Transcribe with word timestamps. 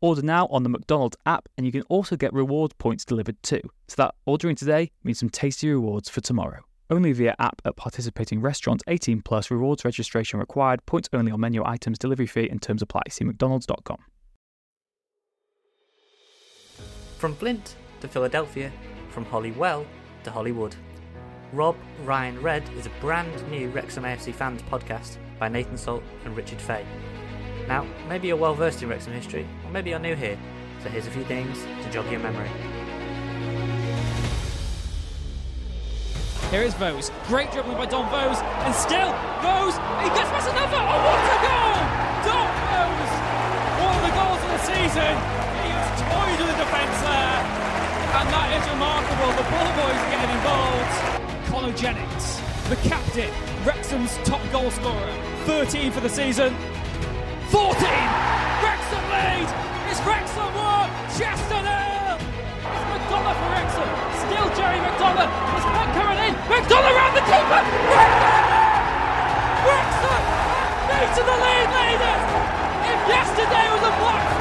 Order 0.00 0.22
now 0.22 0.46
on 0.46 0.62
the 0.62 0.68
McDonald's 0.68 1.16
app, 1.26 1.48
and 1.56 1.66
you 1.66 1.72
can 1.72 1.82
also 1.82 2.16
get 2.16 2.32
reward 2.32 2.76
points 2.78 3.04
delivered 3.04 3.42
too. 3.42 3.60
So 3.88 3.96
that 4.02 4.14
ordering 4.26 4.54
today 4.54 4.92
means 5.02 5.18
some 5.18 5.30
tasty 5.30 5.68
rewards 5.68 6.08
for 6.08 6.20
tomorrow. 6.20 6.60
Only 6.90 7.12
via 7.12 7.34
app 7.38 7.60
at 7.64 7.76
participating 7.76 8.40
restaurants. 8.40 8.82
18 8.86 9.22
plus. 9.22 9.50
Rewards 9.50 9.84
registration 9.84 10.38
required. 10.38 10.86
Points 10.86 11.08
only 11.12 11.32
on 11.32 11.40
menu 11.40 11.62
items. 11.64 11.98
Delivery 11.98 12.26
fee 12.26 12.48
and 12.48 12.62
terms 12.62 12.80
apply. 12.80 13.02
See 13.10 13.24
McDonald's.com. 13.24 13.98
From 17.18 17.34
Flint 17.34 17.74
to 18.00 18.08
Philadelphia, 18.08 18.72
from 19.10 19.24
Holywell 19.24 19.84
to 20.24 20.30
Hollywood. 20.30 20.76
Rob 21.52 21.76
Ryan 22.04 22.40
Red 22.40 22.62
is 22.76 22.86
a 22.86 22.90
brand 23.00 23.50
new 23.50 23.68
Wrexham 23.70 24.04
AFC 24.04 24.32
fans 24.32 24.62
podcast 24.62 25.16
by 25.38 25.48
Nathan 25.48 25.76
Salt 25.76 26.02
and 26.24 26.36
Richard 26.36 26.60
Fay. 26.60 26.84
Now, 27.68 27.86
maybe 28.08 28.28
you're 28.28 28.36
well 28.36 28.54
versed 28.54 28.82
in 28.82 28.88
Wrexham 28.88 29.12
history, 29.12 29.46
or 29.62 29.70
maybe 29.70 29.90
you're 29.90 29.98
new 29.98 30.14
here, 30.14 30.38
so 30.82 30.88
here's 30.88 31.06
a 31.06 31.10
few 31.10 31.24
things 31.24 31.62
to 31.84 31.92
jog 31.92 32.10
your 32.10 32.18
memory. 32.20 32.48
Here 36.50 36.62
is 36.62 36.72
Vose. 36.80 37.12
Great 37.26 37.52
dribbling 37.52 37.76
by 37.76 37.84
Dom 37.84 38.08
Vose. 38.08 38.40
And 38.64 38.74
still, 38.74 39.12
Vose, 39.44 39.76
he 40.00 40.08
gets 40.16 40.32
past 40.32 40.48
another. 40.48 40.80
Oh, 40.80 40.96
what 40.96 41.20
a 41.28 41.38
goal! 41.44 41.76
Dom 42.24 42.48
Vose! 42.72 43.14
One 43.84 43.94
of 44.00 44.04
the 44.08 44.14
goals 44.16 44.40
of 44.40 44.50
the 44.56 44.62
season. 44.64 45.12
He 45.60 45.68
has 45.68 45.92
toyed 46.08 46.40
with 46.40 46.48
the 46.48 46.64
defence 46.64 46.98
there. 47.04 47.40
And 48.16 48.26
that 48.32 48.48
is 48.56 48.64
remarkable. 48.64 49.28
The 49.36 49.44
ball 49.44 49.70
boys 49.76 50.02
getting 50.08 50.32
involved. 50.40 50.96
Connor 51.52 51.76
Jennings, 51.76 52.40
the 52.72 52.80
captain, 52.88 53.28
Wrexham's 53.66 54.16
top 54.24 54.40
goal 54.50 54.70
scorer. 54.70 55.12
13 55.44 55.92
for 55.92 56.00
the 56.00 56.08
season. 56.08 56.56
14! 57.58 57.74
Wrexham 57.74 59.02
lead! 59.10 59.50
It's 59.90 59.98
Wrexham 60.06 60.46
1! 60.46 60.94
Chester 61.18 61.58
nil! 61.58 62.14
It's 62.14 62.86
McDonagh 62.86 63.34
for 63.34 63.50
Wrexham. 63.50 63.90
Still 64.14 64.46
Jerry 64.54 64.78
McDonagh. 64.78 65.26
It's 65.26 65.66
back 65.66 65.90
coming 65.90 66.22
in. 66.22 66.38
McDonagh 66.46 66.94
round 66.94 67.18
the 67.18 67.24
keeper. 67.26 67.62
Wrexham! 67.98 68.38
Wrexham! 69.66 70.22
To 71.18 71.22
the 71.26 71.34
lead 71.34 71.68
leaders! 71.82 72.22
If 72.94 73.00
yesterday 73.10 73.66
was 73.74 73.82
a 73.82 73.92
Black 74.06 74.37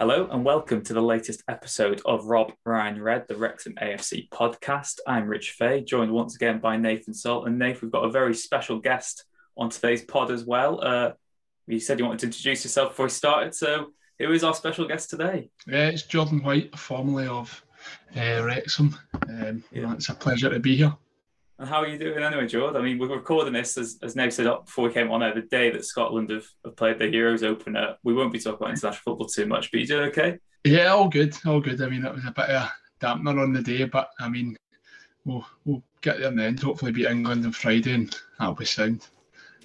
Hello 0.00 0.26
and 0.30 0.46
welcome 0.46 0.82
to 0.84 0.94
the 0.94 1.02
latest 1.02 1.42
episode 1.46 2.00
of 2.06 2.24
Rob 2.24 2.54
Ryan 2.64 3.02
Red, 3.02 3.28
the 3.28 3.36
Wrexham 3.36 3.74
AFC 3.74 4.30
podcast. 4.30 4.98
I'm 5.06 5.28
Rich 5.28 5.50
Fay, 5.50 5.82
joined 5.82 6.10
once 6.10 6.34
again 6.36 6.58
by 6.58 6.78
Nathan 6.78 7.12
Salt. 7.12 7.46
And 7.46 7.58
Nathan, 7.58 7.80
we've 7.82 7.92
got 7.92 8.06
a 8.06 8.10
very 8.10 8.34
special 8.34 8.78
guest 8.78 9.26
on 9.58 9.68
today's 9.68 10.02
pod 10.02 10.30
as 10.30 10.42
well. 10.42 10.82
Uh, 10.82 11.12
you 11.66 11.78
said 11.78 11.98
you 11.98 12.06
wanted 12.06 12.20
to 12.20 12.26
introduce 12.28 12.64
yourself 12.64 12.92
before 12.92 13.04
we 13.04 13.10
started, 13.10 13.54
so 13.54 13.88
who 14.18 14.32
is 14.32 14.42
our 14.42 14.54
special 14.54 14.88
guest 14.88 15.10
today? 15.10 15.50
Yeah, 15.66 15.88
it's 15.88 16.04
Jordan 16.04 16.42
White, 16.42 16.78
formerly 16.78 17.26
of 17.26 17.62
uh, 18.16 18.42
Wrexham. 18.42 18.96
Um, 19.28 19.62
Yeah. 19.70 19.92
It's 19.92 20.08
a 20.08 20.14
pleasure 20.14 20.48
to 20.48 20.60
be 20.60 20.76
here. 20.76 20.96
And 21.60 21.68
how 21.68 21.82
are 21.82 21.86
you 21.86 21.98
doing 21.98 22.22
anyway, 22.24 22.46
Jordan? 22.46 22.80
I 22.80 22.82
mean, 22.84 22.98
we're 22.98 23.14
recording 23.14 23.52
this, 23.52 23.76
as, 23.76 23.98
as 24.02 24.16
Nate 24.16 24.32
said 24.32 24.46
up 24.46 24.64
before 24.64 24.86
we 24.88 24.94
came 24.94 25.10
on 25.10 25.22
air, 25.22 25.34
the 25.34 25.42
day 25.42 25.68
that 25.70 25.84
Scotland 25.84 26.30
have, 26.30 26.46
have 26.64 26.74
played 26.74 26.98
the 26.98 27.04
Euros 27.04 27.42
opener. 27.42 27.96
We 28.02 28.14
won't 28.14 28.32
be 28.32 28.38
talking 28.38 28.54
about 28.64 28.70
international 28.70 29.02
football 29.04 29.26
too 29.26 29.44
much, 29.44 29.70
but 29.70 29.78
you 29.80 29.86
doing 29.86 30.08
okay? 30.08 30.38
Yeah, 30.64 30.86
all 30.86 31.10
good, 31.10 31.36
all 31.44 31.60
good. 31.60 31.82
I 31.82 31.90
mean, 31.90 32.02
it 32.06 32.14
was 32.14 32.24
a 32.24 32.30
bit 32.32 32.46
of 32.48 32.62
a 32.62 32.72
dampener 32.98 33.42
on 33.42 33.52
the 33.52 33.60
day, 33.60 33.84
but 33.84 34.08
I 34.18 34.30
mean, 34.30 34.56
we'll, 35.26 35.46
we'll 35.66 35.82
get 36.00 36.18
there 36.18 36.28
in 36.28 36.36
the 36.36 36.44
end. 36.44 36.60
Hopefully, 36.60 36.92
beat 36.92 37.06
England 37.06 37.44
on 37.44 37.52
Friday, 37.52 37.92
and 37.92 38.16
that'll 38.38 38.54
be 38.54 38.64
sound. 38.64 39.06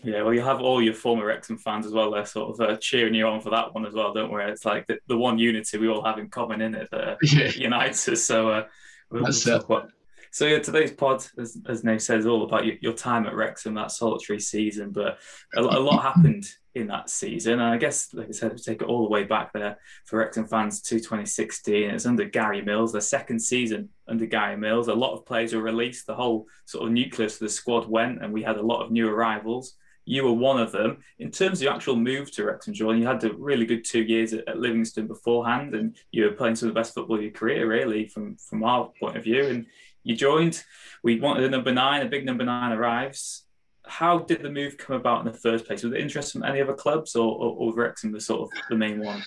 Yeah, 0.03 0.21
well, 0.23 0.33
you 0.33 0.41
have 0.41 0.59
all 0.59 0.81
your 0.81 0.93
former 0.93 1.25
Wrexham 1.25 1.57
fans 1.57 1.85
as 1.85 1.93
well. 1.93 2.11
They're 2.11 2.25
sort 2.25 2.59
of 2.59 2.69
uh, 2.69 2.75
cheering 2.75 3.13
you 3.13 3.25
on 3.25 3.39
for 3.39 3.51
that 3.51 3.73
one 3.73 3.85
as 3.85 3.93
well, 3.93 4.13
don't 4.13 4.33
we? 4.33 4.43
It's 4.43 4.65
like 4.65 4.85
the, 4.87 4.99
the 5.07 5.17
one 5.17 5.39
unity 5.39 5.77
we 5.77 5.87
all 5.87 6.03
have 6.03 6.19
in 6.19 6.29
common 6.29 6.59
in 6.59 6.75
it 6.75 6.89
that 6.91 7.07
uh, 7.07 7.15
Yeah. 7.23 7.51
unites 7.55 8.09
us. 8.09 8.21
So 8.25 8.49
uh, 8.49 8.65
we'll, 9.09 9.21
we'll 9.21 9.31
That's 9.31 9.45
talk 9.45 9.63
about. 9.63 9.91
So 10.35 10.45
yeah, 10.45 10.59
today's 10.59 10.91
pod, 10.91 11.25
as, 11.37 11.57
as 11.65 11.85
Nate 11.85 12.01
says, 12.01 12.25
all 12.25 12.43
about 12.43 12.65
your, 12.65 12.75
your 12.81 12.91
time 12.91 13.25
at 13.25 13.33
Wrexham, 13.33 13.73
that 13.75 13.89
solitary 13.89 14.41
season. 14.41 14.91
But 14.91 15.17
a, 15.55 15.61
a 15.61 15.79
lot 15.79 16.01
happened 16.01 16.45
in 16.73 16.87
that 16.87 17.09
season. 17.09 17.53
And 17.53 17.61
I 17.61 17.77
guess, 17.77 18.13
like 18.13 18.27
I 18.27 18.31
said, 18.31 18.51
we 18.51 18.57
take 18.57 18.81
it 18.81 18.89
all 18.89 19.03
the 19.03 19.09
way 19.09 19.23
back 19.23 19.53
there 19.53 19.77
for 20.03 20.19
Wrexham 20.19 20.45
fans 20.45 20.81
to 20.81 20.99
2016, 20.99 21.89
it's 21.89 22.05
under 22.05 22.25
Gary 22.25 22.61
Mills, 22.61 22.91
their 22.91 22.99
second 22.99 23.39
season 23.39 23.87
under 24.09 24.25
Gary 24.25 24.57
Mills. 24.57 24.89
A 24.89 24.93
lot 24.93 25.13
of 25.13 25.25
players 25.25 25.53
were 25.53 25.61
released. 25.61 26.05
The 26.05 26.15
whole 26.15 26.47
sort 26.65 26.85
of 26.85 26.91
nucleus 26.91 27.35
of 27.35 27.39
the 27.39 27.49
squad 27.49 27.87
went, 27.87 28.21
and 28.21 28.33
we 28.33 28.43
had 28.43 28.57
a 28.57 28.61
lot 28.61 28.83
of 28.83 28.91
new 28.91 29.07
arrivals. 29.07 29.77
You 30.03 30.25
were 30.25 30.33
one 30.33 30.61
of 30.61 30.73
them. 30.73 30.97
In 31.17 31.31
terms 31.31 31.59
of 31.59 31.63
your 31.63 31.73
actual 31.73 31.95
move 31.95 32.29
to 32.31 32.43
Wrexham, 32.43 32.73
Jordan, 32.73 33.01
you 33.01 33.07
had 33.07 33.23
a 33.23 33.33
really 33.35 33.65
good 33.65 33.85
two 33.85 34.03
years 34.03 34.33
at, 34.33 34.45
at 34.49 34.59
Livingston 34.59 35.07
beforehand, 35.07 35.75
and 35.75 35.95
you 36.11 36.25
were 36.25 36.31
playing 36.31 36.57
some 36.57 36.67
of 36.67 36.75
the 36.75 36.79
best 36.79 36.93
football 36.93 37.15
of 37.15 37.23
your 37.23 37.31
career, 37.31 37.69
really, 37.69 38.09
from 38.09 38.35
from 38.35 38.65
our 38.65 38.91
point 38.99 39.15
of 39.15 39.23
view. 39.23 39.47
And 39.47 39.65
you 40.05 40.15
joined. 40.15 40.63
We 41.03 41.19
wanted 41.19 41.43
a 41.43 41.49
number 41.49 41.73
nine. 41.73 42.05
A 42.05 42.09
big 42.09 42.25
number 42.25 42.45
nine 42.45 42.71
arrives. 42.71 43.43
How 43.85 44.19
did 44.19 44.41
the 44.41 44.49
move 44.49 44.77
come 44.77 44.95
about 44.95 45.25
in 45.25 45.31
the 45.31 45.37
first 45.37 45.65
place? 45.65 45.83
Was 45.83 45.91
it 45.91 45.99
interest 45.99 46.31
from 46.31 46.43
any 46.43 46.61
other 46.61 46.73
clubs, 46.73 47.15
or, 47.15 47.35
or, 47.35 47.55
or 47.57 47.73
Wrexham 47.73 48.13
the 48.13 48.21
sort 48.21 48.43
of 48.43 48.49
the 48.69 48.75
main 48.75 49.03
one? 49.03 49.23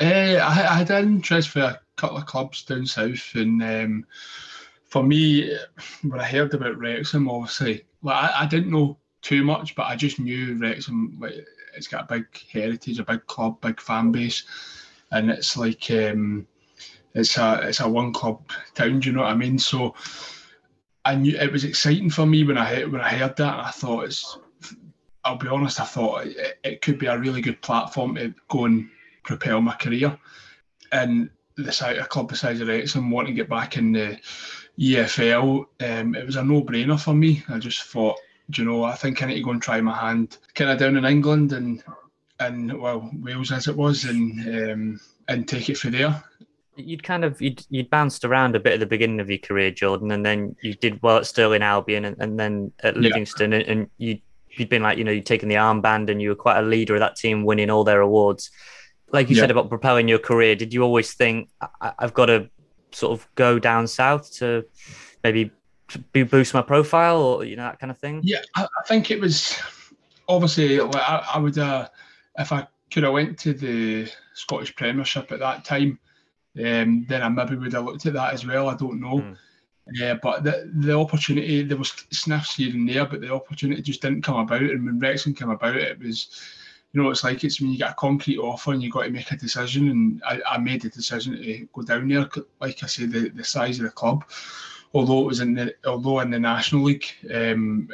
Uh, 0.00 0.38
I, 0.40 0.66
I 0.70 0.74
had 0.78 0.90
interest 0.90 1.48
for 1.48 1.60
a 1.60 1.80
couple 1.96 2.18
of 2.18 2.26
clubs 2.26 2.62
down 2.64 2.86
south, 2.86 3.32
and 3.34 3.62
um, 3.62 4.06
for 4.84 5.02
me, 5.02 5.56
when 6.02 6.20
I 6.20 6.24
heard 6.24 6.54
about 6.54 6.78
Wrexham, 6.78 7.28
obviously, 7.28 7.84
like 8.02 8.16
I, 8.16 8.42
I 8.42 8.46
didn't 8.46 8.70
know 8.70 8.98
too 9.20 9.44
much, 9.44 9.74
but 9.74 9.86
I 9.86 9.96
just 9.96 10.18
knew 10.18 10.58
Wrexham. 10.58 11.18
Like, 11.20 11.46
it's 11.74 11.88
got 11.88 12.04
a 12.04 12.14
big 12.14 12.26
heritage, 12.50 12.98
a 12.98 13.04
big 13.04 13.26
club, 13.26 13.60
big 13.60 13.80
fan 13.80 14.12
base, 14.12 14.44
and 15.10 15.30
it's 15.30 15.56
like 15.56 15.90
um, 15.90 16.46
it's 17.14 17.36
a 17.36 17.60
it's 17.62 17.80
a 17.80 17.88
one 17.88 18.12
club 18.12 18.42
town. 18.74 19.00
Do 19.00 19.08
you 19.08 19.14
know 19.14 19.22
what 19.22 19.30
I 19.30 19.36
mean? 19.36 19.58
So 19.58 19.94
I 21.04 21.14
knew 21.14 21.36
it 21.36 21.52
was 21.52 21.64
exciting 21.64 22.10
for 22.10 22.26
me 22.26 22.44
when 22.44 22.58
I 22.58 22.64
heard 22.64 22.92
when 22.92 23.00
I 23.00 23.10
heard 23.10 23.36
that. 23.36 23.58
I 23.58 23.70
thought 23.70 24.04
it's. 24.04 24.38
I'll 25.24 25.36
be 25.36 25.48
honest. 25.48 25.80
I 25.80 25.84
thought 25.84 26.26
it, 26.26 26.58
it 26.64 26.82
could 26.82 26.98
be 26.98 27.06
a 27.06 27.18
really 27.18 27.40
good 27.40 27.60
platform 27.62 28.16
to 28.16 28.34
go 28.48 28.64
and 28.64 28.88
propel 29.22 29.60
my 29.60 29.74
career. 29.74 30.18
And 30.90 31.30
the 31.56 31.72
side 31.72 31.98
a 31.98 32.06
club 32.06 32.30
the 32.30 32.36
size 32.36 32.60
of 32.60 32.68
Wrexham 32.68 33.10
wanting 33.10 33.34
to 33.34 33.42
get 33.42 33.48
back 33.48 33.76
in 33.76 33.92
the 33.92 34.18
EFL, 34.78 35.66
um, 35.80 36.14
it 36.14 36.26
was 36.26 36.36
a 36.36 36.44
no-brainer 36.44 36.98
for 36.98 37.14
me. 37.14 37.42
I 37.48 37.58
just 37.58 37.82
thought, 37.84 38.18
do 38.50 38.62
you 38.62 38.68
know, 38.68 38.84
I 38.84 38.94
think 38.94 39.22
I 39.22 39.26
need 39.26 39.36
to 39.36 39.42
go 39.42 39.50
and 39.50 39.62
try 39.62 39.80
my 39.80 39.96
hand, 39.96 40.38
kind 40.54 40.70
of 40.70 40.78
down 40.78 40.96
in 40.96 41.04
England 41.04 41.52
and 41.52 41.82
and 42.40 42.80
well 42.80 43.08
Wales 43.20 43.52
as 43.52 43.68
it 43.68 43.76
was, 43.76 44.04
and 44.04 44.70
um, 44.70 45.00
and 45.28 45.46
take 45.46 45.68
it 45.68 45.78
from 45.78 45.92
there. 45.92 46.22
You'd 46.76 47.02
kind 47.02 47.24
of 47.24 47.40
you'd, 47.40 47.64
you'd 47.68 47.90
bounced 47.90 48.24
around 48.24 48.56
a 48.56 48.60
bit 48.60 48.74
at 48.74 48.80
the 48.80 48.86
beginning 48.86 49.20
of 49.20 49.28
your 49.28 49.38
career, 49.38 49.70
Jordan, 49.70 50.10
and 50.10 50.24
then 50.24 50.56
you 50.62 50.74
did 50.74 51.02
well 51.02 51.18
at 51.18 51.26
Stirling 51.26 51.62
Albion, 51.62 52.04
and, 52.06 52.16
and 52.18 52.38
then 52.40 52.72
at 52.82 52.94
Yeah. 52.96 53.02
Livingston, 53.02 53.52
and, 53.52 53.64
and 53.64 53.90
you 53.98 54.18
you'd 54.56 54.68
been 54.68 54.82
like 54.82 54.98
you 54.98 55.04
know 55.04 55.12
you'd 55.12 55.26
taken 55.26 55.48
the 55.48 55.56
armband, 55.56 56.10
and 56.10 56.20
you 56.22 56.30
were 56.30 56.34
quite 56.34 56.58
a 56.58 56.62
leader 56.62 56.94
of 56.94 57.00
that 57.00 57.16
team, 57.16 57.44
winning 57.44 57.70
all 57.70 57.84
their 57.84 58.00
awards. 58.00 58.50
Like 59.12 59.28
you 59.28 59.36
Yeah. 59.36 59.42
said 59.42 59.50
about 59.50 59.68
propelling 59.68 60.08
your 60.08 60.18
career, 60.18 60.56
did 60.56 60.72
you 60.72 60.82
always 60.82 61.12
think 61.12 61.50
I, 61.80 61.92
I've 61.98 62.14
got 62.14 62.26
to 62.26 62.48
sort 62.92 63.12
of 63.18 63.28
go 63.34 63.58
down 63.58 63.86
south 63.86 64.32
to 64.38 64.64
maybe 65.22 65.50
boost 66.12 66.54
my 66.54 66.62
profile 66.62 67.18
or 67.20 67.44
you 67.44 67.56
know 67.56 67.64
that 67.64 67.78
kind 67.78 67.90
of 67.90 67.98
thing? 67.98 68.20
Yeah, 68.24 68.40
I, 68.56 68.62
I 68.64 68.86
think 68.86 69.10
it 69.10 69.20
was 69.20 69.58
obviously 70.28 70.80
I, 70.80 71.26
I 71.34 71.38
would 71.38 71.58
uh, 71.58 71.88
if 72.38 72.50
I 72.52 72.66
could 72.90 73.02
have 73.02 73.12
went 73.12 73.38
to 73.40 73.52
the 73.52 74.08
Scottish 74.34 74.74
Premiership 74.74 75.32
at 75.32 75.40
that 75.40 75.64
time, 75.64 75.98
um, 76.58 77.06
then 77.08 77.22
I 77.22 77.28
maybe 77.28 77.56
would 77.56 77.72
have 77.72 77.84
looked 77.84 78.06
at 78.06 78.12
that 78.12 78.34
as 78.34 78.46
well. 78.46 78.68
I 78.68 78.76
don't 78.76 79.00
know. 79.00 79.20
Mm. 79.20 79.36
Yeah, 79.92 80.14
but 80.22 80.44
the 80.44 80.70
the 80.74 80.96
opportunity 80.96 81.62
there 81.62 81.76
was 81.76 81.92
sniffs 82.10 82.54
here 82.56 82.70
and 82.70 82.88
there, 82.88 83.04
but 83.04 83.20
the 83.20 83.32
opportunity 83.32 83.82
just 83.82 84.00
didn't 84.00 84.22
come 84.22 84.36
about. 84.36 84.62
And 84.62 84.86
when 84.86 84.98
Wrexham 84.98 85.34
came 85.34 85.50
about, 85.50 85.76
it 85.76 85.98
was, 85.98 86.28
you 86.92 87.02
know, 87.02 87.10
it's 87.10 87.24
like 87.24 87.42
it's 87.42 87.60
when 87.60 87.70
you 87.70 87.78
get 87.78 87.90
a 87.90 87.94
concrete 87.94 88.38
offer 88.38 88.72
and 88.72 88.82
you 88.82 88.90
got 88.90 89.04
to 89.04 89.10
make 89.10 89.32
a 89.32 89.36
decision. 89.36 89.88
And 89.90 90.22
I, 90.24 90.40
I 90.48 90.58
made 90.58 90.82
the 90.82 90.88
decision 90.88 91.36
to 91.36 91.68
go 91.72 91.82
down 91.82 92.08
there. 92.08 92.28
Like 92.60 92.82
I 92.82 92.86
say, 92.86 93.06
the, 93.06 93.30
the 93.30 93.42
size 93.42 93.78
of 93.78 93.84
the 93.84 93.90
club, 93.90 94.24
although 94.94 95.22
it 95.22 95.26
was 95.26 95.40
in 95.40 95.54
the 95.54 95.74
although 95.84 96.20
in 96.20 96.30
the 96.30 96.38
National 96.38 96.84
League, 96.84 97.06
um, 97.34 97.88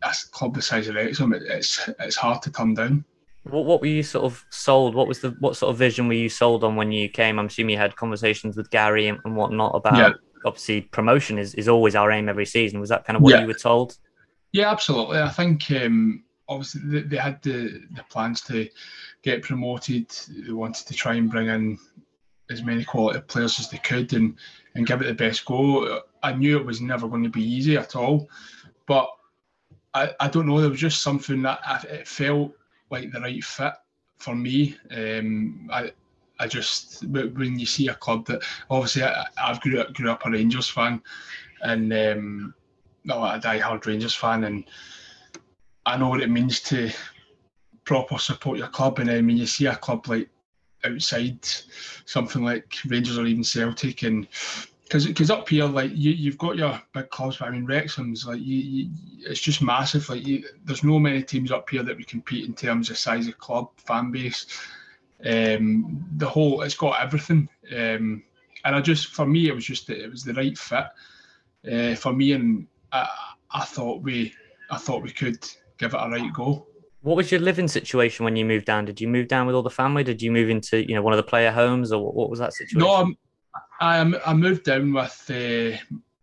that's 0.00 0.24
club 0.24 0.54
the 0.54 0.62
size 0.62 0.86
of 0.86 0.94
Wrexham, 0.94 1.32
it, 1.32 1.42
it's 1.42 1.90
it's 1.98 2.16
hard 2.16 2.42
to 2.42 2.52
turn 2.52 2.74
down. 2.74 3.04
What, 3.44 3.64
what 3.64 3.80
were 3.80 3.86
you 3.86 4.02
sort 4.02 4.24
of 4.24 4.44
sold? 4.50 4.94
What 4.94 5.08
was 5.08 5.20
the 5.20 5.30
what 5.40 5.56
sort 5.56 5.70
of 5.70 5.78
vision 5.78 6.08
were 6.08 6.14
you 6.14 6.28
sold 6.28 6.64
on 6.64 6.76
when 6.76 6.92
you 6.92 7.08
came? 7.08 7.38
I'm 7.38 7.46
assuming 7.46 7.74
you 7.74 7.78
had 7.78 7.96
conversations 7.96 8.56
with 8.56 8.70
Gary 8.70 9.08
and, 9.08 9.18
and 9.24 9.36
whatnot 9.36 9.74
about. 9.74 9.96
Yeah 9.96 10.10
obviously 10.44 10.82
promotion 10.82 11.38
is, 11.38 11.54
is 11.54 11.68
always 11.68 11.94
our 11.94 12.10
aim 12.10 12.28
every 12.28 12.46
season. 12.46 12.80
Was 12.80 12.88
that 12.88 13.04
kind 13.04 13.16
of 13.16 13.22
what 13.22 13.34
yeah. 13.34 13.40
you 13.42 13.46
were 13.46 13.54
told? 13.54 13.96
Yeah, 14.52 14.70
absolutely. 14.70 15.18
I 15.18 15.28
think 15.28 15.70
um, 15.70 16.24
obviously 16.48 16.82
they, 16.84 17.00
they, 17.02 17.16
had 17.16 17.42
the, 17.42 17.82
the 17.94 18.04
plans 18.10 18.40
to 18.42 18.68
get 19.22 19.42
promoted. 19.42 20.10
They 20.28 20.52
wanted 20.52 20.86
to 20.86 20.94
try 20.94 21.14
and 21.14 21.30
bring 21.30 21.48
in 21.48 21.78
as 22.50 22.62
many 22.62 22.84
quality 22.84 23.20
players 23.20 23.58
as 23.60 23.70
they 23.70 23.78
could 23.78 24.12
and, 24.12 24.36
and 24.74 24.86
give 24.86 25.00
it 25.00 25.06
the 25.06 25.14
best 25.14 25.44
go. 25.44 26.02
I 26.22 26.32
knew 26.32 26.58
it 26.58 26.66
was 26.66 26.80
never 26.80 27.08
going 27.08 27.24
to 27.24 27.30
be 27.30 27.44
easy 27.44 27.76
at 27.76 27.96
all, 27.96 28.28
but 28.86 29.08
I, 29.94 30.10
I 30.20 30.28
don't 30.28 30.46
know. 30.46 30.60
There 30.60 30.70
was 30.70 30.80
just 30.80 31.02
something 31.02 31.42
that 31.42 31.60
I, 31.64 31.82
it 31.88 32.08
felt 32.08 32.52
like 32.92 33.10
the 33.10 33.20
right 33.20 33.42
fit 33.42 33.72
for 34.18 34.36
me. 34.36 34.76
Um, 34.94 35.68
I, 35.72 35.90
I 36.38 36.46
just 36.46 37.04
when 37.04 37.58
you 37.58 37.66
see 37.66 37.88
a 37.88 37.94
club 37.94 38.26
that 38.26 38.42
obviously 38.70 39.02
I, 39.02 39.26
have 39.36 39.60
grew 39.60 39.80
up 39.80 39.92
grew 39.94 40.10
up 40.10 40.24
a 40.26 40.30
Rangers 40.30 40.68
fan, 40.68 41.02
and 41.62 41.92
um, 41.92 42.54
no, 43.04 43.24
a 43.24 43.40
die-hard 43.40 43.86
Rangers 43.86 44.14
fan, 44.14 44.44
and 44.44 44.64
I 45.86 45.96
know 45.96 46.08
what 46.08 46.20
it 46.20 46.30
means 46.30 46.60
to 46.60 46.90
proper 47.84 48.18
support 48.18 48.58
your 48.58 48.68
club. 48.68 49.00
And 49.00 49.08
then 49.08 49.26
when 49.26 49.36
you 49.36 49.46
see 49.46 49.66
a 49.66 49.74
club 49.74 50.06
like 50.06 50.28
outside 50.84 51.38
something 52.04 52.44
like 52.44 52.76
Rangers 52.86 53.18
or 53.18 53.26
even 53.26 53.44
Celtic, 53.44 54.02
and 54.02 54.28
because 54.92 55.06
because 55.06 55.30
up 55.30 55.48
here 55.48 55.64
like 55.64 55.90
you 55.94 56.10
you've 56.10 56.36
got 56.36 56.58
your 56.58 56.78
big 56.92 57.08
clubs, 57.08 57.38
but 57.38 57.48
I 57.48 57.50
mean 57.50 57.64
Wrexham's 57.64 58.26
like 58.26 58.42
you, 58.42 58.56
you 58.56 58.90
it's 59.20 59.40
just 59.40 59.62
massive. 59.62 60.06
Like 60.10 60.26
you, 60.26 60.44
there's 60.66 60.84
no 60.84 60.98
many 60.98 61.22
teams 61.22 61.50
up 61.50 61.70
here 61.70 61.82
that 61.82 61.96
we 61.96 62.04
compete 62.04 62.44
in 62.44 62.52
terms 62.52 62.90
of 62.90 62.98
size 62.98 63.26
of 63.26 63.38
club, 63.38 63.70
fan 63.78 64.10
base 64.10 64.46
um, 65.24 66.04
the 66.18 66.28
whole 66.28 66.60
it's 66.60 66.74
got 66.74 67.00
everything. 67.00 67.48
Um, 67.74 68.22
and 68.66 68.76
I 68.76 68.82
just 68.82 69.14
for 69.14 69.24
me 69.24 69.48
it 69.48 69.54
was 69.54 69.64
just 69.64 69.88
it 69.88 70.10
was 70.10 70.24
the 70.24 70.34
right 70.34 70.58
fit 70.58 70.84
uh, 71.72 71.94
for 71.94 72.12
me, 72.12 72.32
and 72.32 72.66
I, 72.92 73.08
I 73.50 73.64
thought 73.64 74.02
we 74.02 74.34
I 74.70 74.76
thought 74.76 75.02
we 75.02 75.10
could 75.10 75.42
give 75.78 75.94
it 75.94 76.00
a 76.00 76.10
right 76.10 76.32
go. 76.34 76.66
What 77.00 77.16
was 77.16 77.32
your 77.32 77.40
living 77.40 77.66
situation 77.66 78.26
when 78.26 78.36
you 78.36 78.44
moved 78.44 78.66
down? 78.66 78.84
Did 78.84 79.00
you 79.00 79.08
move 79.08 79.26
down 79.26 79.46
with 79.46 79.56
all 79.56 79.62
the 79.62 79.70
family? 79.70 80.04
Did 80.04 80.20
you 80.20 80.30
move 80.30 80.50
into 80.50 80.86
you 80.86 80.94
know 80.94 81.02
one 81.02 81.14
of 81.14 81.16
the 81.16 81.22
player 81.22 81.50
homes, 81.50 81.92
or 81.92 82.12
what 82.12 82.28
was 82.28 82.40
that 82.40 82.52
situation? 82.52 82.80
No, 82.80 82.94
I'm, 82.94 83.16
I 83.82 84.00
I 84.26 84.34
moved 84.34 84.64
down 84.64 84.92
with 84.92 85.30
uh, 85.30 85.76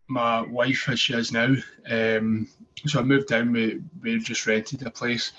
my 0.08 0.42
wife 0.42 0.90
as 0.90 1.00
she 1.00 1.14
is 1.14 1.32
now. 1.32 1.56
Um, 1.90 2.48
so 2.86 3.00
I 3.00 3.04
moved 3.04 3.28
down. 3.28 3.52
We 3.52 3.82
we 4.02 4.20
just 4.20 4.48
rented 4.48 4.86
a 4.86 4.92
place 4.92 5.34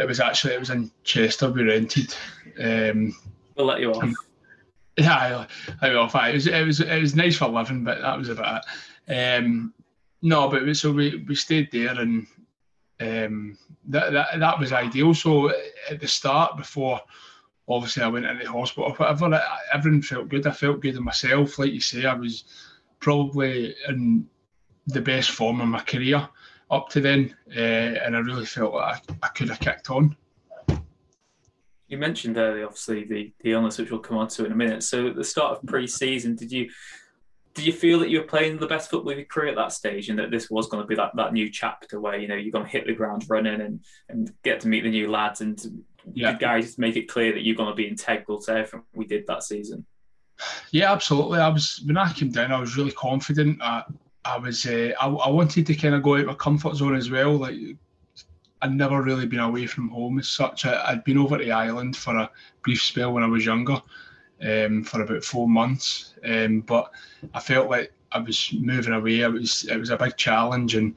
it 0.00 0.06
was 0.06 0.20
actually 0.20 0.54
it 0.54 0.60
was 0.60 0.70
in 0.70 0.90
Chester. 1.04 1.50
We 1.50 1.62
rented. 1.64 2.14
Um, 2.60 3.14
we'll 3.56 3.66
let 3.66 3.80
you 3.80 3.92
off. 3.92 4.12
Yeah, 4.96 5.46
I, 5.80 5.86
I 5.86 5.94
off. 5.94 6.14
It 6.14 6.34
was 6.34 6.46
it 6.46 6.66
was 6.66 6.80
it 6.80 7.00
was 7.00 7.14
nice 7.14 7.36
for 7.36 7.48
living, 7.48 7.84
but 7.84 8.00
that 8.00 8.18
was 8.18 8.28
about 8.28 8.62
it. 9.06 9.38
Um, 9.38 9.74
no, 10.22 10.48
but 10.48 10.74
so 10.76 10.92
we, 10.92 11.24
we 11.26 11.34
stayed 11.34 11.70
there 11.72 11.98
and 11.98 12.26
um, 13.00 13.58
that, 13.88 14.12
that 14.12 14.40
that 14.40 14.58
was 14.58 14.72
ideal. 14.72 15.14
So 15.14 15.50
at 15.90 16.00
the 16.00 16.08
start, 16.08 16.56
before 16.56 17.00
obviously 17.70 18.02
I 18.02 18.08
went 18.08 18.26
into 18.26 18.44
the 18.44 18.50
hospital, 18.50 18.92
whatever, 18.92 19.40
everything 19.72 20.02
felt 20.02 20.28
good. 20.28 20.46
I 20.46 20.50
felt 20.50 20.80
good 20.80 20.96
in 20.96 21.04
myself. 21.04 21.58
Like 21.58 21.72
you 21.72 21.80
say, 21.80 22.04
I 22.04 22.14
was 22.14 22.44
probably 22.98 23.74
in 23.88 24.26
the 24.86 25.00
best 25.00 25.30
form 25.30 25.60
of 25.60 25.68
my 25.68 25.80
career 25.80 26.28
up 26.70 26.88
to 26.90 27.00
then, 27.00 27.34
uh, 27.56 27.60
and 27.60 28.16
I 28.16 28.20
really 28.20 28.46
felt 28.46 28.74
like 28.74 29.02
I, 29.08 29.26
I 29.26 29.28
could 29.28 29.48
have 29.48 29.60
kicked 29.60 29.90
on. 29.90 30.16
You 31.88 31.98
mentioned 31.98 32.36
earlier, 32.36 32.66
obviously, 32.66 33.04
the, 33.04 33.32
the 33.40 33.52
illness, 33.52 33.78
which 33.78 33.90
we'll 33.90 34.00
come 34.00 34.16
on 34.16 34.28
to 34.28 34.44
in 34.44 34.52
a 34.52 34.56
minute. 34.56 34.84
So, 34.84 35.08
at 35.08 35.16
the 35.16 35.24
start 35.24 35.58
of 35.58 35.66
pre-season, 35.66 36.36
did 36.36 36.52
you 36.52 36.70
did 37.54 37.66
you 37.66 37.72
feel 37.72 37.98
that 37.98 38.10
you 38.10 38.20
were 38.20 38.26
playing 38.26 38.58
the 38.58 38.66
best 38.66 38.90
football 38.90 39.10
of 39.10 39.18
your 39.18 39.26
career 39.26 39.48
at 39.48 39.56
that 39.56 39.72
stage, 39.72 40.08
and 40.08 40.18
that 40.20 40.30
this 40.30 40.48
was 40.50 40.68
going 40.68 40.82
to 40.82 40.86
be 40.86 40.94
that, 40.94 41.10
that 41.16 41.32
new 41.32 41.50
chapter 41.50 42.00
where 42.00 42.16
you 42.16 42.28
know 42.28 42.36
you're 42.36 42.52
going 42.52 42.64
to 42.64 42.70
hit 42.70 42.86
the 42.86 42.94
ground 42.94 43.24
running 43.28 43.60
and 43.60 43.80
and 44.08 44.32
get 44.44 44.60
to 44.60 44.68
meet 44.68 44.84
the 44.84 44.90
new 44.90 45.10
lads, 45.10 45.40
and 45.40 45.82
yeah. 46.14 46.32
did 46.32 46.40
guys 46.40 46.78
make 46.78 46.96
it 46.96 47.08
clear 47.08 47.32
that 47.32 47.42
you're 47.42 47.56
going 47.56 47.68
to 47.68 47.74
be 47.74 47.88
integral 47.88 48.40
to 48.42 48.52
everything 48.52 48.82
we 48.94 49.06
did 49.06 49.26
that 49.26 49.42
season? 49.42 49.84
Yeah, 50.70 50.92
absolutely. 50.92 51.38
I 51.38 51.48
was 51.48 51.82
when 51.84 51.96
I 51.96 52.12
came 52.12 52.30
down, 52.30 52.52
I 52.52 52.60
was 52.60 52.76
really 52.76 52.92
confident. 52.92 53.58
that 53.58 53.86
I 54.24 54.38
was 54.38 54.66
uh, 54.66 54.92
I, 55.00 55.08
I 55.08 55.28
wanted 55.28 55.66
to 55.66 55.74
kind 55.74 55.94
of 55.94 56.02
go 56.02 56.16
out 56.16 56.26
my 56.26 56.34
comfort 56.34 56.76
zone 56.76 56.94
as 56.94 57.10
well. 57.10 57.36
Like 57.36 57.56
I'd 58.62 58.74
never 58.74 59.02
really 59.02 59.26
been 59.26 59.40
away 59.40 59.66
from 59.66 59.88
home 59.88 60.18
as 60.18 60.28
such. 60.28 60.66
I, 60.66 60.90
had 60.90 61.04
been 61.04 61.18
over 61.18 61.38
to 61.38 61.50
Ireland 61.50 61.96
for 61.96 62.16
a 62.16 62.30
brief 62.62 62.82
spell 62.82 63.12
when 63.12 63.22
I 63.22 63.26
was 63.26 63.44
younger, 63.44 63.80
um, 64.42 64.84
for 64.84 65.02
about 65.02 65.24
four 65.24 65.48
months. 65.48 66.14
Um, 66.24 66.60
but 66.60 66.90
I 67.32 67.40
felt 67.40 67.70
like 67.70 67.92
I 68.12 68.18
was 68.18 68.52
moving 68.52 68.92
away. 68.92 69.20
It 69.20 69.32
was 69.32 69.64
it 69.64 69.78
was 69.78 69.90
a 69.90 69.96
big 69.96 70.16
challenge, 70.16 70.74
and 70.74 70.94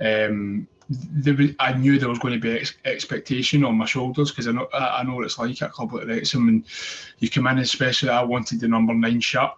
um, 0.00 0.66
was, 0.88 1.50
I 1.58 1.72
knew 1.72 1.98
there 1.98 2.08
was 2.08 2.18
going 2.18 2.34
to 2.34 2.40
be 2.40 2.58
ex- 2.58 2.76
expectation 2.84 3.64
on 3.64 3.76
my 3.76 3.86
shoulders 3.86 4.30
because 4.30 4.48
I 4.48 4.52
know 4.52 4.68
I 4.72 5.02
know 5.02 5.16
what 5.16 5.24
it's 5.24 5.38
like 5.38 5.62
at 5.62 5.70
a 5.70 5.72
club 5.72 5.92
like 5.92 6.06
Wrexham, 6.06 6.48
and 6.48 6.64
you 7.18 7.30
come 7.30 7.46
in. 7.46 7.58
Especially, 7.58 8.10
I 8.10 8.22
wanted 8.22 8.60
the 8.60 8.68
number 8.68 8.94
nine 8.94 9.20
shirt. 9.20 9.52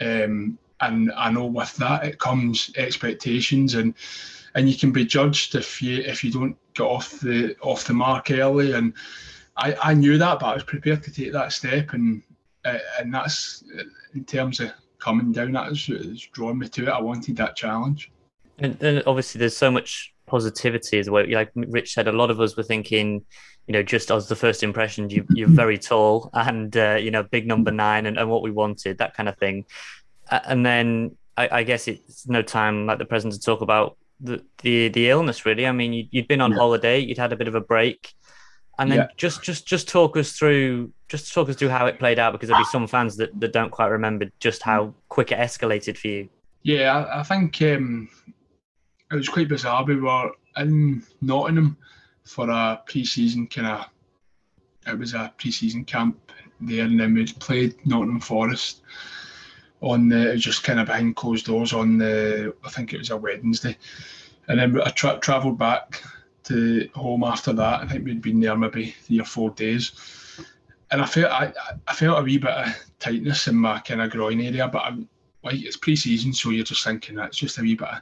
Um, 0.00 0.58
and 0.80 1.12
I 1.16 1.30
know 1.30 1.46
with 1.46 1.76
that 1.76 2.04
it 2.04 2.18
comes 2.18 2.70
expectations 2.76 3.74
and 3.74 3.94
and 4.54 4.68
you 4.68 4.76
can 4.76 4.92
be 4.92 5.04
judged 5.04 5.54
if 5.54 5.80
you 5.80 6.02
if 6.02 6.24
you 6.24 6.32
don't 6.32 6.56
get 6.74 6.84
off 6.84 7.20
the 7.20 7.56
off 7.60 7.84
the 7.84 7.94
mark 7.94 8.30
early 8.30 8.72
and 8.72 8.94
I, 9.56 9.76
I 9.82 9.94
knew 9.94 10.18
that 10.18 10.40
but 10.40 10.46
I 10.46 10.54
was 10.54 10.64
prepared 10.64 11.02
to 11.04 11.12
take 11.12 11.32
that 11.32 11.52
step 11.52 11.92
and 11.92 12.22
uh, 12.64 12.78
and 12.98 13.12
that's 13.12 13.64
in 14.14 14.24
terms 14.24 14.60
of 14.60 14.72
coming 14.98 15.32
down 15.32 15.52
that 15.52 15.70
was, 15.70 15.88
was 15.88 16.20
drawing 16.32 16.58
me 16.58 16.68
to 16.68 16.84
it 16.84 16.88
I 16.88 17.00
wanted 17.00 17.36
that 17.36 17.56
challenge 17.56 18.10
and 18.58 18.78
then 18.78 19.02
obviously 19.06 19.38
there's 19.38 19.56
so 19.56 19.70
much 19.70 20.14
positivity 20.30 20.98
as 20.98 21.10
well 21.10 21.26
like 21.30 21.50
Rich 21.54 21.94
said 21.94 22.08
a 22.08 22.12
lot 22.12 22.30
of 22.30 22.40
us 22.40 22.56
were 22.56 22.62
thinking 22.62 23.24
you 23.66 23.74
know, 23.74 23.82
just 23.84 24.10
as 24.10 24.26
the 24.26 24.34
first 24.34 24.64
impression, 24.64 25.10
you, 25.10 25.24
you're 25.30 25.46
very 25.46 25.78
tall 25.78 26.28
and, 26.32 26.76
uh, 26.76 26.98
you 27.00 27.12
know, 27.12 27.22
big 27.22 27.46
number 27.46 27.70
nine 27.70 28.06
and, 28.06 28.18
and 28.18 28.28
what 28.28 28.42
we 28.42 28.50
wanted, 28.50 28.98
that 28.98 29.14
kind 29.14 29.28
of 29.28 29.38
thing 29.38 29.64
and 30.30 30.64
then 30.64 31.16
I, 31.36 31.48
I, 31.58 31.62
guess 31.62 31.88
it's 31.88 32.28
no 32.28 32.42
time 32.42 32.86
like 32.86 32.98
the 32.98 33.04
present 33.04 33.34
to 33.34 33.40
talk 33.40 33.60
about 33.60 33.96
the 34.20 34.44
the, 34.62 34.88
the 34.88 35.10
illness. 35.10 35.44
Really, 35.46 35.66
I 35.66 35.72
mean, 35.72 35.92
you, 35.92 36.06
had 36.14 36.28
been 36.28 36.40
on 36.40 36.52
yeah. 36.52 36.58
holiday, 36.58 36.98
you'd 36.98 37.18
had 37.18 37.32
a 37.32 37.36
bit 37.36 37.48
of 37.48 37.54
a 37.54 37.60
break, 37.60 38.12
and 38.78 38.90
then 38.90 38.98
yeah. 38.98 39.06
just 39.16 39.42
just 39.42 39.66
just 39.66 39.88
talk 39.88 40.16
us 40.16 40.32
through 40.32 40.92
just 41.08 41.32
talk 41.32 41.48
us 41.48 41.56
through 41.56 41.70
how 41.70 41.86
it 41.86 41.98
played 41.98 42.18
out 42.18 42.32
because 42.32 42.48
there'll 42.48 42.62
be 42.62 42.68
some 42.68 42.86
fans 42.86 43.16
that, 43.16 43.38
that 43.40 43.52
don't 43.52 43.70
quite 43.70 43.88
remember 43.88 44.26
just 44.38 44.62
how 44.62 44.94
quick 45.08 45.32
it 45.32 45.38
escalated 45.38 45.96
for 45.96 46.08
you. 46.08 46.28
Yeah, 46.62 46.96
I, 46.96 47.20
I 47.20 47.22
think 47.22 47.60
um, 47.62 48.08
it 49.10 49.16
was 49.16 49.28
quite 49.28 49.48
bizarre. 49.48 49.84
We 49.84 49.96
were 49.96 50.32
in 50.56 51.02
Nottingham 51.20 51.76
for 52.24 52.48
a 52.48 52.80
pre-season 52.86 53.46
kind 53.48 53.66
of. 53.66 53.86
It 54.86 54.98
was 54.98 55.14
a 55.14 55.32
pre-season 55.36 55.84
camp 55.84 56.32
there, 56.60 56.84
and 56.84 56.98
then 56.98 57.14
we 57.14 57.26
played 57.26 57.74
Nottingham 57.86 58.20
Forest 58.20 58.82
on 59.80 60.08
the 60.08 60.36
just 60.36 60.62
kind 60.62 60.78
of 60.80 60.86
behind 60.86 61.16
closed 61.16 61.46
doors 61.46 61.72
on 61.72 61.98
the 61.98 62.54
I 62.64 62.70
think 62.70 62.92
it 62.92 62.98
was 62.98 63.10
a 63.10 63.16
Wednesday, 63.16 63.76
and 64.48 64.58
then 64.58 64.80
I 64.80 64.90
tra- 64.90 65.18
travelled 65.18 65.58
back 65.58 66.02
to 66.44 66.88
home 66.94 67.24
after 67.24 67.52
that. 67.52 67.80
I 67.80 67.86
think 67.86 68.04
we'd 68.04 68.22
been 68.22 68.40
there 68.40 68.56
maybe 68.56 68.94
three 69.02 69.20
or 69.20 69.24
four 69.24 69.50
days, 69.50 69.92
and 70.90 71.02
I 71.02 71.06
felt 71.06 71.32
I, 71.32 71.52
I 71.86 71.94
felt 71.94 72.20
a 72.20 72.22
wee 72.22 72.38
bit 72.38 72.50
of 72.50 72.68
tightness 72.98 73.48
in 73.48 73.56
my 73.56 73.80
kind 73.80 74.00
of 74.00 74.10
groin 74.10 74.40
area, 74.40 74.68
but 74.68 74.84
I'm 74.84 75.08
like 75.42 75.60
it's 75.62 75.76
pre-season, 75.76 76.32
so 76.32 76.50
you're 76.50 76.64
just 76.64 76.84
thinking 76.84 77.16
that 77.16 77.28
it's 77.28 77.38
just 77.38 77.58
a 77.58 77.62
wee 77.62 77.74
bit 77.74 77.88
of 77.88 78.00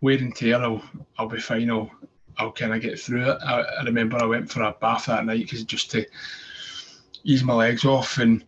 wear 0.00 0.18
and 0.18 0.34
tear. 0.34 0.56
I'll 0.56 0.82
I'll 1.16 1.28
be 1.28 1.40
fine. 1.40 1.70
I'll 1.70 1.90
I'll 2.38 2.52
kind 2.52 2.74
of 2.74 2.80
get 2.80 2.98
through 2.98 3.30
it. 3.30 3.38
I, 3.44 3.60
I 3.60 3.84
remember 3.84 4.16
I 4.18 4.26
went 4.26 4.50
for 4.50 4.62
a 4.62 4.72
bath 4.72 5.06
that 5.06 5.24
night 5.24 5.40
because 5.40 5.64
just 5.64 5.90
to 5.92 6.06
ease 7.24 7.42
my 7.42 7.54
legs 7.54 7.84
off 7.84 8.18
and 8.18 8.44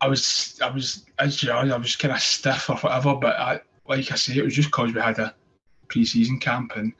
I 0.00 0.08
was 0.08 0.60
I 0.62 0.70
was 0.70 1.06
as 1.18 1.42
you 1.42 1.48
know, 1.48 1.56
I 1.56 1.76
was 1.76 1.96
kind 1.96 2.12
of 2.12 2.20
stiff 2.20 2.68
or 2.68 2.76
whatever, 2.76 3.14
but 3.14 3.36
I 3.36 3.60
like 3.86 4.12
I 4.12 4.16
say, 4.16 4.36
it 4.36 4.44
was 4.44 4.54
just 4.54 4.68
because 4.68 4.92
we 4.92 5.00
had 5.00 5.18
a 5.18 5.34
pre-season 5.88 6.38
camp 6.38 6.72
and 6.76 6.92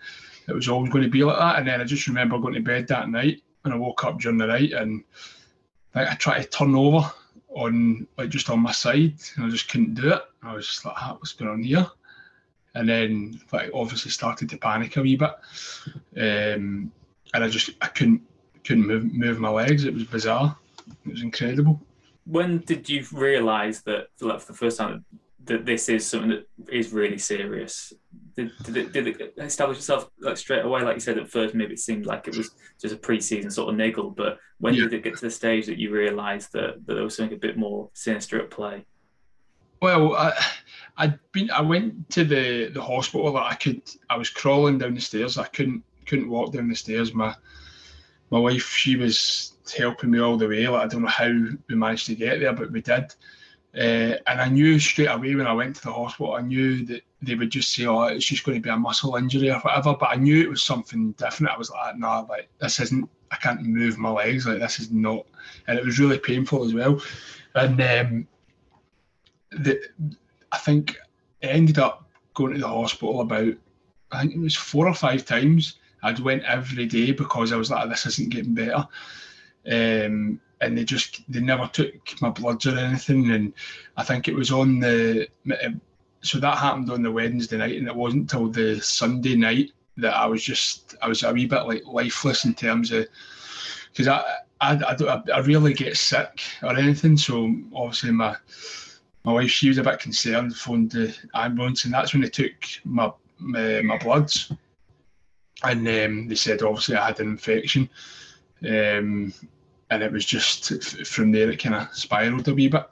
it 0.49 0.53
was 0.53 0.69
always 0.69 0.93
going 0.93 1.05
to 1.05 1.11
be 1.11 1.25
like 1.25 1.39
that. 1.39 1.59
And 1.59 1.69
then 1.69 1.81
I 1.81 1.85
just 1.85 2.07
remember 2.07 2.39
going 2.39 2.55
to 2.55 2.61
bed 2.61 2.89
that 2.89 3.09
night 3.09 3.43
and 3.65 3.73
I 3.73 3.77
woke 3.77 4.05
up 4.05 4.21
during 4.21 4.39
the 4.39 4.47
night 4.47 4.73
and 4.73 5.03
like 5.95 6.09
I 6.09 6.15
tried 6.15 6.43
to 6.43 6.49
turn 6.49 6.75
over 6.75 7.11
on 7.49 8.07
like 8.19 8.31
just 8.31 8.51
on 8.51 8.61
my 8.61 8.73
side 8.73 9.15
and 9.37 9.47
I 9.47 9.49
just 9.49 9.71
couldn't 9.71 9.95
do 9.95 10.13
it. 10.13 10.23
I 10.43 10.55
was 10.55 10.67
just 10.67 10.85
like, 10.85 10.95
ah, 10.97 11.17
what's 11.19 11.33
going 11.33 11.51
on 11.51 11.63
here? 11.63 11.87
And 12.75 12.89
then 12.89 13.41
like 13.53 13.71
obviously 13.73 14.11
started 14.11 14.49
to 14.51 14.57
panic 14.57 14.97
a 14.97 15.03
wee 15.03 15.17
bit. 15.17 15.31
Um, 16.17 16.91
and 17.33 17.45
I 17.45 17.49
just 17.49 17.71
I 17.81 17.87
couldn't 17.89 18.23
couldn't 18.65 18.87
move 18.87 19.13
move 19.13 19.39
my 19.39 19.51
legs. 19.51 19.85
It 19.85 19.95
was 19.95 20.05
bizarre. 20.05 20.57
It 21.07 21.11
was 21.13 21.23
incredible. 21.23 21.81
When 22.27 22.59
did 22.59 22.89
you 22.89 23.05
realise 23.13 23.83
that 23.83 24.09
like, 24.21 24.41
for 24.41 24.53
the 24.53 24.59
first 24.59 24.79
time 24.79 25.05
that 25.45 25.67
this 25.67 25.89
is 25.89 26.07
something 26.07 26.31
that 26.31 26.49
is 26.71 26.93
really 26.93 27.19
serious? 27.19 27.93
Did, 28.35 28.51
did, 28.65 28.77
it, 28.77 28.93
did 28.93 29.07
it 29.07 29.35
establish 29.39 29.79
itself 29.79 30.11
like 30.21 30.37
straight 30.37 30.65
away? 30.65 30.83
Like 30.83 30.97
you 30.97 31.01
said 31.01 31.19
at 31.19 31.29
first, 31.31 31.55
maybe 31.55 31.75
it 31.75 31.79
seemed 31.81 32.07
like 32.07 32.27
it 32.27 32.37
was 32.37 32.51
just 32.81 32.95
a 32.95 32.97
pre-season 32.97 33.51
sort 33.51 33.69
of 33.69 33.77
niggle. 33.77 34.11
But 34.11 34.39
when 34.59 34.75
yeah. 34.75 34.85
did 34.85 34.95
it 34.95 35.05
get 35.05 35.17
to 35.17 35.21
the 35.21 35.31
stage 35.31 35.67
that 35.67 35.79
you 35.79 35.91
realised 35.91 36.53
that, 36.55 36.85
that 36.87 36.95
there 36.95 37.05
was 37.05 37.17
something 37.17 37.37
a 37.37 37.41
bit 37.41 37.57
more 37.57 37.91
sinister 37.93 38.41
at 38.41 38.51
play? 38.51 38.85
Well, 39.83 40.15
I, 40.17 40.33
I'd 40.97 41.19
been. 41.33 41.51
I 41.51 41.61
went 41.61 42.09
to 42.11 42.25
the 42.25 42.69
the 42.69 42.83
hospital 42.83 43.33
that 43.33 43.43
I 43.43 43.55
could. 43.55 43.83
I 44.11 44.17
was 44.17 44.31
crawling 44.31 44.79
down 44.79 44.95
the 44.95 45.01
stairs. 45.01 45.39
I 45.39 45.47
couldn't 45.47 45.83
couldn't 46.07 46.31
walk 46.31 46.53
down 46.53 46.69
the 46.69 46.77
stairs. 46.77 47.15
My 47.15 47.35
my 48.31 48.39
wife, 48.39 48.69
she 48.69 48.97
was 48.97 49.55
helping 49.77 50.11
me 50.11 50.21
all 50.21 50.37
the 50.37 50.49
way. 50.49 50.67
Like 50.69 50.85
I 50.85 50.87
don't 50.87 51.03
know 51.03 51.09
how 51.09 51.33
we 51.69 51.75
managed 51.75 52.07
to 52.07 52.15
get 52.15 52.41
there, 52.41 52.53
but 52.53 52.71
we 52.71 52.81
did. 52.81 53.15
Uh, 53.77 54.15
and 54.29 54.41
I 54.41 54.49
knew 54.49 54.79
straight 54.79 55.07
away 55.07 55.35
when 55.35 55.49
I 55.49 55.53
went 55.53 55.75
to 55.77 55.83
the 55.83 55.93
hospital, 55.93 56.35
I 56.35 56.43
knew 56.43 56.87
that 56.87 57.03
they 57.23 57.35
would 57.35 57.51
just 57.51 57.73
say, 57.73 57.87
"Oh, 57.87 58.05
it's 58.05 58.25
just 58.25 58.45
going 58.45 58.57
to 58.57 58.63
be 58.63 58.71
a 58.71 58.77
muscle 58.77 59.17
injury 59.17 59.51
or 59.51 59.59
whatever." 59.59 59.97
But 59.99 60.11
I 60.13 60.15
knew 60.15 60.41
it 60.41 60.51
was 60.51 60.63
something 60.63 61.13
different. 61.13 61.53
I 61.53 61.59
was 61.59 61.71
like, 61.71 61.97
"No, 61.97 62.07
nah, 62.07 62.21
like 62.21 62.49
this 62.61 62.79
isn't. 62.79 63.11
I 63.33 63.37
can't 63.37 63.63
move 63.63 63.99
my 63.99 64.11
legs. 64.11 64.47
Like 64.47 64.61
this 64.61 64.79
is 64.79 64.93
not." 64.93 65.27
And 65.67 65.77
it 65.77 65.85
was 65.85 65.99
really 65.99 66.19
painful 66.19 66.65
as 66.65 66.73
well. 66.73 67.01
And 67.57 67.81
um, 67.81 68.29
the, 69.51 69.81
I 70.55 70.59
think 70.59 70.97
I 71.43 71.47
ended 71.49 71.79
up 71.79 72.09
going 72.35 72.55
to 72.55 72.61
the 72.61 72.69
hospital 72.69 73.21
about, 73.21 73.55
I 74.13 74.21
think 74.21 74.35
it 74.35 74.39
was 74.39 74.55
four 74.55 74.87
or 74.87 74.95
five 74.95 75.25
times. 75.25 75.79
I'd 76.03 76.21
went 76.21 76.45
every 76.45 76.87
day 76.87 77.11
because 77.13 77.53
I 77.53 77.57
was 77.57 77.71
like, 77.71 77.89
"This 77.89 78.07
isn't 78.07 78.31
getting 78.31 78.55
better." 78.55 78.87
Um, 79.67 80.41
and 80.61 80.79
they 80.79 80.85
just 80.85 81.23
they 81.31 81.41
never 81.41 81.67
took 81.67 81.95
my 82.21 82.31
bloods 82.31 82.67
or 82.67 82.79
anything. 82.79 83.31
And 83.33 83.53
I 83.97 84.05
think 84.05 84.29
it 84.29 84.35
was 84.35 84.53
on 84.53 84.79
the 84.79 85.27
so 86.21 86.39
that 86.39 86.59
happened 86.59 86.91
on 86.91 87.03
the 87.03 87.11
Wednesday 87.11 87.57
night, 87.57 87.77
and 87.77 87.89
it 87.89 87.97
wasn't 87.97 88.31
till 88.31 88.49
the 88.49 88.81
Sunday 88.81 89.35
night 89.35 89.73
that 89.97 90.15
I 90.15 90.27
was 90.27 90.45
just 90.45 90.95
I 91.03 91.09
was 91.09 91.23
a 91.23 91.33
wee 91.33 91.47
bit 91.47 91.67
like 91.67 91.83
lifeless 91.87 92.45
in 92.45 92.55
terms 92.55 92.93
of 92.93 93.07
because 93.91 94.09
I, 94.09 94.23
I 94.61 94.75
I 94.77 95.23
I 95.35 95.39
really 95.41 95.75
get 95.75 95.97
sick 95.97 96.43
or 96.63 96.77
anything. 96.77 97.17
So 97.17 97.57
obviously 97.75 98.13
my 98.13 98.37
my 99.25 99.33
wife 99.33 99.51
she 99.51 99.69
was 99.69 99.79
a 99.79 99.83
bit 99.83 100.01
concerned, 100.01 100.57
phoned 100.57 100.93
the 100.93 101.17
ambulance, 101.35 101.85
and 101.85 101.95
that's 101.95 102.13
when 102.13 102.23
they 102.23 102.29
took 102.29 102.53
my 102.85 103.11
my, 103.39 103.83
my 103.83 103.99
bloods, 103.99 104.53
and 105.63 105.89
um, 105.89 106.29
they 106.29 106.35
said 106.35 106.63
obviously 106.63 106.97
I 106.97 107.07
had 107.07 107.21
an 107.21 107.29
infection. 107.29 107.89
Um, 108.63 109.33
and 109.91 110.03
it 110.03 110.13
was 110.13 110.25
just 110.25 111.07
from 111.07 111.33
there 111.33 111.51
it 111.51 111.63
kind 111.63 111.75
of 111.75 111.95
spiraled 111.95 112.49
a 112.49 112.55
wee 112.55 112.69
bit. 112.69 112.87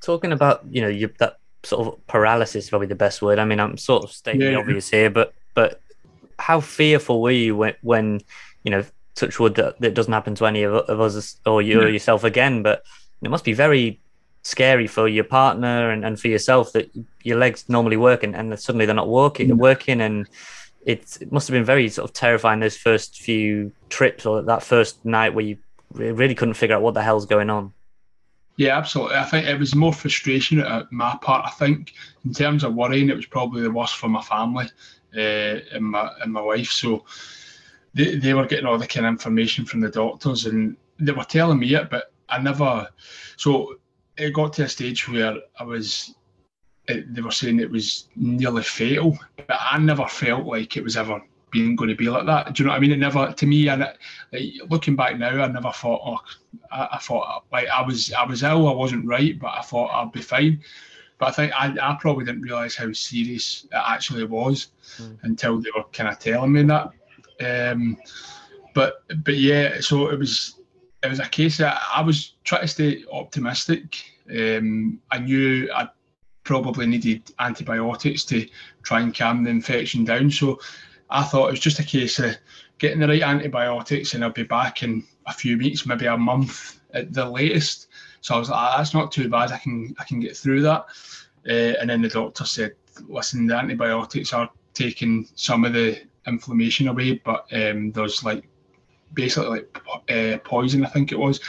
Talking 0.00 0.32
about 0.32 0.64
you 0.70 0.80
know 0.80 0.88
you, 0.88 1.12
that 1.18 1.38
sort 1.62 1.86
of 1.86 2.06
paralysis 2.06 2.64
is 2.64 2.70
probably 2.70 2.86
the 2.86 2.94
best 2.94 3.22
word. 3.22 3.38
I 3.38 3.44
mean, 3.44 3.60
I'm 3.60 3.76
sort 3.78 4.04
of 4.04 4.12
stating 4.12 4.42
yeah. 4.42 4.50
the 4.50 4.56
obvious 4.56 4.90
here, 4.90 5.10
but 5.10 5.34
but 5.54 5.80
how 6.38 6.60
fearful 6.60 7.22
were 7.22 7.30
you 7.30 7.56
when 7.56 7.74
when 7.82 8.20
you 8.64 8.70
know 8.70 8.84
touch 9.14 9.38
wood 9.38 9.54
that, 9.54 9.80
that 9.80 9.94
doesn't 9.94 10.12
happen 10.12 10.34
to 10.34 10.46
any 10.46 10.64
of, 10.64 10.74
of 10.74 11.00
us 11.00 11.38
or 11.46 11.62
you 11.62 11.80
yeah. 11.80 11.86
or 11.86 11.88
yourself 11.88 12.24
again? 12.24 12.62
But 12.62 12.84
it 13.22 13.30
must 13.30 13.44
be 13.44 13.52
very 13.52 14.00
scary 14.44 14.86
for 14.86 15.08
your 15.08 15.24
partner 15.24 15.90
and, 15.90 16.04
and 16.04 16.20
for 16.20 16.28
yourself 16.28 16.72
that 16.72 16.88
your 17.22 17.38
legs 17.38 17.64
normally 17.68 17.96
work 17.96 18.22
and, 18.22 18.36
and 18.36 18.58
suddenly 18.60 18.86
they're 18.86 18.94
not 18.94 19.08
working 19.08 19.48
mm. 19.48 19.56
working 19.56 20.00
and 20.02 20.28
it, 20.84 21.16
it 21.20 21.32
must 21.32 21.48
have 21.48 21.54
been 21.54 21.64
very 21.64 21.88
sort 21.88 22.08
of 22.08 22.14
terrifying 22.14 22.60
those 22.60 22.76
first 22.76 23.22
few 23.22 23.72
trips 23.88 24.26
or 24.26 24.42
that 24.42 24.62
first 24.62 25.02
night 25.04 25.34
where 25.34 25.44
you 25.44 25.56
really 25.92 26.34
couldn't 26.34 26.54
figure 26.54 26.76
out 26.76 26.82
what 26.82 26.94
the 26.94 27.02
hell's 27.02 27.24
going 27.24 27.48
on. 27.48 27.72
Yeah, 28.56 28.76
absolutely. 28.76 29.16
I 29.16 29.24
think 29.24 29.46
it 29.46 29.58
was 29.58 29.74
more 29.74 29.92
frustration 29.92 30.60
at 30.60 30.92
my 30.92 31.18
part. 31.22 31.46
I 31.46 31.50
think 31.50 31.94
in 32.24 32.32
terms 32.32 32.62
of 32.62 32.74
worrying, 32.74 33.08
it 33.08 33.16
was 33.16 33.26
probably 33.26 33.62
the 33.62 33.70
worst 33.70 33.96
for 33.96 34.08
my 34.08 34.22
family 34.22 34.66
uh, 35.16 35.58
and 35.72 35.84
my 35.84 36.10
and 36.22 36.32
my 36.32 36.40
wife. 36.40 36.70
So 36.70 37.04
they, 37.94 38.16
they 38.16 38.34
were 38.34 38.46
getting 38.46 38.66
all 38.66 38.78
the 38.78 38.86
kind 38.86 39.06
of 39.06 39.10
information 39.10 39.64
from 39.64 39.80
the 39.80 39.88
doctors, 39.88 40.46
and 40.46 40.76
they 41.00 41.12
were 41.12 41.24
telling 41.24 41.58
me 41.58 41.74
it, 41.74 41.90
but 41.90 42.12
I 42.28 42.38
never. 42.40 42.88
So 43.36 43.76
it 44.16 44.32
got 44.32 44.52
to 44.54 44.64
a 44.64 44.68
stage 44.68 45.08
where 45.08 45.36
I 45.58 45.64
was. 45.64 46.14
It, 46.86 47.14
they 47.14 47.22
were 47.22 47.30
saying 47.30 47.60
it 47.60 47.70
was 47.70 48.08
nearly 48.14 48.62
fatal, 48.62 49.18
but 49.36 49.56
I 49.58 49.78
never 49.78 50.06
felt 50.06 50.44
like 50.44 50.76
it 50.76 50.84
was 50.84 50.98
ever 50.98 51.22
being 51.50 51.76
going 51.76 51.88
to 51.88 51.96
be 51.96 52.10
like 52.10 52.26
that. 52.26 52.52
Do 52.52 52.62
you 52.62 52.66
know 52.66 52.72
what 52.72 52.76
I 52.76 52.80
mean? 52.80 52.92
It 52.92 52.98
never, 52.98 53.32
to 53.32 53.46
me, 53.46 53.68
and 53.68 53.80
like, 54.32 54.52
looking 54.68 54.96
back 54.96 55.16
now, 55.18 55.42
I 55.42 55.46
never 55.46 55.72
thought, 55.72 56.02
oh, 56.04 56.18
I, 56.70 56.88
I, 56.92 56.98
thought 56.98 57.44
like 57.52 57.68
I 57.68 57.80
was, 57.80 58.12
I 58.12 58.26
was 58.26 58.42
ill, 58.42 58.68
I 58.68 58.74
wasn't 58.74 59.06
right, 59.06 59.38
but 59.38 59.54
I 59.56 59.62
thought 59.62 59.92
I'd 59.94 60.12
be 60.12 60.20
fine. 60.20 60.62
But 61.18 61.28
I 61.28 61.30
think 61.30 61.52
I, 61.54 61.74
I 61.80 61.96
probably 61.98 62.26
didn't 62.26 62.42
realise 62.42 62.76
how 62.76 62.92
serious 62.92 63.64
it 63.64 63.82
actually 63.86 64.24
was 64.24 64.68
mm. 64.98 65.16
until 65.22 65.60
they 65.60 65.70
were 65.74 65.84
kind 65.92 66.10
of 66.10 66.18
telling 66.18 66.52
me 66.52 66.64
that. 66.64 66.90
Um, 67.72 67.96
but 68.74 69.04
but 69.24 69.36
yeah, 69.36 69.80
so 69.80 70.08
it 70.08 70.18
was 70.18 70.60
it 71.04 71.10
was 71.10 71.20
a 71.20 71.28
case 71.28 71.58
that 71.58 71.80
I 71.94 72.00
was 72.00 72.34
trying 72.44 72.62
to 72.62 72.68
stay 72.68 73.04
optimistic. 73.12 74.02
Um, 74.30 75.00
I 75.10 75.18
knew 75.18 75.70
I 75.72 75.88
probably 76.44 76.86
needed 76.86 77.30
antibiotics 77.38 78.24
to 78.26 78.48
try 78.82 79.00
and 79.00 79.16
calm 79.16 79.44
the 79.44 79.50
infection 79.50 80.04
down. 80.04 80.30
So 80.30 80.60
I 81.10 81.22
thought 81.22 81.48
it 81.48 81.52
was 81.52 81.60
just 81.60 81.78
a 81.78 81.84
case 81.84 82.18
of 82.18 82.36
getting 82.78 83.00
the 83.00 83.08
right 83.08 83.22
antibiotics 83.22 84.14
and 84.14 84.24
I'll 84.24 84.30
be 84.30 84.44
back 84.44 84.82
in 84.82 85.04
a 85.26 85.32
few 85.32 85.58
weeks, 85.58 85.86
maybe 85.86 86.06
a 86.06 86.16
month 86.16 86.80
at 86.94 87.12
the 87.12 87.28
latest. 87.28 87.88
So 88.22 88.34
I 88.34 88.38
was 88.38 88.48
like, 88.48 88.58
ah, 88.58 88.76
that's 88.78 88.94
not 88.94 89.12
too 89.12 89.28
bad. 89.28 89.52
I 89.52 89.58
can 89.58 89.94
I 89.98 90.04
can 90.04 90.20
get 90.20 90.36
through 90.36 90.62
that. 90.62 90.86
Uh, 91.46 91.74
and 91.80 91.90
then 91.90 92.00
the 92.00 92.08
doctor 92.08 92.46
said, 92.46 92.76
listen, 93.08 93.46
the 93.46 93.56
antibiotics 93.56 94.32
are 94.32 94.48
taking 94.72 95.28
some 95.34 95.64
of 95.64 95.74
the 95.74 96.00
inflammation 96.26 96.88
away, 96.88 97.20
but 97.24 97.46
um, 97.52 97.92
there's 97.92 98.24
like 98.24 98.48
basically 99.14 99.48
like 99.48 99.80
uh, 100.10 100.38
poison, 100.44 100.84
I 100.84 100.88
think 100.88 101.12
it 101.12 101.18
was, 101.18 101.40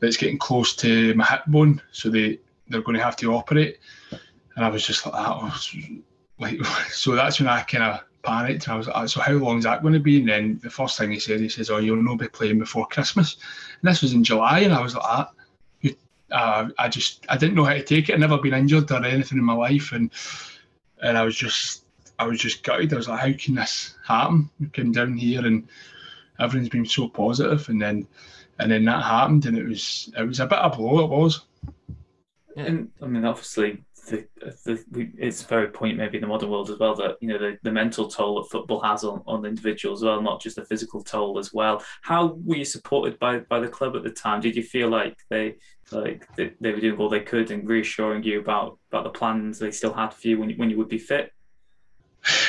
that's 0.00 0.16
getting 0.16 0.38
close 0.38 0.74
to 0.76 1.14
my 1.14 1.24
hip 1.24 1.42
bone. 1.46 1.80
So 1.92 2.08
they 2.10 2.38
they're 2.68 2.82
going 2.82 2.96
to 2.96 3.04
have 3.04 3.16
to 3.16 3.34
operate. 3.34 3.78
And 4.56 4.64
I 4.64 4.68
was 4.68 4.86
just 4.86 5.04
like, 5.04 5.14
that. 5.14 5.28
Oh, 5.28 5.60
like 6.38 6.64
so 6.90 7.14
that's 7.14 7.40
when 7.40 7.48
I 7.48 7.62
kind 7.62 7.84
of 7.84 8.00
panicked. 8.22 8.66
and 8.66 8.74
I 8.74 8.76
was 8.76 8.88
like, 8.88 9.08
so 9.08 9.20
how 9.20 9.32
long 9.34 9.58
is 9.58 9.64
that 9.64 9.82
going 9.82 9.94
to 9.94 10.00
be? 10.00 10.18
And 10.18 10.28
then 10.28 10.60
the 10.62 10.70
first 10.70 10.98
thing 10.98 11.10
he 11.10 11.20
said, 11.20 11.40
he 11.40 11.48
says, 11.48 11.70
oh, 11.70 11.78
you'll 11.78 12.02
not 12.02 12.18
be 12.18 12.28
playing 12.28 12.58
before 12.58 12.86
Christmas. 12.86 13.36
And 13.80 13.90
this 13.90 14.02
was 14.02 14.12
in 14.12 14.24
July, 14.24 14.60
and 14.60 14.72
I 14.72 14.82
was 14.82 14.94
like, 14.94 15.04
ah. 15.04 15.30
Uh, 16.30 16.70
I 16.78 16.88
just 16.88 17.24
I 17.28 17.36
didn't 17.36 17.54
know 17.54 17.64
how 17.64 17.74
to 17.74 17.82
take 17.82 18.08
it. 18.08 18.14
I'd 18.14 18.20
never 18.20 18.38
been 18.38 18.54
injured 18.54 18.90
or 18.90 19.04
anything 19.04 19.38
in 19.38 19.44
my 19.44 19.52
life, 19.52 19.92
and 19.92 20.10
and 21.00 21.16
I 21.16 21.22
was 21.22 21.36
just 21.36 21.84
I 22.18 22.26
was 22.26 22.40
just 22.40 22.64
gutted. 22.64 22.92
I 22.92 22.96
was 22.96 23.08
like, 23.08 23.20
how 23.20 23.32
can 23.38 23.54
this 23.54 23.94
happen? 24.04 24.50
We 24.58 24.68
came 24.68 24.90
down 24.90 25.16
here 25.16 25.46
and 25.46 25.68
everything's 26.40 26.68
been 26.68 26.86
so 26.86 27.08
positive, 27.08 27.68
and 27.68 27.80
then 27.80 28.06
and 28.58 28.70
then 28.70 28.84
that 28.84 29.02
happened, 29.02 29.46
and 29.46 29.58
it 29.58 29.66
was 29.66 30.12
it 30.16 30.26
was 30.26 30.40
a 30.40 30.46
bit 30.46 30.58
of 30.58 30.74
a 30.74 30.76
blow. 30.76 31.04
It 31.04 31.10
was. 31.10 31.46
And 32.56 32.90
I 33.02 33.06
mean, 33.06 33.24
obviously, 33.24 33.82
the, 34.06 34.26
the, 34.64 35.10
it's 35.18 35.42
very 35.42 35.68
point 35.68 35.96
maybe 35.96 36.18
in 36.18 36.20
the 36.20 36.26
modern 36.26 36.50
world 36.50 36.70
as 36.70 36.78
well 36.78 36.94
that 36.94 37.16
you 37.20 37.28
know 37.28 37.38
the, 37.38 37.58
the 37.62 37.72
mental 37.72 38.08
toll 38.08 38.42
that 38.42 38.50
football 38.50 38.80
has 38.80 39.04
on, 39.04 39.22
on 39.26 39.42
the 39.42 39.48
individual 39.48 39.94
as 39.94 40.02
well, 40.02 40.20
not 40.20 40.40
just 40.40 40.56
the 40.56 40.64
physical 40.64 41.02
toll 41.02 41.38
as 41.38 41.52
well. 41.52 41.82
How 42.02 42.38
were 42.44 42.56
you 42.56 42.64
supported 42.64 43.18
by 43.18 43.38
by 43.38 43.60
the 43.60 43.68
club 43.68 43.96
at 43.96 44.02
the 44.02 44.10
time? 44.10 44.40
Did 44.40 44.56
you 44.56 44.62
feel 44.62 44.88
like 44.88 45.16
they 45.30 45.56
like 45.90 46.26
they, 46.36 46.52
they 46.60 46.72
were 46.72 46.80
doing 46.80 46.98
all 46.98 47.08
they 47.08 47.20
could 47.20 47.50
and 47.50 47.68
reassuring 47.68 48.22
you 48.22 48.40
about 48.40 48.78
about 48.90 49.04
the 49.04 49.10
plans 49.10 49.58
they 49.58 49.70
still 49.70 49.92
had 49.92 50.14
for 50.14 50.28
you 50.28 50.38
when 50.38 50.50
you, 50.50 50.56
when 50.56 50.70
you 50.70 50.76
would 50.78 50.88
be 50.88 50.98
fit? 50.98 51.32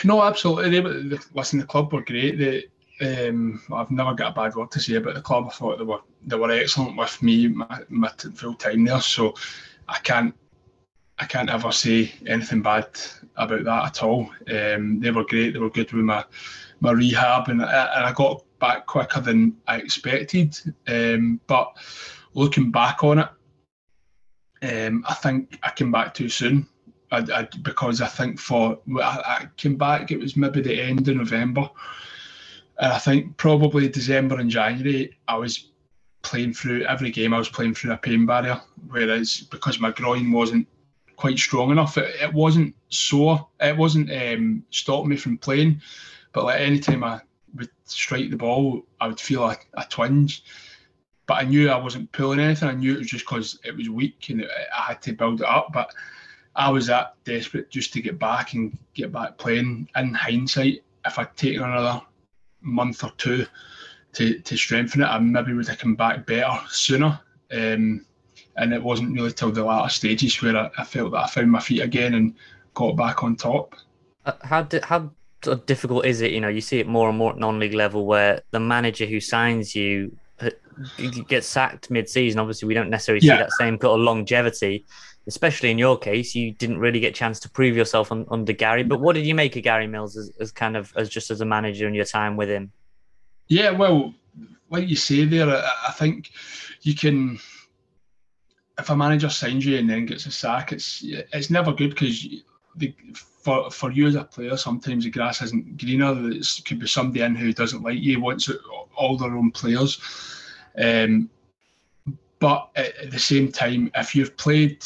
No, 0.04 0.22
absolutely. 0.22 0.80
They, 0.80 1.18
listen, 1.34 1.60
the 1.60 1.66
club 1.66 1.92
were 1.92 2.02
great. 2.02 2.38
They, 2.38 2.66
um, 3.02 3.62
I've 3.74 3.92
never 3.92 4.14
got 4.14 4.32
a 4.32 4.36
bad 4.36 4.56
word 4.56 4.72
to 4.72 4.80
say 4.80 4.96
about 4.96 5.16
the 5.16 5.22
club. 5.22 5.48
I 5.48 5.50
thought 5.50 5.78
they 5.78 5.84
were 5.84 6.02
they 6.26 6.38
were 6.38 6.52
excellent 6.52 6.98
with 6.98 7.22
me 7.22 7.48
my, 7.48 7.82
my 7.90 8.10
full 8.10 8.56
time 8.56 8.86
there. 8.86 9.02
So 9.02 9.36
I 9.88 10.00
can't 10.00 10.34
I 11.20 11.26
can't 11.26 11.50
ever 11.50 11.72
say 11.72 12.14
anything 12.26 12.62
bad 12.62 12.88
about 13.36 13.64
that 13.64 13.86
at 13.86 14.04
all. 14.04 14.30
Um, 14.50 15.00
they 15.00 15.12
were 15.12 15.26
great. 15.26 15.54
They 15.54 15.60
were 15.60 15.70
good 15.70 15.92
with 15.92 16.06
my 16.06 16.26
my 16.82 16.92
rehab, 16.92 17.50
and, 17.50 17.62
and 17.62 17.70
I 17.70 18.12
got 18.14 18.44
back 18.60 18.86
quicker 18.86 19.22
than 19.22 19.58
I 19.68 19.78
expected. 19.78 20.58
Um, 20.88 21.40
but 21.48 21.74
looking 22.34 22.72
back 22.72 23.04
on 23.04 23.20
it, 23.20 23.30
um, 24.62 25.04
I 25.08 25.14
think 25.14 25.58
I 25.64 25.72
came 25.72 25.92
back 25.92 26.14
too 26.14 26.30
soon. 26.30 26.68
I, 27.12 27.18
I, 27.34 27.48
because 27.62 28.02
I 28.02 28.08
think 28.08 28.40
for 28.40 28.80
I, 29.02 29.22
I 29.26 29.48
came 29.58 29.78
back, 29.78 30.12
it 30.12 30.20
was 30.20 30.36
maybe 30.36 30.62
the 30.62 30.82
end 30.82 31.08
of 31.08 31.16
November, 31.16 31.70
and 32.80 32.92
I 32.92 32.98
think 32.98 33.38
probably 33.38 33.88
December 33.88 34.40
and 34.40 34.50
January 34.50 35.18
I 35.28 35.38
was 35.38 35.72
playing 36.22 36.54
through 36.54 36.84
every 36.84 37.12
game. 37.12 37.34
I 37.34 37.38
was 37.38 37.50
playing 37.50 37.76
through 37.76 37.94
a 37.94 37.98
pain 37.98 38.26
barrier, 38.26 38.60
whereas 38.90 39.42
because 39.52 39.80
my 39.80 39.92
groin 39.92 40.32
wasn't 40.32 40.68
quite 41.16 41.38
strong 41.38 41.72
enough, 41.72 41.98
it, 41.98 42.16
it 42.22 42.34
wasn't 42.34 42.76
sore. 42.90 43.48
It 43.62 43.78
wasn't 43.78 44.12
um, 44.12 44.64
stopping 44.72 45.10
me 45.10 45.16
from 45.16 45.38
playing, 45.38 45.82
but 46.34 46.46
like 46.46 46.60
any 46.60 46.80
time 46.80 47.04
I 47.04 47.22
would 47.56 47.70
strike 47.86 48.30
the 48.30 48.38
ball, 48.38 48.86
I 49.00 49.08
would 49.08 49.20
feel 49.20 49.44
a, 49.44 49.58
a 49.76 49.86
twinge. 49.90 50.44
But 51.28 51.36
I 51.36 51.44
knew 51.44 51.70
I 51.70 51.78
wasn't 51.78 52.12
pulling 52.12 52.40
anything. 52.40 52.70
I 52.70 52.74
knew 52.74 52.94
it 52.94 53.00
was 53.00 53.08
just 53.08 53.26
because 53.26 53.58
it 53.64 53.76
was 53.76 53.90
weak 53.90 54.30
and 54.30 54.42
it, 54.42 54.50
I 54.78 54.82
had 54.82 55.02
to 55.04 55.14
build 55.14 55.42
it 55.42 55.48
up. 55.48 55.70
But 55.74 55.92
I 56.56 56.70
was 56.70 56.86
that 56.88 57.16
desperate 57.24 57.72
just 57.72 57.94
to 57.94 58.02
get 58.02 58.20
back 58.20 58.54
and 58.54 58.78
get 58.94 59.12
back 59.12 59.38
playing. 59.38 59.90
In 59.96 60.14
hindsight, 60.14 60.84
if 61.04 61.18
I'd 61.18 61.36
taken 61.36 61.64
another 61.64 62.02
month 62.66 63.04
or 63.04 63.12
two 63.18 63.46
to, 64.14 64.40
to 64.40 64.58
strengthen 64.58 65.02
it, 65.02 65.06
I 65.08 65.20
maybe 65.20 65.54
would 65.54 65.68
have 65.68 65.80
come 65.80 65.96
back 65.96 66.26
better 66.26 66.60
sooner. 66.70 67.20
Um, 67.52 68.06
and 68.58 68.74
it 68.74 68.82
wasn't 68.82 69.14
really 69.14 69.32
till 69.32 69.52
the 69.52 69.64
latter 69.64 69.90
stages 69.90 70.42
where 70.42 70.58
I, 70.58 70.70
I, 70.78 70.84
felt 70.84 71.12
that 71.12 71.24
I 71.24 71.28
found 71.28 71.52
my 71.52 71.60
feet 71.60 71.82
again 71.82 72.14
and 72.14 72.34
got 72.74 72.96
back 72.96 73.24
on 73.24 73.36
top. 73.36 73.76
Uh, 74.26 74.34
how 74.42 74.64
did 74.64 74.84
how 74.84 75.12
difficult 75.66 76.06
is 76.06 76.22
it? 76.22 76.32
You 76.32 76.42
know, 76.42 76.48
you 76.48 76.62
see 76.62 76.80
it 76.80 76.88
more 76.88 77.10
and 77.10 77.18
more 77.18 77.32
at 77.34 77.38
non-league 77.38 77.74
level 77.74 78.06
where 78.06 78.42
the 78.52 78.60
manager 78.60 79.06
who 79.06 79.20
signs 79.20 79.76
you 79.76 80.18
uh, 80.40 80.50
gets 81.28 81.48
sacked 81.48 81.92
mid-season. 81.92 82.40
Obviously, 82.40 82.68
we 82.68 82.74
don't 82.74 82.90
necessarily 82.90 83.22
see 83.22 83.28
that 83.28 83.52
same 83.54 83.78
kind 83.78 83.94
of 83.94 84.00
longevity. 84.00 84.86
Especially 85.28 85.72
in 85.72 85.78
your 85.78 85.98
case, 85.98 86.36
you 86.36 86.52
didn't 86.52 86.78
really 86.78 87.00
get 87.00 87.10
a 87.10 87.14
chance 87.14 87.40
to 87.40 87.50
prove 87.50 87.76
yourself 87.76 88.12
on, 88.12 88.26
under 88.30 88.54
Gary. 88.54 88.84
But 88.84 89.02
what 89.02 89.16
did 89.16 89.26
you 89.26 89.34
make 89.34 89.56
of 89.56 89.64
Gary 89.64 89.88
Mills 89.88 90.16
as, 90.18 90.32
as 90.40 90.52
kind 90.52 90.78
of 90.78 90.94
as 90.96 91.10
just 91.10 91.32
as 91.32 91.42
a 91.42 91.46
manager 91.46 91.88
and 91.88 91.96
your 91.96 92.06
time 92.06 92.38
with 92.38 92.50
him? 92.50 92.72
Yeah, 93.48 93.72
well, 93.72 94.14
like 94.70 94.88
you 94.88 94.96
say 94.96 95.26
there, 95.26 95.50
I, 95.50 95.70
I 95.88 95.92
think 95.92 96.32
you 96.82 96.94
can 96.96 97.40
if 98.78 98.90
a 98.90 98.96
manager 98.96 99.30
signs 99.30 99.66
you 99.66 99.78
and 99.78 99.90
then 99.90 100.06
gets 100.06 100.26
a 100.26 100.32
sack, 100.32 100.72
it's 100.72 101.04
it's 101.04 101.50
never 101.50 101.72
good 101.72 101.92
because 101.92 102.28
for 103.44 103.70
for 103.70 103.92
you 103.92 104.08
as 104.08 104.16
a 104.16 104.24
player, 104.24 104.58
sometimes 104.58 105.06
the 105.06 105.10
grass 105.10 105.42
isn't 105.42 105.78
greener. 105.78 106.14
It 106.32 106.48
could 106.66 106.80
be 106.80 106.88
somebody 106.88 107.22
in 107.22 107.36
who 107.36 107.54
doesn't 107.54 107.84
like 107.84 108.00
you, 108.00 108.20
wants 108.20 108.50
all 108.96 109.18
their 109.18 109.36
own 109.36 109.52
players. 109.52 110.02
Um, 110.78 111.30
but 112.40 112.70
at 112.76 113.12
the 113.12 113.20
same 113.20 113.52
time, 113.52 113.92
if 113.96 114.14
you've 114.14 114.36
played 114.36 114.86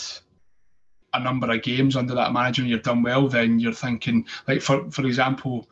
a 1.13 1.19
number 1.19 1.51
of 1.51 1.61
games 1.61 1.95
under 1.95 2.13
that 2.15 2.33
manager 2.33 2.61
and 2.61 2.69
you've 2.69 2.83
done 2.83 3.01
well, 3.01 3.27
then 3.27 3.59
you're 3.59 3.73
thinking, 3.73 4.25
like 4.47 4.61
for 4.61 4.89
for 4.91 5.05
example, 5.05 5.67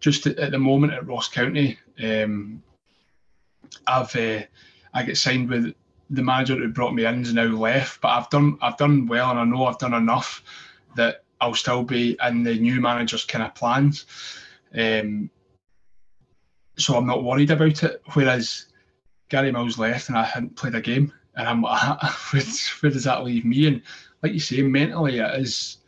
just 0.00 0.26
at, 0.26 0.50
the 0.50 0.58
moment 0.58 0.92
at 0.92 1.06
Ross 1.06 1.28
County, 1.28 1.78
um, 2.02 2.62
I've 3.86 4.14
uh, 4.16 4.42
I 4.94 5.02
get 5.04 5.16
signed 5.16 5.48
with 5.48 5.74
the 6.10 6.22
manager 6.22 6.56
who 6.56 6.68
brought 6.68 6.94
me 6.94 7.04
in 7.04 7.22
is 7.22 7.32
now 7.32 7.44
left, 7.44 8.00
but 8.00 8.08
I've 8.08 8.30
done 8.30 8.58
I've 8.60 8.76
done 8.76 9.06
well, 9.06 9.30
and 9.30 9.38
I 9.38 9.44
know 9.44 9.66
I've 9.66 9.78
done 9.78 9.94
enough 9.94 10.42
that 10.96 11.24
I'll 11.40 11.54
still 11.54 11.82
be 11.82 12.16
in 12.22 12.42
the 12.42 12.58
new 12.58 12.80
manager's 12.80 13.24
kind 13.24 13.44
of 13.44 13.54
plans. 13.54 14.06
Um, 14.74 15.30
so 16.76 16.96
I'm 16.96 17.06
not 17.06 17.24
worried 17.24 17.50
about 17.50 17.82
it. 17.82 18.02
Whereas 18.14 18.66
Gary 19.28 19.52
Mills 19.52 19.78
left 19.78 20.08
and 20.08 20.18
I 20.18 20.24
hadn't 20.24 20.56
played 20.56 20.74
a 20.74 20.80
game, 20.80 21.12
and 21.34 21.48
I'm 21.48 21.62
like, 21.62 22.02
where, 22.32 22.42
where 22.80 22.92
does 22.92 23.04
that 23.04 23.24
leave 23.24 23.44
me? 23.44 23.66
And 23.66 23.82
like 24.22 24.32
you 24.32 24.40
say, 24.40 24.62
mentally 24.62 25.18
it 25.18 25.40
is 25.40 25.78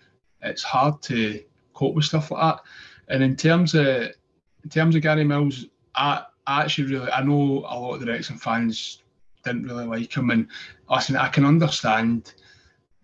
it's 0.42 0.62
hard 0.62 1.00
to 1.02 1.42
cope 1.72 1.94
with 1.94 2.04
stuff 2.04 2.30
like 2.30 2.56
that. 2.56 2.64
And 3.08 3.22
in 3.22 3.36
terms 3.36 3.74
of 3.74 3.86
in 3.86 4.70
terms 4.70 4.94
of 4.94 5.02
Gary 5.02 5.24
Mills, 5.24 5.66
I, 5.94 6.24
I 6.46 6.62
actually 6.62 6.92
really 6.92 7.10
I 7.10 7.22
know 7.22 7.64
a 7.68 7.78
lot 7.78 7.94
of 7.94 8.00
the 8.00 8.06
Wrexham 8.06 8.38
fans 8.38 9.02
didn't 9.44 9.64
really 9.64 9.86
like 9.86 10.16
him. 10.16 10.30
And 10.30 10.48
listen, 10.88 11.16
I 11.16 11.28
can 11.28 11.44
understand 11.44 12.34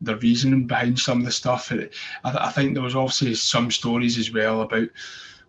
the 0.00 0.16
reasoning 0.16 0.66
behind 0.66 0.98
some 0.98 1.18
of 1.18 1.24
the 1.24 1.32
stuff. 1.32 1.70
I, 1.72 1.88
I, 2.24 2.50
think 2.50 2.72
there 2.72 2.82
was 2.82 2.96
obviously 2.96 3.34
some 3.34 3.70
stories 3.70 4.16
as 4.16 4.32
well 4.32 4.62
about 4.62 4.88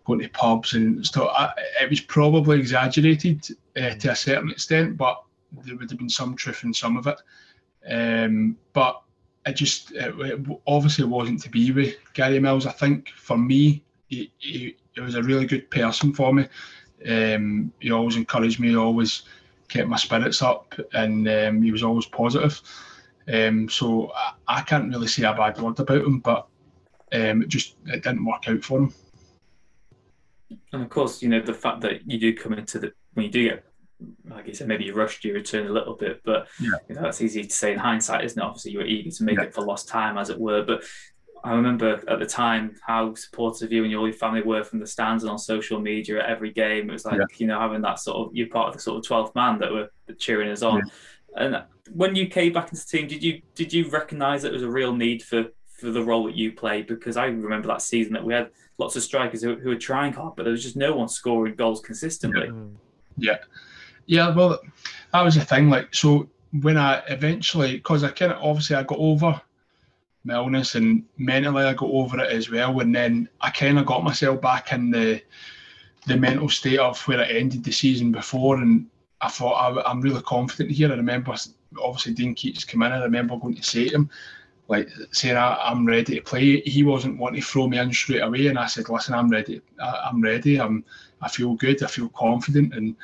going 0.04 0.20
to 0.20 0.28
pubs 0.28 0.74
and 0.74 1.04
stuff. 1.06 1.30
I, 1.32 1.52
it 1.80 1.88
was 1.88 2.00
probably 2.00 2.58
exaggerated 2.58 3.48
uh, 3.76 3.94
to 3.94 4.10
a 4.10 4.16
certain 4.16 4.50
extent, 4.50 4.98
but 4.98 5.22
there 5.64 5.76
would 5.76 5.90
have 5.90 5.98
been 5.98 6.10
some 6.10 6.36
truth 6.36 6.64
in 6.64 6.74
some 6.74 6.98
of 6.98 7.06
it. 7.06 7.18
Um, 7.90 8.58
but 8.74 9.02
it 9.46 9.54
just 9.54 9.92
it, 9.92 10.14
it 10.18 10.40
obviously 10.66 11.04
wasn't 11.04 11.42
to 11.42 11.50
be 11.50 11.72
with 11.72 11.96
Gary 12.14 12.38
Mills. 12.38 12.66
I 12.66 12.72
think 12.72 13.08
for 13.10 13.36
me, 13.36 13.82
he, 14.08 14.32
he, 14.38 14.76
he 14.92 15.00
was 15.00 15.14
a 15.14 15.22
really 15.22 15.46
good 15.46 15.70
person 15.70 16.12
for 16.12 16.32
me. 16.32 16.46
Um, 17.08 17.72
he 17.80 17.90
always 17.90 18.16
encouraged 18.16 18.60
me. 18.60 18.76
Always 18.76 19.22
kept 19.68 19.88
my 19.88 19.96
spirits 19.96 20.42
up, 20.42 20.74
and 20.92 21.28
um, 21.28 21.62
he 21.62 21.72
was 21.72 21.82
always 21.82 22.06
positive. 22.06 22.60
Um, 23.32 23.68
so 23.68 24.12
I, 24.14 24.32
I, 24.48 24.62
can't 24.62 24.92
really 24.92 25.06
say 25.06 25.22
a 25.22 25.32
bad 25.32 25.60
word 25.60 25.78
about 25.78 26.04
him, 26.04 26.18
but 26.18 26.46
um, 27.12 27.42
it 27.42 27.48
just 27.48 27.76
it 27.86 28.02
didn't 28.02 28.24
work 28.24 28.48
out 28.48 28.62
for 28.62 28.80
him. 28.80 28.94
And 30.72 30.82
of 30.82 30.88
course, 30.88 31.22
you 31.22 31.28
know 31.28 31.40
the 31.40 31.54
fact 31.54 31.80
that 31.82 32.06
you 32.10 32.18
do 32.18 32.36
come 32.36 32.52
into 32.52 32.78
the 32.78 32.92
when 33.14 33.26
you 33.26 33.32
do 33.32 33.48
get, 33.48 33.64
like 34.28 34.46
you 34.46 34.54
said, 34.54 34.68
maybe 34.68 34.84
you 34.84 34.94
rushed 34.94 35.24
your 35.24 35.34
return 35.34 35.66
a 35.66 35.72
little 35.72 35.94
bit, 35.94 36.20
but 36.24 36.48
yeah. 36.60 36.70
you 36.88 36.94
know 36.94 37.02
that's 37.02 37.20
easy 37.20 37.44
to 37.44 37.54
say 37.54 37.72
in 37.72 37.78
hindsight, 37.78 38.24
isn't 38.24 38.40
it? 38.40 38.44
Obviously, 38.44 38.72
you 38.72 38.78
were 38.78 38.84
eager 38.84 39.10
to 39.10 39.24
make 39.24 39.38
yeah. 39.38 39.44
it 39.44 39.54
for 39.54 39.62
lost 39.62 39.88
time, 39.88 40.18
as 40.18 40.30
it 40.30 40.38
were, 40.38 40.62
but 40.62 40.84
I 41.44 41.52
remember 41.54 42.00
at 42.06 42.18
the 42.18 42.26
time 42.26 42.76
how 42.86 43.14
supportive 43.14 43.72
you 43.72 43.82
and 43.82 43.90
your 43.90 44.12
family 44.12 44.42
were 44.42 44.62
from 44.62 44.78
the 44.78 44.86
stands 44.86 45.24
and 45.24 45.30
on 45.30 45.38
social 45.38 45.80
media 45.80 46.22
at 46.22 46.30
every 46.30 46.52
game. 46.52 46.88
It 46.88 46.92
was 46.92 47.04
like, 47.04 47.18
yeah. 47.18 47.24
you 47.36 47.46
know, 47.48 47.58
having 47.58 47.82
that 47.82 47.98
sort 47.98 48.16
of, 48.16 48.34
you're 48.34 48.46
part 48.46 48.68
of 48.68 48.74
the 48.74 48.80
sort 48.80 48.98
of 49.04 49.10
12th 49.10 49.34
man 49.34 49.58
that 49.58 49.72
were 49.72 49.88
cheering 50.18 50.50
us 50.50 50.62
on. 50.62 50.82
And 51.34 51.64
when 51.92 52.14
you 52.14 52.28
came 52.28 52.52
back 52.52 52.70
into 52.70 52.84
the 52.84 52.98
team, 52.98 53.08
did 53.08 53.24
you 53.24 53.42
did 53.54 53.72
you 53.72 53.88
recognise 53.88 54.42
that 54.42 54.48
there 54.48 54.54
was 54.54 54.62
a 54.62 54.70
real 54.70 54.94
need 54.94 55.22
for, 55.22 55.46
for 55.78 55.90
the 55.90 56.04
role 56.04 56.24
that 56.26 56.36
you 56.36 56.52
played? 56.52 56.86
Because 56.86 57.16
I 57.16 57.26
remember 57.26 57.68
that 57.68 57.82
season 57.82 58.12
that 58.12 58.24
we 58.24 58.34
had 58.34 58.50
lots 58.78 58.94
of 58.94 59.02
strikers 59.02 59.42
who, 59.42 59.56
who 59.56 59.70
were 59.70 59.76
trying 59.76 60.12
hard, 60.12 60.36
but 60.36 60.44
there 60.44 60.52
was 60.52 60.62
just 60.62 60.76
no 60.76 60.94
one 60.94 61.08
scoring 61.08 61.56
goals 61.56 61.80
consistently. 61.80 62.52
Yeah. 63.16 63.38
Yeah, 64.06 64.34
well, 64.34 64.60
that 65.12 65.22
was 65.22 65.34
the 65.34 65.44
thing. 65.44 65.70
Like, 65.70 65.94
so 65.94 66.28
when 66.60 66.76
I 66.76 67.02
eventually, 67.08 67.76
because 67.76 68.04
I 68.04 68.10
kind 68.10 68.32
of 68.32 68.42
obviously 68.42 68.76
I 68.76 68.82
got 68.82 68.98
over 68.98 69.40
my 70.24 70.34
illness 70.34 70.74
and 70.74 71.04
mentally 71.18 71.64
I 71.64 71.74
got 71.74 71.90
over 71.90 72.20
it 72.20 72.30
as 72.30 72.50
well. 72.50 72.78
And 72.80 72.94
then 72.94 73.28
I 73.40 73.50
kind 73.50 73.78
of 73.78 73.86
got 73.86 74.04
myself 74.04 74.40
back 74.40 74.72
in 74.72 74.90
the 74.90 75.22
the 76.06 76.16
mental 76.16 76.48
state 76.48 76.80
of 76.80 77.00
where 77.06 77.20
I 77.20 77.26
ended 77.26 77.62
the 77.62 77.70
season 77.70 78.10
before, 78.10 78.56
and 78.56 78.86
I 79.20 79.28
thought 79.28 79.84
I, 79.86 79.90
am 79.90 80.00
really 80.00 80.22
confident 80.22 80.72
here. 80.72 80.90
I 80.90 80.96
remember 80.96 81.34
obviously 81.80 82.12
Dean 82.12 82.34
Keates 82.34 82.64
come 82.64 82.82
in. 82.82 82.92
I 82.92 83.02
remember 83.04 83.36
going 83.36 83.54
to 83.54 83.62
say 83.62 83.88
to 83.88 83.94
him, 83.94 84.10
like 84.66 84.88
saying 85.12 85.36
I, 85.36 85.70
am 85.70 85.86
ready 85.86 86.16
to 86.16 86.20
play. 86.20 86.60
He 86.62 86.82
wasn't 86.82 87.18
wanting 87.18 87.40
to 87.40 87.46
throw 87.46 87.68
me 87.68 87.78
in 87.78 87.92
straight 87.92 88.22
away, 88.22 88.48
and 88.48 88.58
I 88.58 88.66
said, 88.66 88.88
listen, 88.88 89.14
I'm 89.14 89.28
ready. 89.28 89.60
I, 89.80 90.08
am 90.08 90.20
ready. 90.20 90.60
I'm 90.60 90.84
I 91.20 91.28
feel 91.28 91.54
good. 91.54 91.82
I 91.84 91.86
feel 91.86 92.08
confident, 92.08 92.74
and 92.74 92.96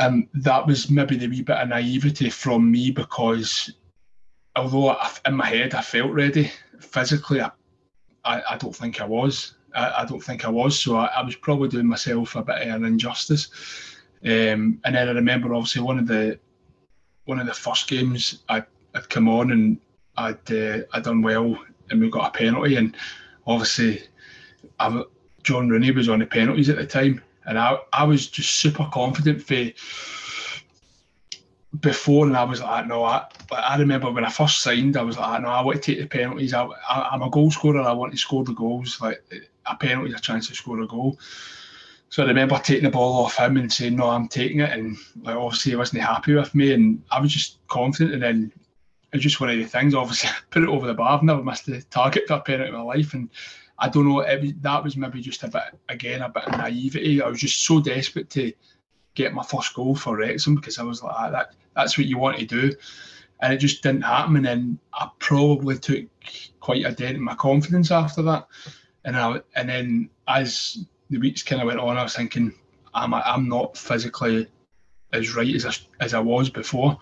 um, 0.00 0.28
that 0.32 0.66
was 0.66 0.90
maybe 0.90 1.16
the 1.16 1.28
wee 1.28 1.42
bit 1.42 1.58
of 1.58 1.68
naivety 1.68 2.30
from 2.30 2.70
me 2.70 2.90
because 2.90 3.70
although 4.56 4.90
I, 4.90 5.10
in 5.26 5.34
my 5.34 5.46
head 5.46 5.74
I 5.74 5.82
felt 5.82 6.10
ready, 6.10 6.50
physically 6.80 7.40
I, 7.42 7.50
I, 8.24 8.42
I 8.50 8.56
don't 8.56 8.74
think 8.74 9.00
I 9.00 9.04
was. 9.04 9.54
I, 9.74 10.02
I, 10.02 10.04
don't 10.06 10.22
think 10.22 10.44
I 10.44 10.48
was. 10.48 10.80
So 10.80 10.96
I, 10.96 11.06
I, 11.06 11.22
was 11.22 11.36
probably 11.36 11.68
doing 11.68 11.86
myself 11.86 12.34
a 12.34 12.42
bit 12.42 12.62
of 12.62 12.74
an 12.74 12.84
injustice. 12.84 13.48
Um, 14.24 14.80
and 14.84 14.94
then 14.94 15.08
I 15.08 15.12
remember 15.12 15.54
obviously 15.54 15.82
one 15.82 15.98
of 15.98 16.06
the 16.06 16.38
one 17.26 17.38
of 17.38 17.46
the 17.46 17.54
first 17.54 17.88
games 17.88 18.42
I, 18.48 18.64
would 18.94 19.08
come 19.10 19.28
on 19.28 19.52
and 19.52 19.78
I'd 20.16 20.50
uh, 20.50 20.84
I'd 20.92 21.04
done 21.04 21.22
well 21.22 21.58
and 21.90 22.00
we 22.00 22.10
got 22.10 22.34
a 22.34 22.38
penalty 22.38 22.76
and 22.76 22.96
obviously 23.46 24.02
I, 24.78 25.04
John 25.42 25.68
Rooney 25.68 25.90
was 25.90 26.08
on 26.08 26.18
the 26.18 26.26
penalties 26.26 26.68
at 26.70 26.76
the 26.76 26.86
time 26.86 27.22
and 27.50 27.58
I, 27.58 27.78
I 27.92 28.04
was 28.04 28.28
just 28.28 28.54
super 28.54 28.88
confident 28.92 29.42
for 29.42 29.70
before, 31.80 32.26
and 32.26 32.36
I 32.36 32.44
was 32.44 32.62
like, 32.62 32.86
no, 32.86 33.02
I, 33.02 33.26
I 33.52 33.76
remember 33.76 34.08
when 34.12 34.24
I 34.24 34.30
first 34.30 34.62
signed, 34.62 34.96
I 34.96 35.02
was 35.02 35.18
like, 35.18 35.42
no, 35.42 35.48
I 35.48 35.60
want 35.60 35.82
to 35.82 35.92
take 35.92 36.00
the 36.00 36.06
penalties. 36.06 36.54
I, 36.54 36.64
I, 36.88 37.12
am 37.12 37.22
a 37.22 37.30
goal 37.30 37.50
scorer. 37.50 37.80
I 37.80 37.92
want 37.92 38.12
to 38.12 38.18
score 38.18 38.44
the 38.44 38.52
goals. 38.52 39.00
Like 39.00 39.20
a 39.66 39.74
penalty, 39.74 40.10
is 40.10 40.16
a 40.16 40.22
chance 40.22 40.46
to 40.46 40.54
score 40.54 40.80
a 40.80 40.86
goal. 40.86 41.18
So 42.08 42.22
I 42.22 42.26
remember 42.26 42.56
taking 42.58 42.84
the 42.84 42.90
ball 42.90 43.24
off 43.24 43.36
him 43.36 43.56
and 43.56 43.72
saying, 43.72 43.96
no, 43.96 44.10
I'm 44.10 44.28
taking 44.28 44.60
it. 44.60 44.70
And 44.70 44.96
like 45.22 45.36
obviously 45.36 45.72
he 45.72 45.76
wasn't 45.76 46.02
happy 46.02 46.34
with 46.34 46.54
me, 46.54 46.72
and 46.72 47.02
I 47.10 47.20
was 47.20 47.32
just 47.32 47.58
confident. 47.66 48.14
And 48.14 48.22
then 48.22 48.52
it's 49.12 49.24
just 49.24 49.40
one 49.40 49.50
of 49.50 49.56
the 49.56 49.64
things. 49.64 49.92
Obviously, 49.92 50.30
I 50.32 50.36
put 50.50 50.62
it 50.62 50.68
over 50.68 50.86
the 50.86 50.94
bar. 50.94 51.16
I've 51.16 51.24
never 51.24 51.42
missed 51.42 51.66
a 51.66 51.82
target 51.82 52.28
for 52.28 52.34
a 52.34 52.40
penalty 52.40 52.68
in 52.68 52.76
my 52.76 52.82
life, 52.82 53.12
and 53.12 53.28
I 53.80 53.88
don't 53.88 54.08
know. 54.08 54.20
It, 54.20 54.62
that 54.62 54.84
was 54.84 54.96
maybe 54.96 55.20
just 55.20 55.42
a 55.42 55.48
bit 55.48 55.62
again 55.88 56.22
a 56.22 56.28
bit 56.28 56.44
of 56.44 56.58
naivety. 56.58 57.22
I 57.22 57.28
was 57.28 57.40
just 57.40 57.64
so 57.64 57.80
desperate 57.80 58.30
to 58.30 58.52
get 59.14 59.34
my 59.34 59.42
first 59.42 59.74
goal 59.74 59.96
for 59.96 60.16
Wrexham 60.16 60.54
because 60.54 60.78
I 60.78 60.82
was 60.84 61.02
like 61.02 61.32
that 61.32 61.54
that's 61.74 61.96
what 61.98 62.06
you 62.06 62.18
want 62.18 62.38
to 62.38 62.46
do. 62.46 62.72
and 63.40 63.52
it 63.52 63.58
just 63.58 63.82
didn't 63.82 64.02
happen. 64.02 64.36
And 64.36 64.44
then 64.44 64.78
I 64.92 65.08
probably 65.18 65.78
took 65.78 66.04
quite 66.60 66.84
a 66.84 66.92
dent 66.92 67.16
in 67.16 67.22
my 67.22 67.34
confidence 67.34 67.90
after 67.90 68.22
that. 68.22 68.46
And 69.04 69.16
I 69.16 69.40
and 69.56 69.68
then 69.68 70.10
as 70.28 70.84
the 71.08 71.18
weeks 71.18 71.42
kind 71.42 71.62
of 71.62 71.66
went 71.66 71.80
on, 71.80 71.96
I 71.96 72.02
was 72.02 72.14
thinking, 72.14 72.54
I'm 72.94 73.14
I'm 73.14 73.48
not 73.48 73.76
physically 73.76 74.48
as 75.12 75.34
right 75.34 75.54
as 75.54 75.66
I, 75.66 76.04
as 76.04 76.14
I 76.14 76.20
was 76.20 76.50
before. 76.50 76.98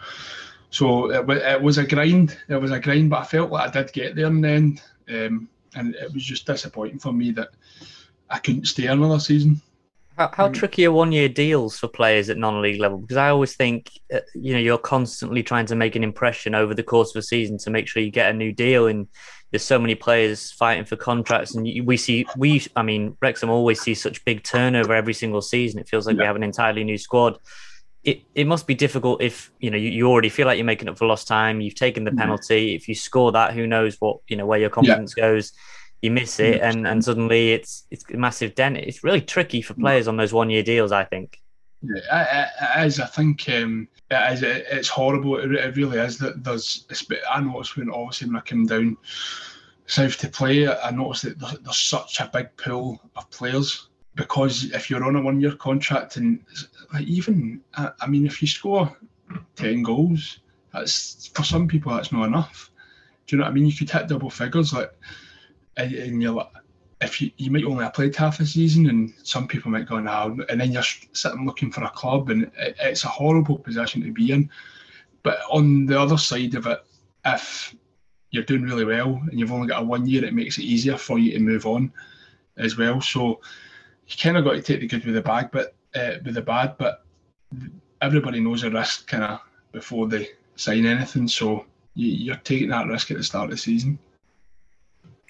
So 0.70 1.10
it, 1.10 1.28
it 1.28 1.62
was 1.62 1.78
a 1.78 1.86
grind. 1.86 2.38
It 2.48 2.56
was 2.56 2.70
a 2.70 2.80
grind, 2.80 3.10
but 3.10 3.22
I 3.22 3.24
felt 3.24 3.50
like 3.50 3.68
I 3.68 3.82
did 3.82 3.92
get 3.92 4.16
there 4.16 4.26
in 4.26 4.40
the 4.40 4.48
end. 4.48 4.82
Um, 5.08 5.48
and 5.78 5.94
it 5.94 6.12
was 6.12 6.24
just 6.24 6.46
disappointing 6.46 6.98
for 6.98 7.12
me 7.12 7.30
that 7.32 7.48
I 8.28 8.38
couldn't 8.38 8.66
stay 8.66 8.86
another 8.86 9.20
season. 9.20 9.60
How, 10.16 10.30
how 10.34 10.48
mm. 10.48 10.54
tricky 10.54 10.84
are 10.84 10.92
one 10.92 11.12
year 11.12 11.28
deals 11.28 11.78
for 11.78 11.86
players 11.86 12.28
at 12.28 12.36
non 12.36 12.60
league 12.60 12.80
level? 12.80 12.98
Because 12.98 13.16
I 13.16 13.28
always 13.28 13.54
think, 13.54 13.92
uh, 14.12 14.18
you 14.34 14.52
know, 14.52 14.58
you're 14.58 14.76
constantly 14.76 15.44
trying 15.44 15.66
to 15.66 15.76
make 15.76 15.94
an 15.94 16.02
impression 16.02 16.56
over 16.56 16.74
the 16.74 16.82
course 16.82 17.14
of 17.14 17.20
a 17.20 17.22
season 17.22 17.56
to 17.58 17.70
make 17.70 17.86
sure 17.86 18.02
you 18.02 18.10
get 18.10 18.30
a 18.30 18.34
new 18.34 18.52
deal. 18.52 18.88
And 18.88 19.06
there's 19.52 19.62
so 19.62 19.78
many 19.78 19.94
players 19.94 20.50
fighting 20.50 20.84
for 20.84 20.96
contracts. 20.96 21.54
And 21.54 21.86
we 21.86 21.96
see, 21.96 22.26
we, 22.36 22.66
I 22.74 22.82
mean, 22.82 23.16
Wrexham 23.22 23.48
always 23.48 23.80
see 23.80 23.94
such 23.94 24.24
big 24.24 24.42
turnover 24.42 24.92
every 24.92 25.14
single 25.14 25.40
season. 25.40 25.78
It 25.78 25.88
feels 25.88 26.06
like 26.06 26.16
yeah. 26.16 26.22
we 26.22 26.26
have 26.26 26.36
an 26.36 26.42
entirely 26.42 26.82
new 26.82 26.98
squad. 26.98 27.38
It, 28.08 28.22
it 28.34 28.46
must 28.46 28.66
be 28.66 28.74
difficult 28.74 29.22
if 29.22 29.50
you 29.60 29.70
know 29.70 29.76
you, 29.76 29.90
you 29.90 30.08
already 30.08 30.28
feel 30.28 30.46
like 30.46 30.56
you're 30.56 30.64
making 30.64 30.88
up 30.88 30.98
for 30.98 31.06
lost 31.06 31.28
time. 31.28 31.60
You've 31.60 31.74
taken 31.74 32.04
the 32.04 32.10
mm-hmm. 32.10 32.20
penalty. 32.20 32.74
If 32.74 32.88
you 32.88 32.94
score 32.94 33.32
that, 33.32 33.52
who 33.52 33.66
knows 33.66 33.96
what 34.00 34.18
you 34.28 34.36
know 34.36 34.46
where 34.46 34.58
your 34.58 34.70
confidence 34.70 35.14
yeah. 35.16 35.24
goes 35.24 35.52
you 36.02 36.10
miss 36.10 36.38
it, 36.38 36.60
and 36.60 36.86
and 36.86 37.04
suddenly 37.04 37.52
it's 37.52 37.84
it's 37.90 38.04
a 38.12 38.16
massive 38.16 38.54
dent. 38.54 38.76
It's 38.76 39.02
really 39.02 39.20
tricky 39.20 39.62
for 39.62 39.74
players 39.74 40.06
on 40.06 40.16
those 40.16 40.32
one 40.32 40.50
year 40.50 40.62
deals. 40.62 40.92
I 40.92 41.04
think. 41.04 41.40
Yeah, 41.82 42.48
it 42.76 42.86
is. 42.86 43.00
I 43.00 43.06
think 43.06 43.48
um, 43.48 43.88
it 44.10 44.32
is. 44.32 44.42
It's 44.42 44.88
horrible. 44.88 45.38
It, 45.38 45.52
it 45.52 45.76
really 45.76 45.98
is. 45.98 46.18
That 46.18 46.44
there's. 46.44 46.86
I 47.30 47.40
noticed 47.40 47.76
when 47.76 47.90
obviously 47.90 48.28
when 48.28 48.36
I 48.36 48.40
came 48.40 48.66
down 48.66 48.96
south 49.86 50.18
to 50.18 50.28
play, 50.28 50.68
I 50.68 50.90
noticed 50.90 51.24
that 51.24 51.64
there's 51.64 51.78
such 51.78 52.20
a 52.20 52.30
big 52.32 52.56
pool 52.56 53.00
of 53.16 53.28
players 53.30 53.88
because 54.14 54.64
if 54.72 54.90
you're 54.90 55.04
on 55.04 55.16
a 55.16 55.22
one 55.22 55.40
year 55.40 55.54
contract 55.54 56.16
and 56.16 56.44
like 56.92 57.07
even 57.07 57.61
I 57.74 58.07
mean 58.07 58.27
if 58.27 58.40
you 58.40 58.48
score 58.48 58.96
ten 59.57 59.83
goals, 59.83 60.40
that's 60.72 61.29
for 61.29 61.42
some 61.44 61.68
people 61.68 61.92
that's 61.92 62.12
not 62.12 62.27
enough. 62.27 62.70
Do 63.27 63.37
you 63.37 63.38
know 63.38 63.44
what 63.44 63.51
I 63.51 63.55
mean? 63.55 63.66
You 63.66 63.77
could 63.77 63.90
hit 63.90 64.09
double 64.09 64.31
figures 64.31 64.72
like 64.72 64.92
and 65.77 66.22
you're 66.22 66.33
like, 66.33 66.48
if 67.01 67.22
you, 67.22 67.31
you 67.37 67.51
might 67.51 67.64
only 67.64 67.85
have 67.85 67.94
played 67.94 68.16
half 68.16 68.40
a 68.40 68.46
season, 68.46 68.88
and 68.88 69.14
some 69.22 69.46
people 69.46 69.70
might 69.70 69.87
go 69.87 70.01
now, 70.01 70.37
and 70.48 70.61
then 70.61 70.72
you're 70.72 70.83
sitting 71.12 71.46
looking 71.46 71.70
for 71.70 71.85
a 71.85 71.90
club, 71.90 72.31
and 72.31 72.51
it, 72.59 72.77
it's 72.81 73.05
a 73.05 73.09
horrible 73.09 73.59
position 73.59 74.03
to 74.03 74.12
be 74.12 74.33
in. 74.33 74.51
But 75.22 75.38
on 75.51 75.87
the 75.87 76.01
other 76.01 76.18
side 76.18 76.55
of 76.55 76.66
it, 76.66 76.85
if 77.24 77.74
you're 78.31 78.44
doing 78.44 78.62
really 78.62 78.85
well 78.85 79.20
and 79.31 79.38
you've 79.38 79.53
only 79.53 79.68
got 79.68 79.83
a 79.83 79.85
one 79.85 80.07
year, 80.07 80.24
it 80.24 80.35
makes 80.35 80.59
it 80.59 80.64
easier 80.64 80.96
for 80.96 81.18
you 81.18 81.33
to 81.33 81.38
move 81.38 81.66
on 81.66 81.92
as 82.57 82.77
well. 82.77 83.01
So 83.01 83.40
you 84.07 84.16
kind 84.20 84.37
of 84.37 84.44
got 84.44 84.53
to 84.53 84.62
take 84.62 84.81
the 84.81 84.87
good 84.87 85.05
with 85.05 85.14
the 85.14 85.22
bad, 85.22 85.51
but 85.51 85.74
uh, 85.98 86.18
with 86.24 86.34
the 86.34 86.42
bad. 86.42 86.76
But 86.78 87.04
everybody 88.00 88.40
knows 88.40 88.62
a 88.62 88.70
risk 88.70 89.06
kind 89.08 89.24
of 89.24 89.40
before 89.72 90.08
they 90.08 90.28
sign 90.56 90.87
anything, 90.87 91.28
so 91.28 91.66
you, 91.94 92.08
you're 92.08 92.37
taking 92.37 92.70
that 92.70 92.87
risk 92.87 93.11
at 93.11 93.16
the 93.16 93.22
start 93.22 93.46
of 93.46 93.50
the 93.50 93.56
season. 93.56 93.98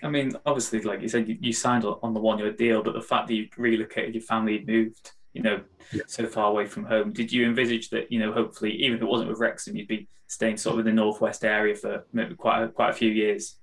I 0.03 0.09
mean, 0.09 0.33
obviously, 0.47 0.81
like 0.83 1.03
you 1.03 1.09
said, 1.09 1.29
you, 1.29 1.37
you 1.41 1.53
signed 1.53 1.85
on 1.85 2.15
the 2.15 2.21
one-year 2.21 2.53
deal, 2.53 2.83
but 2.83 2.95
the 2.95 3.03
fact 3.03 3.27
that 3.29 3.35
you 3.35 3.49
relocated 3.57 4.15
your 4.15 4.23
family, 4.23 4.65
moved, 4.67 5.13
you 5.33 5.43
know, 5.43 5.61
yeah. 5.93 6.03
so 6.07 6.27
far 6.27 6.51
away 6.51 6.67
from 6.67 6.85
home, 6.85 7.13
did 7.13 7.33
you 7.33 7.45
envisage 7.45 7.91
that, 7.91 8.11
you 8.13 8.21
know, 8.21 8.33
hopefully, 8.33 8.73
even 8.73 8.97
if 8.97 9.03
it 9.03 9.07
wasn't 9.07 9.29
with 9.29 9.41
Wrexham, 9.41 9.77
you'd 9.77 9.89
be 9.89 10.09
staying 10.29 10.57
sort 10.57 10.75
of 10.75 10.81
in 10.81 10.87
the 10.87 10.93
northwest 10.93 11.45
area 11.45 11.75
for 11.75 12.05
maybe 12.13 12.35
quite 12.37 12.63
a, 12.63 12.69
quite 12.69 12.91
a 12.91 12.95
few 12.95 13.11
years? 13.11 13.57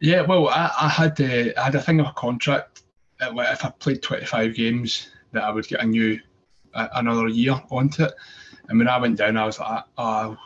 Yeah, 0.00 0.22
well, 0.22 0.48
I, 0.48 0.70
I 0.80 0.88
had 0.88 1.20
uh, 1.20 1.52
I 1.58 1.64
had 1.64 1.74
a 1.74 1.80
thing 1.80 2.00
of 2.00 2.06
a 2.06 2.12
contract 2.12 2.82
that 3.18 3.32
if 3.34 3.64
I 3.64 3.70
played 3.70 4.02
25 4.02 4.54
games, 4.54 5.10
that 5.32 5.42
I 5.42 5.50
would 5.50 5.66
get 5.66 5.82
a 5.82 5.86
new 5.86 6.20
another 6.94 7.28
year 7.28 7.60
onto 7.70 8.04
it. 8.04 8.14
And 8.68 8.78
when 8.78 8.88
I 8.88 8.98
went 8.98 9.16
down, 9.16 9.36
I 9.36 9.46
was 9.46 9.58
like, 9.58 9.84
oh, 9.96 10.36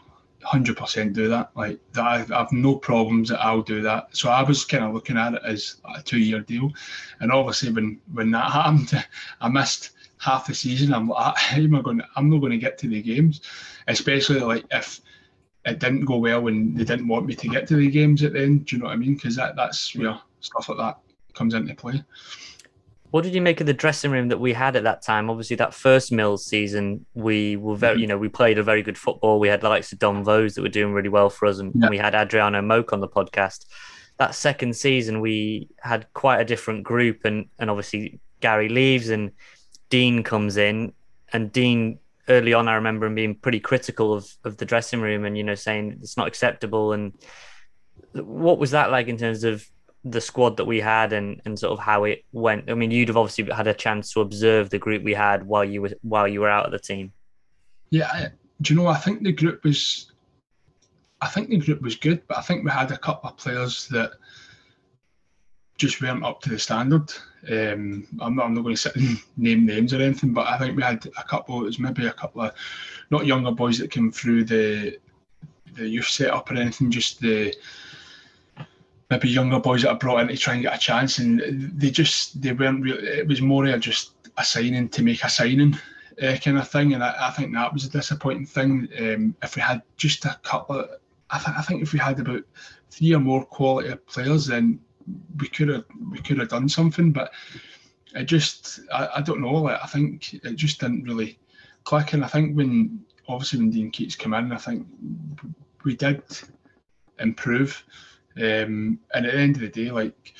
hundred 0.42 0.76
percent 0.76 1.12
do 1.12 1.28
that. 1.28 1.50
Like 1.54 1.80
that, 1.92 2.04
I 2.04 2.18
have 2.18 2.52
no 2.52 2.76
problems 2.76 3.28
that 3.28 3.40
I'll 3.40 3.62
do 3.62 3.82
that. 3.82 4.16
So 4.16 4.30
I 4.30 4.42
was 4.42 4.64
kind 4.64 4.84
of 4.84 4.94
looking 4.94 5.16
at 5.16 5.34
it 5.34 5.42
as 5.44 5.76
a 5.96 6.02
two-year 6.02 6.40
deal, 6.40 6.72
and 7.20 7.32
obviously 7.32 7.72
when 7.72 8.00
when 8.12 8.30
that 8.32 8.50
happened, 8.52 9.04
I 9.40 9.48
missed 9.48 9.90
half 10.18 10.46
the 10.46 10.54
season. 10.54 10.94
I'm 10.94 11.08
like, 11.08 11.18
ah, 11.18 11.34
how 11.36 11.58
am 11.58 11.74
I 11.74 11.82
going? 11.82 12.02
I'm 12.16 12.30
not 12.30 12.38
going 12.38 12.52
to 12.52 12.58
get 12.58 12.78
to 12.78 12.88
the 12.88 13.02
games, 13.02 13.40
especially 13.88 14.40
like 14.40 14.64
if 14.70 15.00
it 15.64 15.78
didn't 15.78 16.04
go 16.04 16.16
well 16.18 16.48
and 16.48 16.76
they 16.76 16.84
didn't 16.84 17.08
want 17.08 17.26
me 17.26 17.34
to 17.34 17.48
get 17.48 17.68
to 17.68 17.76
the 17.76 17.90
games 17.90 18.22
at 18.22 18.32
the 18.32 18.42
end. 18.42 18.66
Do 18.66 18.76
you 18.76 18.82
know 18.82 18.86
what 18.88 18.94
I 18.94 18.96
mean? 18.96 19.14
Because 19.14 19.36
that 19.36 19.56
that's 19.56 19.94
where 19.94 20.18
stuff 20.40 20.68
like 20.68 20.78
that 20.78 20.98
comes 21.34 21.54
into 21.54 21.74
play. 21.74 22.02
What 23.12 23.24
did 23.24 23.34
you 23.34 23.42
make 23.42 23.60
of 23.60 23.66
the 23.66 23.74
dressing 23.74 24.10
room 24.10 24.28
that 24.28 24.40
we 24.40 24.54
had 24.54 24.74
at 24.74 24.84
that 24.84 25.02
time? 25.02 25.28
Obviously, 25.28 25.54
that 25.56 25.74
first 25.74 26.10
Mills 26.12 26.46
season, 26.46 27.04
we 27.12 27.56
were 27.56 27.76
very, 27.76 27.96
mm-hmm. 27.96 28.00
you 28.00 28.06
know, 28.06 28.16
we 28.16 28.30
played 28.30 28.56
a 28.56 28.62
very 28.62 28.82
good 28.82 28.96
football. 28.96 29.38
We 29.38 29.48
had 29.48 29.60
the 29.60 29.68
likes 29.68 29.92
of 29.92 29.98
Dom 29.98 30.24
Vose 30.24 30.54
that 30.54 30.62
were 30.62 30.70
doing 30.70 30.94
really 30.94 31.10
well 31.10 31.28
for 31.28 31.44
us, 31.44 31.58
and, 31.58 31.72
yeah. 31.74 31.90
we 31.90 31.98
had 31.98 32.14
Adriano 32.14 32.62
Moke 32.62 32.94
on 32.94 33.00
the 33.00 33.08
podcast. 33.08 33.66
That 34.16 34.34
second 34.34 34.74
season, 34.74 35.20
we 35.20 35.68
had 35.82 36.06
quite 36.14 36.40
a 36.40 36.44
different 36.46 36.84
group, 36.84 37.26
and 37.26 37.50
and 37.58 37.68
obviously 37.68 38.18
Gary 38.40 38.70
leaves 38.70 39.10
and 39.10 39.32
Dean 39.90 40.22
comes 40.22 40.56
in, 40.56 40.94
and 41.34 41.52
Dean 41.52 41.98
early 42.30 42.54
on, 42.54 42.66
I 42.66 42.76
remember 42.76 43.04
him 43.04 43.14
being 43.14 43.34
pretty 43.34 43.60
critical 43.60 44.14
of 44.14 44.26
of 44.42 44.56
the 44.56 44.64
dressing 44.64 45.02
room, 45.02 45.26
and 45.26 45.36
you 45.36 45.44
know, 45.44 45.54
saying 45.54 45.98
it's 46.00 46.16
not 46.16 46.28
acceptable. 46.28 46.94
And 46.94 47.12
what 48.14 48.58
was 48.58 48.70
that 48.70 48.90
like 48.90 49.08
in 49.08 49.18
terms 49.18 49.44
of 49.44 49.68
the 50.04 50.20
squad 50.20 50.56
that 50.56 50.64
we 50.64 50.80
had 50.80 51.12
and, 51.12 51.40
and 51.44 51.58
sort 51.58 51.72
of 51.72 51.78
how 51.78 52.04
it 52.04 52.24
went. 52.32 52.70
I 52.70 52.74
mean, 52.74 52.90
you'd 52.90 53.08
have 53.08 53.16
obviously 53.16 53.52
had 53.54 53.66
a 53.66 53.74
chance 53.74 54.12
to 54.12 54.20
observe 54.20 54.70
the 54.70 54.78
group 54.78 55.02
we 55.02 55.14
had 55.14 55.46
while 55.46 55.64
you 55.64 55.82
were 55.82 55.92
while 56.02 56.26
you 56.26 56.40
were 56.40 56.48
out 56.48 56.66
of 56.66 56.72
the 56.72 56.78
team. 56.78 57.12
Yeah, 57.90 58.28
do 58.62 58.74
you 58.74 58.80
know? 58.80 58.88
I 58.88 58.96
think 58.96 59.22
the 59.22 59.32
group 59.32 59.64
was, 59.64 60.12
I 61.20 61.28
think 61.28 61.50
the 61.50 61.58
group 61.58 61.82
was 61.82 61.94
good, 61.94 62.26
but 62.26 62.38
I 62.38 62.42
think 62.42 62.64
we 62.64 62.70
had 62.70 62.90
a 62.90 62.98
couple 62.98 63.30
of 63.30 63.36
players 63.36 63.86
that 63.88 64.12
just 65.76 66.00
weren't 66.00 66.24
up 66.24 66.40
to 66.42 66.50
the 66.50 66.58
standard. 66.58 67.12
Um, 67.50 68.06
I'm 68.20 68.36
not, 68.36 68.46
I'm 68.46 68.54
not 68.54 68.62
going 68.62 68.74
to 68.74 68.80
sit 68.80 68.96
and 68.96 69.18
name 69.36 69.66
names 69.66 69.92
or 69.92 70.00
anything, 70.00 70.32
but 70.32 70.46
I 70.46 70.58
think 70.58 70.76
we 70.76 70.82
had 70.82 71.04
a 71.18 71.24
couple. 71.24 71.60
It 71.60 71.66
was 71.66 71.78
maybe 71.78 72.06
a 72.06 72.12
couple 72.12 72.42
of 72.42 72.52
not 73.10 73.26
younger 73.26 73.52
boys 73.52 73.78
that 73.78 73.90
came 73.90 74.10
through 74.10 74.44
the 74.44 74.98
the 75.74 75.88
youth 75.88 76.08
setup 76.08 76.50
or 76.50 76.54
anything, 76.54 76.90
just 76.90 77.20
the 77.20 77.54
maybe 79.12 79.28
younger 79.28 79.60
boys 79.60 79.82
that 79.82 79.90
are 79.90 79.98
brought 79.98 80.20
in 80.20 80.28
to 80.28 80.36
try 80.38 80.54
and 80.54 80.62
get 80.62 80.74
a 80.74 80.78
chance, 80.78 81.18
and 81.18 81.40
they 81.78 81.90
just 81.90 82.40
they 82.40 82.52
weren't 82.52 82.82
really. 82.82 83.06
It 83.06 83.28
was 83.28 83.42
more 83.42 83.66
of 83.66 83.80
just 83.80 84.12
a 84.38 84.44
signing 84.44 84.88
to 84.88 85.02
make 85.02 85.22
a 85.22 85.28
signing 85.28 85.78
uh, 86.22 86.36
kind 86.42 86.58
of 86.58 86.68
thing, 86.68 86.94
and 86.94 87.04
I, 87.04 87.28
I, 87.28 87.30
think 87.30 87.52
that 87.52 87.72
was 87.74 87.84
a 87.84 87.90
disappointing 87.90 88.46
thing. 88.46 88.88
Um, 88.98 89.36
if 89.42 89.54
we 89.54 89.60
had 89.60 89.82
just 89.98 90.24
a 90.24 90.38
couple, 90.42 90.80
of, 90.80 90.88
I, 91.30 91.54
I 91.58 91.62
think 91.62 91.82
if 91.82 91.92
we 91.92 91.98
had 91.98 92.20
about 92.20 92.42
three 92.90 93.14
or 93.14 93.20
more 93.20 93.44
quality 93.44 93.94
players, 94.06 94.46
then 94.46 94.80
we 95.38 95.48
could 95.48 95.68
have 95.68 95.84
we 96.10 96.18
could 96.20 96.38
have 96.38 96.48
done 96.48 96.68
something. 96.68 97.12
But 97.12 97.32
it 98.14 98.24
just 98.24 98.80
I, 98.90 99.08
I 99.16 99.20
don't 99.20 99.42
know. 99.42 99.54
Like 99.54 99.80
I 99.82 99.86
think 99.86 100.32
it 100.32 100.56
just 100.56 100.80
didn't 100.80 101.04
really 101.04 101.38
click, 101.84 102.14
and 102.14 102.24
I 102.24 102.28
think 102.28 102.56
when 102.56 103.04
obviously 103.28 103.58
when 103.58 103.70
Dean 103.70 103.90
Keates 103.90 104.16
came 104.16 104.32
in, 104.32 104.52
I 104.52 104.56
think 104.56 104.86
we 105.84 105.96
did 105.96 106.22
improve. 107.18 107.84
Um, 108.36 108.98
and 109.14 109.26
at 109.26 109.32
the 109.32 109.38
end 109.38 109.56
of 109.56 109.62
the 109.62 109.68
day, 109.68 109.90
like 109.90 110.34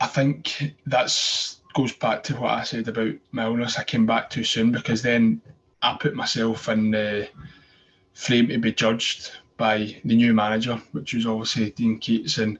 I 0.00 0.06
think 0.06 0.74
that's 0.86 1.60
goes 1.74 1.92
back 1.92 2.22
to 2.24 2.36
what 2.36 2.50
I 2.50 2.64
said 2.64 2.88
about 2.88 3.14
my 3.30 3.44
illness. 3.44 3.78
I 3.78 3.84
came 3.84 4.06
back 4.06 4.28
too 4.30 4.44
soon 4.44 4.72
because 4.72 5.02
then 5.02 5.40
I 5.80 5.96
put 5.98 6.14
myself 6.14 6.68
in 6.68 6.90
the 6.90 7.28
frame 8.14 8.48
to 8.48 8.58
be 8.58 8.72
judged 8.72 9.32
by 9.56 9.96
the 10.04 10.16
new 10.16 10.34
manager, 10.34 10.80
which 10.92 11.14
was 11.14 11.26
obviously 11.26 11.70
Dean 11.70 11.98
Keates, 11.98 12.38
and 12.38 12.58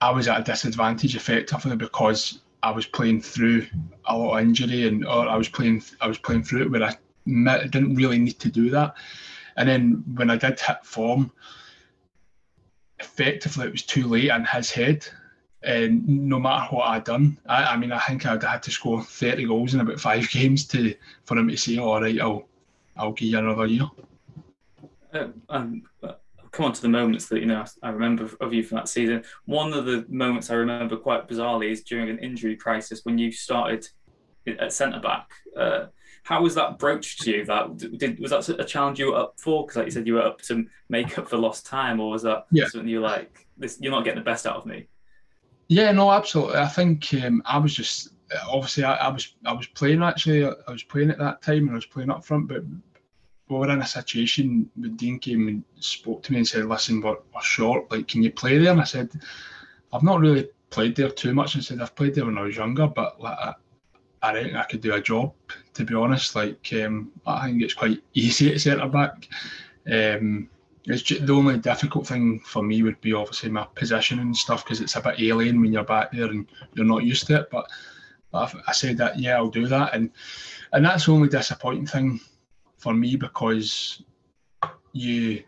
I 0.00 0.10
was 0.10 0.28
at 0.28 0.40
a 0.40 0.44
disadvantage 0.44 1.16
effectively 1.16 1.76
because 1.76 2.40
I 2.62 2.70
was 2.70 2.86
playing 2.86 3.22
through 3.22 3.66
a 4.06 4.16
lot 4.16 4.38
of 4.38 4.44
injury 4.44 4.86
and 4.88 5.06
or 5.06 5.28
I 5.28 5.36
was 5.36 5.48
playing 5.48 5.82
I 6.00 6.06
was 6.06 6.18
playing 6.18 6.44
through 6.44 6.62
it 6.62 6.70
where 6.70 6.82
I 6.82 6.96
didn't 7.66 7.94
really 7.94 8.18
need 8.18 8.38
to 8.40 8.50
do 8.50 8.70
that. 8.70 8.94
And 9.56 9.68
then 9.68 10.04
when 10.14 10.30
I 10.30 10.36
did 10.36 10.60
hit 10.60 10.84
form, 10.84 11.32
effectively 12.98 13.66
it 13.66 13.72
was 13.72 13.82
too 13.82 14.06
late 14.06 14.30
in 14.30 14.44
his 14.44 14.70
head. 14.70 15.06
And 15.62 16.06
no 16.06 16.38
matter 16.38 16.74
what 16.74 16.88
I'd 16.88 17.04
done, 17.04 17.38
I, 17.46 17.64
I 17.64 17.76
mean, 17.76 17.90
I 17.90 17.98
think 18.00 18.26
I'd 18.26 18.42
had 18.42 18.62
to 18.64 18.70
score 18.70 19.02
30 19.02 19.46
goals 19.46 19.74
in 19.74 19.80
about 19.80 19.98
five 19.98 20.28
games 20.30 20.66
to 20.68 20.94
for 21.24 21.36
him 21.36 21.48
to 21.48 21.56
say, 21.56 21.78
"All 21.78 22.00
right, 22.00 22.20
I'll, 22.20 22.46
I'll 22.96 23.12
give 23.12 23.28
you 23.28 23.38
another 23.38 23.66
year." 23.66 23.86
Uh, 25.12 25.28
um, 25.48 25.82
come 26.56 26.66
on 26.66 26.72
to 26.72 26.82
the 26.82 26.88
moments 26.88 27.26
that 27.26 27.40
you 27.40 27.46
know 27.46 27.64
I 27.82 27.90
remember 27.90 28.30
of 28.40 28.52
you 28.52 28.62
from 28.62 28.76
that 28.76 28.88
season. 28.88 29.24
One 29.44 29.72
of 29.72 29.86
the 29.86 30.06
moments 30.08 30.50
I 30.50 30.54
remember 30.54 30.96
quite 30.96 31.28
bizarrely 31.28 31.70
is 31.70 31.82
during 31.82 32.10
an 32.10 32.18
injury 32.18 32.56
crisis 32.56 33.00
when 33.04 33.18
you 33.18 33.32
started 33.32 33.88
at 34.46 34.72
centre 34.72 35.00
back. 35.00 35.28
Uh, 35.56 35.86
how 36.26 36.42
was 36.42 36.56
that 36.56 36.76
broached 36.80 37.20
to 37.20 37.30
you? 37.30 37.44
That 37.44 37.76
did 37.76 38.18
was 38.18 38.32
that 38.32 38.48
a 38.60 38.64
challenge 38.64 38.98
you 38.98 39.12
were 39.12 39.18
up 39.18 39.38
for? 39.38 39.64
Because 39.64 39.76
like 39.76 39.84
you 39.84 39.92
said, 39.92 40.08
you 40.08 40.14
were 40.14 40.22
up 40.22 40.42
to 40.42 40.66
make 40.88 41.16
up 41.18 41.28
for 41.28 41.36
lost 41.36 41.66
time, 41.66 42.00
or 42.00 42.10
was 42.10 42.22
that 42.24 42.46
yeah. 42.50 42.66
something 42.66 42.88
you 42.88 43.00
like? 43.00 43.46
This 43.56 43.78
you're 43.80 43.92
not 43.92 44.02
getting 44.02 44.18
the 44.18 44.24
best 44.24 44.44
out 44.44 44.56
of 44.56 44.66
me. 44.66 44.88
Yeah, 45.68 45.92
no, 45.92 46.10
absolutely. 46.10 46.56
I 46.56 46.66
think 46.66 47.14
um, 47.14 47.42
I 47.46 47.58
was 47.58 47.74
just 47.74 48.08
obviously 48.48 48.82
I, 48.82 48.96
I, 48.96 49.08
was 49.08 49.36
I 49.44 49.52
was 49.52 49.68
playing 49.68 50.02
actually. 50.02 50.44
I 50.44 50.72
was 50.72 50.82
playing 50.82 51.10
at 51.10 51.18
that 51.18 51.42
time 51.42 51.62
and 51.62 51.70
I 51.70 51.74
was 51.74 51.86
playing 51.86 52.10
up 52.10 52.24
front, 52.24 52.48
but 52.48 52.64
we 53.48 53.56
were 53.56 53.70
in 53.70 53.80
a 53.80 53.86
situation 53.86 54.68
with 54.76 54.96
Dean 54.96 55.20
came 55.20 55.46
and 55.46 55.62
spoke 55.78 56.24
to 56.24 56.32
me 56.32 56.38
and 56.38 56.48
said, 56.48 56.64
"Listen, 56.64 57.00
we're, 57.02 57.18
we're 57.32 57.40
short. 57.40 57.88
Like, 57.92 58.08
can 58.08 58.24
you 58.24 58.32
play 58.32 58.58
there?" 58.58 58.72
And 58.72 58.80
I 58.80 58.84
said, 58.84 59.12
"I've 59.92 60.02
not 60.02 60.18
really 60.18 60.48
played 60.70 60.96
there 60.96 61.08
too 61.08 61.34
much." 61.34 61.54
And 61.54 61.64
said, 61.64 61.80
"I've 61.80 61.94
played 61.94 62.16
there 62.16 62.26
when 62.26 62.36
I 62.36 62.42
was 62.42 62.56
younger, 62.56 62.88
but 62.88 63.20
like, 63.20 63.54
I, 64.26 64.34
reckon 64.34 64.56
I 64.56 64.64
could 64.64 64.80
do 64.80 64.94
a 64.94 65.00
job. 65.00 65.32
To 65.74 65.84
be 65.84 65.94
honest, 65.94 66.34
like 66.34 66.72
um, 66.72 67.12
I 67.26 67.46
think 67.46 67.62
it's 67.62 67.74
quite 67.74 68.02
easy 68.14 68.52
at 68.52 68.60
centre 68.60 68.88
back. 68.88 69.28
Um, 69.90 70.48
it's 70.84 71.02
just, 71.02 71.26
the 71.26 71.34
only 71.34 71.58
difficult 71.58 72.06
thing 72.06 72.40
for 72.40 72.62
me 72.62 72.82
would 72.82 73.00
be 73.00 73.12
obviously 73.12 73.50
my 73.50 73.66
position 73.74 74.20
and 74.20 74.36
stuff 74.36 74.64
because 74.64 74.80
it's 74.80 74.96
a 74.96 75.00
bit 75.00 75.20
alien 75.20 75.60
when 75.60 75.72
you're 75.72 75.84
back 75.84 76.12
there 76.12 76.26
and 76.26 76.46
you're 76.74 76.86
not 76.86 77.04
used 77.04 77.26
to 77.26 77.40
it. 77.40 77.48
But, 77.50 77.68
but 78.30 78.54
I 78.66 78.72
said 78.72 78.96
that 78.98 79.18
yeah, 79.18 79.36
I'll 79.36 79.48
do 79.48 79.66
that, 79.66 79.94
and 79.94 80.10
and 80.72 80.84
that's 80.84 81.06
the 81.06 81.12
only 81.12 81.28
disappointing 81.28 81.86
thing 81.86 82.20
for 82.78 82.94
me 82.94 83.16
because 83.16 84.02
you 84.92 85.42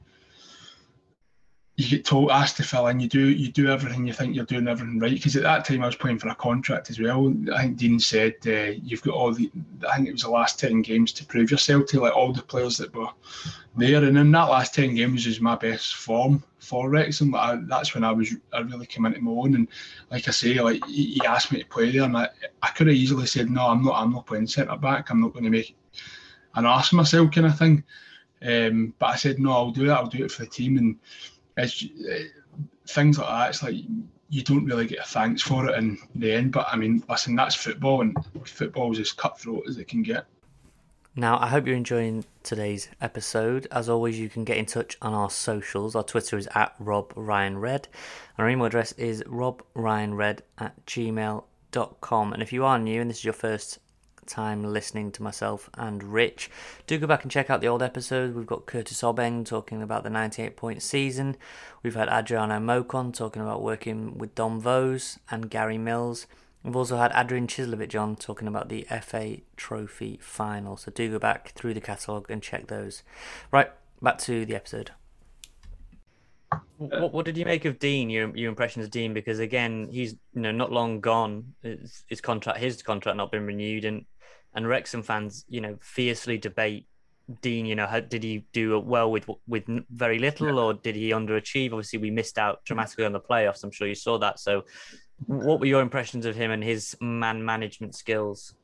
you 1.78 1.88
get 1.88 2.04
told 2.04 2.32
asked 2.32 2.56
to 2.56 2.64
fill 2.64 2.88
in. 2.88 2.98
You 2.98 3.08
do 3.08 3.28
you 3.28 3.52
do 3.52 3.68
everything. 3.68 4.04
You 4.04 4.12
think 4.12 4.34
you're 4.34 4.44
doing 4.44 4.66
everything 4.66 4.98
right. 4.98 5.12
Because 5.12 5.36
at 5.36 5.44
that 5.44 5.64
time 5.64 5.80
I 5.80 5.86
was 5.86 5.94
playing 5.94 6.18
for 6.18 6.28
a 6.28 6.34
contract 6.34 6.90
as 6.90 6.98
well. 6.98 7.32
I 7.54 7.62
think 7.62 7.76
Dean 7.76 8.00
said 8.00 8.34
uh, 8.48 8.74
you've 8.82 9.02
got 9.02 9.14
all 9.14 9.32
the. 9.32 9.48
I 9.88 9.94
think 9.94 10.08
it 10.08 10.12
was 10.12 10.22
the 10.22 10.30
last 10.30 10.58
ten 10.58 10.82
games 10.82 11.12
to 11.12 11.24
prove 11.24 11.52
yourself 11.52 11.86
to 11.86 12.00
like 12.00 12.16
all 12.16 12.32
the 12.32 12.42
players 12.42 12.78
that 12.78 12.92
were 12.92 13.06
there. 13.76 14.02
And 14.02 14.18
in 14.18 14.32
that 14.32 14.50
last 14.50 14.74
ten 14.74 14.96
games 14.96 15.24
was 15.24 15.40
my 15.40 15.54
best 15.54 15.94
form 15.94 16.42
for 16.58 16.90
Wrexham. 16.90 17.32
I, 17.36 17.60
that's 17.68 17.94
when 17.94 18.02
I 18.02 18.10
was 18.10 18.34
I 18.52 18.58
really 18.58 18.86
came 18.86 19.06
into 19.06 19.20
my 19.20 19.30
own. 19.30 19.54
And 19.54 19.68
like 20.10 20.26
I 20.26 20.32
say, 20.32 20.60
like 20.60 20.84
he, 20.86 21.20
asked 21.24 21.52
me 21.52 21.60
to 21.60 21.68
play 21.68 21.92
there, 21.92 22.02
and 22.02 22.16
I, 22.16 22.28
I 22.60 22.70
could 22.70 22.88
have 22.88 22.96
easily 22.96 23.26
said 23.26 23.50
no, 23.50 23.68
I'm 23.68 23.84
not. 23.84 24.02
I'm 24.02 24.12
not 24.12 24.26
playing 24.26 24.48
centre 24.48 24.76
back. 24.76 25.10
I'm 25.10 25.20
not 25.20 25.32
going 25.32 25.44
to 25.44 25.50
make 25.50 25.76
an 26.56 26.66
ask 26.66 26.92
myself 26.92 27.30
kind 27.30 27.46
of 27.46 27.56
thing. 27.56 27.84
Um, 28.44 28.94
but 28.98 29.06
I 29.06 29.16
said 29.16 29.38
no, 29.38 29.52
I'll 29.52 29.70
do 29.70 29.84
it. 29.84 29.90
I'll 29.90 30.08
do 30.08 30.24
it 30.24 30.32
for 30.32 30.42
the 30.42 30.50
team 30.50 30.76
and 30.76 30.96
it's 31.58 31.84
uh, 31.84 32.24
things 32.86 33.18
like 33.18 33.28
that. 33.28 33.48
It's 33.50 33.62
like 33.62 33.74
you 34.30 34.42
don't 34.42 34.64
really 34.64 34.86
get 34.86 35.00
a 35.00 35.04
thanks 35.04 35.42
for 35.42 35.68
it 35.68 35.78
in 35.78 35.98
the 36.14 36.32
end. 36.32 36.52
But 36.52 36.68
I 36.70 36.76
mean, 36.76 37.02
listen, 37.08 37.34
that's 37.36 37.54
football, 37.54 38.00
and 38.00 38.16
football 38.44 38.92
is 38.92 39.00
as 39.00 39.12
cutthroat 39.12 39.64
as 39.68 39.78
it 39.78 39.88
can 39.88 40.02
get. 40.02 40.26
Now, 41.16 41.36
I 41.40 41.48
hope 41.48 41.66
you're 41.66 41.74
enjoying 41.74 42.24
today's 42.44 42.88
episode. 43.00 43.66
As 43.72 43.88
always, 43.88 44.20
you 44.20 44.28
can 44.28 44.44
get 44.44 44.56
in 44.56 44.66
touch 44.66 44.96
on 45.02 45.14
our 45.14 45.30
socials. 45.30 45.96
Our 45.96 46.04
Twitter 46.04 46.38
is 46.38 46.48
at 46.54 46.76
Rob 46.78 47.12
Ryan 47.16 47.58
Red. 47.58 47.88
and 48.36 48.44
Our 48.44 48.48
email 48.48 48.66
address 48.66 48.92
is 48.92 49.24
robryanred 49.24 50.40
at 50.58 50.86
gmail.com. 50.86 52.32
And 52.32 52.40
if 52.40 52.52
you 52.52 52.64
are 52.64 52.78
new 52.78 53.00
and 53.00 53.10
this 53.10 53.18
is 53.18 53.24
your 53.24 53.32
first 53.32 53.80
time 54.28 54.62
listening 54.62 55.10
to 55.12 55.22
myself 55.22 55.68
and 55.74 56.02
Rich. 56.02 56.50
Do 56.86 56.98
go 56.98 57.06
back 57.06 57.22
and 57.22 57.30
check 57.30 57.50
out 57.50 57.60
the 57.60 57.68
old 57.68 57.82
episodes. 57.82 58.34
We've 58.34 58.46
got 58.46 58.66
Curtis 58.66 59.02
Obeng 59.02 59.44
talking 59.44 59.82
about 59.82 60.04
the 60.04 60.10
98 60.10 60.56
point 60.56 60.82
season. 60.82 61.36
We've 61.82 61.96
had 61.96 62.08
Adriano 62.08 62.60
Moke 62.60 62.94
on 62.94 63.12
talking 63.12 63.42
about 63.42 63.62
working 63.62 64.18
with 64.18 64.34
Dom 64.34 64.60
Vose 64.60 65.18
and 65.30 65.50
Gary 65.50 65.78
Mills. 65.78 66.26
We've 66.62 66.76
also 66.76 66.96
had 66.96 67.12
Adrian 67.14 67.46
Cieslewicz 67.46 68.00
on 68.00 68.16
talking 68.16 68.48
about 68.48 68.68
the 68.68 68.86
FA 69.02 69.38
Trophy 69.56 70.18
final. 70.20 70.76
So 70.76 70.90
do 70.90 71.10
go 71.10 71.18
back 71.18 71.52
through 71.54 71.74
the 71.74 71.80
catalogue 71.80 72.30
and 72.30 72.42
check 72.42 72.66
those. 72.66 73.02
Right, 73.50 73.70
back 74.02 74.18
to 74.18 74.44
the 74.44 74.54
episode. 74.54 74.90
What, 76.78 77.12
what 77.12 77.24
did 77.24 77.36
you 77.36 77.44
make 77.44 77.64
of 77.64 77.78
Dean? 77.78 78.08
Your 78.08 78.34
your 78.36 78.48
impressions 78.48 78.84
of 78.86 78.90
Dean? 78.90 79.12
Because 79.12 79.38
again, 79.38 79.88
he's 79.90 80.12
you 80.34 80.42
know 80.42 80.52
not 80.52 80.72
long 80.72 81.00
gone. 81.00 81.54
His, 81.62 82.04
his 82.06 82.20
contract, 82.20 82.58
his 82.58 82.82
contract, 82.82 83.16
not 83.16 83.32
been 83.32 83.46
renewed, 83.46 83.84
and 83.84 84.04
and 84.58 84.68
Wrexham 84.68 85.04
fans, 85.04 85.44
you 85.48 85.60
know, 85.60 85.78
fiercely 85.80 86.36
debate 86.36 86.86
Dean. 87.42 87.64
You 87.64 87.76
know, 87.76 87.86
how, 87.86 88.00
did 88.00 88.24
he 88.24 88.44
do 88.52 88.78
well 88.80 89.10
with 89.10 89.30
with 89.46 89.64
very 89.90 90.18
little, 90.18 90.48
yeah. 90.48 90.60
or 90.60 90.74
did 90.74 90.96
he 90.96 91.10
underachieve? 91.10 91.72
Obviously, 91.72 92.00
we 92.00 92.10
missed 92.10 92.38
out 92.38 92.56
mm-hmm. 92.56 92.64
dramatically 92.66 93.04
on 93.04 93.12
the 93.12 93.20
playoffs. 93.20 93.62
I'm 93.62 93.70
sure 93.70 93.86
you 93.86 93.94
saw 93.94 94.18
that. 94.18 94.40
So, 94.40 94.64
what 95.26 95.60
were 95.60 95.66
your 95.66 95.80
impressions 95.80 96.26
of 96.26 96.34
him 96.34 96.50
and 96.50 96.62
his 96.62 96.96
man 97.00 97.44
management 97.44 97.94
skills? 97.94 98.54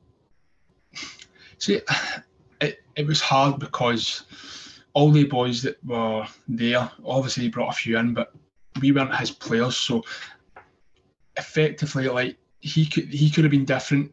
See, 1.59 1.80
it, 2.61 2.80
it 2.96 3.07
was 3.07 3.20
hard 3.20 3.61
because 3.61 4.24
all 4.94 5.12
the 5.12 5.24
boys 5.24 5.62
that 5.62 5.83
were 5.85 6.26
there, 6.48 6.90
obviously 7.04 7.44
he 7.44 7.48
brought 7.50 7.74
a 7.74 7.76
few 7.76 7.98
in, 7.98 8.14
but 8.14 8.33
we 8.80 8.90
weren't 8.90 9.14
his 9.14 9.30
players. 9.30 9.76
So 9.76 10.02
effectively, 11.37 12.09
like 12.09 12.37
he 12.61 12.85
could 12.87 13.04
he 13.04 13.30
could 13.30 13.44
have 13.44 13.50
been 13.50 13.64
different 13.64 14.12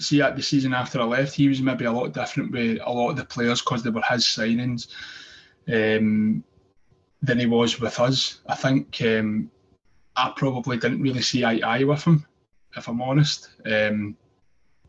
see 0.00 0.22
at 0.22 0.36
the 0.36 0.42
season 0.42 0.74
after 0.74 1.00
I 1.00 1.04
left, 1.04 1.34
he 1.34 1.48
was 1.48 1.60
maybe 1.60 1.84
a 1.84 1.92
lot 1.92 2.12
different 2.12 2.52
with 2.52 2.78
a 2.84 2.90
lot 2.90 3.10
of 3.10 3.16
the 3.16 3.24
players 3.24 3.60
because 3.60 3.82
they 3.82 3.90
were 3.90 4.02
his 4.02 4.24
signings 4.24 4.88
um, 5.68 6.42
than 7.22 7.38
he 7.38 7.46
was 7.46 7.80
with 7.80 8.00
us. 8.00 8.40
I 8.48 8.54
think 8.54 9.00
um, 9.02 9.50
I 10.16 10.32
probably 10.36 10.78
didn't 10.78 11.02
really 11.02 11.22
see 11.22 11.44
eye 11.44 11.58
to 11.58 11.66
eye 11.66 11.84
with 11.84 12.04
him, 12.04 12.26
if 12.76 12.88
I'm 12.88 13.02
honest. 13.02 13.50
Um, 13.66 14.16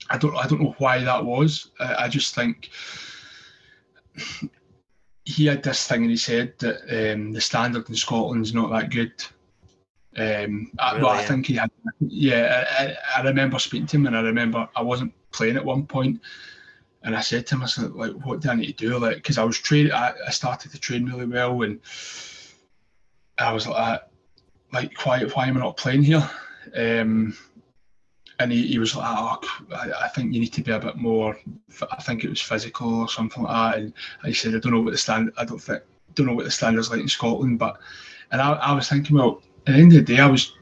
I 0.09 0.17
don't 0.17 0.35
I 0.35 0.47
don't 0.47 0.61
know 0.61 0.75
why 0.77 1.03
that 1.03 1.23
was. 1.23 1.71
I, 1.79 2.05
I 2.05 2.07
just 2.07 2.33
think 2.33 2.69
he 5.25 5.45
had 5.45 5.63
this 5.63 5.87
thing 5.87 6.03
in 6.03 6.09
his 6.09 6.25
head 6.25 6.53
that 6.59 7.13
um, 7.13 7.31
the 7.31 7.41
standard 7.41 7.87
in 7.89 7.95
Scotland's 7.95 8.53
not 8.53 8.71
that 8.71 8.89
good. 8.89 9.13
Um, 10.17 10.71
I, 10.77 10.95
well, 10.95 11.09
I 11.09 11.23
think 11.23 11.47
he 11.47 11.53
had. 11.53 11.71
Yeah, 11.99 12.65
I, 12.79 13.19
I, 13.19 13.23
remember 13.23 13.59
speaking 13.59 13.87
to 13.87 13.97
him, 13.97 14.07
and 14.07 14.17
I 14.17 14.21
remember 14.21 14.67
I 14.75 14.81
wasn't 14.81 15.13
playing 15.31 15.55
at 15.55 15.63
one 15.63 15.85
point, 15.85 16.19
and 17.03 17.15
I 17.15 17.21
said 17.21 17.47
to 17.47 17.55
him, 17.55 17.63
"I 17.63 17.67
said, 17.67 17.93
like, 17.93 18.11
what 18.25 18.41
do 18.41 18.49
I 18.49 18.55
need 18.55 18.77
to 18.77 18.89
do?" 18.89 18.97
Like, 18.97 19.15
because 19.15 19.37
I 19.37 19.45
was 19.45 19.57
training, 19.57 19.93
I, 19.93 20.13
I, 20.27 20.31
started 20.31 20.71
to 20.71 20.79
train 20.79 21.05
really 21.05 21.25
well, 21.25 21.61
and 21.61 21.79
I 23.37 23.53
was 23.53 23.67
like, 23.67 24.01
like, 24.73 25.05
why, 25.05 25.23
why 25.25 25.47
am 25.47 25.57
I 25.57 25.61
not 25.61 25.77
playing 25.77 26.03
here? 26.03 26.29
Um, 26.75 27.37
and 28.39 28.51
he, 28.51 28.67
he 28.67 28.79
was 28.79 28.95
like, 28.95 29.07
oh, 29.07 29.39
I, 29.73 29.91
I, 30.05 30.07
think 30.09 30.33
you 30.33 30.39
need 30.39 30.53
to 30.53 30.63
be 30.63 30.71
a 30.71 30.79
bit 30.79 30.97
more. 30.97 31.37
I 31.91 32.01
think 32.01 32.23
it 32.23 32.29
was 32.29 32.41
physical 32.41 33.01
or 33.01 33.07
something 33.07 33.43
like 33.43 33.75
that. 33.75 33.79
And 33.79 33.93
I 34.23 34.31
said, 34.31 34.55
I 34.55 34.59
don't 34.59 34.73
know 34.73 34.81
what 34.81 34.91
the 34.91 34.97
stand. 34.97 35.31
I 35.37 35.45
don't 35.45 35.59
think, 35.59 35.83
don't 36.15 36.25
know 36.25 36.33
what 36.33 36.45
the 36.45 36.51
standards 36.51 36.89
like 36.89 36.99
in 36.99 37.07
Scotland, 37.07 37.59
but. 37.59 37.79
And 38.31 38.41
I, 38.41 38.53
I 38.53 38.73
was 38.73 38.87
thinking, 38.87 39.17
well, 39.17 39.43
at 39.67 39.73
the 39.73 39.79
end 39.79 39.93
of 39.93 40.05
the 40.05 40.15
day, 40.15 40.21
I 40.21 40.27
was 40.27 40.53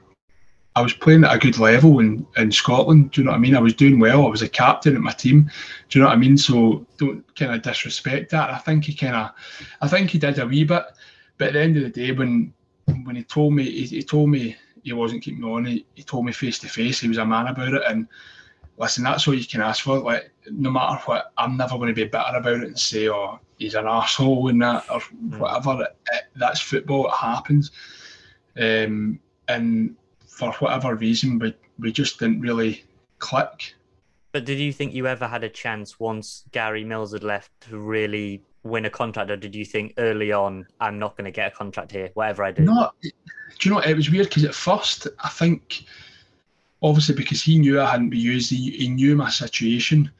I 0.76 0.82
was 0.82 0.94
playing 0.94 1.24
at 1.24 1.36
a 1.36 1.40
good 1.40 1.58
level 1.58 2.00
in, 2.00 2.26
in 2.38 2.52
Scotland. 2.52 3.12
Do 3.12 3.22
you 3.22 3.26
know 3.26 3.32
what 3.32 3.38
I 3.38 3.42
mean? 3.42 3.56
I 3.56 3.60
was 3.60 3.74
doing 3.74 4.00
well. 4.00 4.26
I 4.26 4.30
was 4.30 4.44
a 4.44 4.50
captain 4.50 4.96
at 4.96 5.02
my 5.02 5.12
team. 5.12 5.52
Do 5.90 6.00
you 6.00 6.04
know 6.04 6.10
what 6.10 6.16
I 6.16 6.20
mean? 6.20 6.38
So 6.38 6.86
don't 6.98 7.24
kind 7.36 7.54
of 7.54 7.62
disrespect 7.62 8.32
that. 8.32 8.50
I 8.50 8.60
think 8.60 8.86
he 8.86 8.94
kind 8.94 9.16
of, 9.16 9.32
I 9.82 9.88
think 9.88 10.10
he 10.10 10.20
did 10.20 10.40
a 10.40 10.46
wee 10.46 10.64
bit. 10.64 10.84
But 11.38 11.50
at 11.50 11.54
the 11.54 11.62
end 11.62 11.78
of 11.78 11.84
the 11.84 11.90
day, 11.90 12.12
when 12.12 12.54
when 13.04 13.16
he 13.16 13.24
told 13.24 13.54
me, 13.54 13.64
he, 13.64 13.86
he 13.86 14.04
told 14.04 14.30
me 14.30 14.56
he 14.84 14.94
wasn't 14.94 15.24
keeping 15.24 15.44
on. 15.44 15.66
He, 15.66 15.86
he 15.96 16.04
told 16.04 16.26
me 16.26 16.32
face 16.32 16.60
to 16.60 16.70
face 16.70 17.00
he 17.00 17.08
was 17.08 17.18
a 17.18 17.26
man 17.26 17.48
about 17.48 17.74
it. 17.74 17.84
And 17.88 18.08
listen, 18.78 19.04
that's 19.04 19.28
all 19.28 19.34
you 19.34 19.46
can 19.46 19.62
ask 19.62 19.84
for. 19.84 20.00
Like 20.00 20.32
no 20.52 20.72
matter 20.72 21.02
what, 21.06 21.34
I'm 21.38 21.58
never 21.58 21.78
going 21.78 21.90
to 21.90 21.94
be 21.94 22.06
bitter 22.06 22.24
about 22.36 22.62
it 22.62 22.68
and 22.68 22.80
say, 22.80 23.10
"Oh, 23.10 23.40
he's 23.58 23.76
an 23.76 23.88
asshole" 23.88 24.50
and 24.50 24.62
that 24.62 24.86
or 24.90 25.02
hmm. 25.02 25.40
whatever. 25.40 25.84
It, 25.84 25.98
it, 26.14 26.24
that's 26.36 26.62
football. 26.62 27.08
It 27.08 27.16
happens. 27.16 27.72
Um, 28.60 29.20
and 29.48 29.96
for 30.28 30.52
whatever 30.54 30.96
reason, 30.96 31.40
we, 31.40 31.54
we 31.80 31.92
just 31.92 32.20
didn't 32.20 32.42
really 32.42 32.84
click. 33.20 33.76
But 34.32 34.46
did 34.46 34.60
you 34.60 34.72
think 34.72 34.94
you 34.94 35.08
ever 35.08 35.28
had 35.28 35.44
a 35.44 35.50
chance 35.50 36.00
once 36.00 36.44
Gary 36.52 36.84
Mills 36.84 37.14
had 37.14 37.24
left 37.24 37.52
to 37.70 37.80
really 37.80 38.44
win 38.64 38.86
a 38.86 38.90
contract, 38.90 39.32
or 39.32 39.38
did 39.38 39.56
you 39.56 39.66
think 39.66 39.94
early 39.98 40.32
on, 40.32 40.68
I'm 40.80 41.00
not 41.00 41.18
going 41.18 41.26
to 41.26 41.32
get 41.32 41.52
a 41.52 41.56
contract 41.56 41.92
here, 41.92 42.12
whatever 42.14 42.44
I 42.44 42.52
do? 42.52 42.64
No, 42.64 42.92
do 43.02 43.10
you 43.62 43.72
know, 43.72 43.80
it 43.80 43.96
was 43.96 44.12
weird 44.12 44.28
because 44.28 44.44
at 44.44 44.54
first, 44.54 45.08
I 45.24 45.30
think, 45.30 45.86
obviously, 46.82 47.16
because 47.16 47.42
he 47.42 47.58
knew 47.58 47.82
I 47.82 47.90
hadn't 47.90 48.10
been 48.10 48.20
used, 48.20 48.52
he, 48.52 48.72
he 48.72 48.90
knew 48.90 49.16
my 49.16 49.30
situation. 49.30 50.12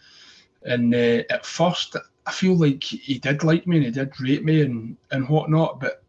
And 0.64 0.94
uh, 0.94 1.24
at 1.30 1.46
first, 1.46 1.96
I 2.26 2.32
feel 2.32 2.56
like 2.56 2.84
he 2.84 3.20
did 3.20 3.44
like 3.44 3.68
me 3.68 3.78
and 3.78 3.86
he 3.86 3.92
did 3.92 4.20
rate 4.20 4.44
me 4.44 4.62
and, 4.62 4.98
and 5.12 5.28
whatnot, 5.30 5.80
but 5.80 6.04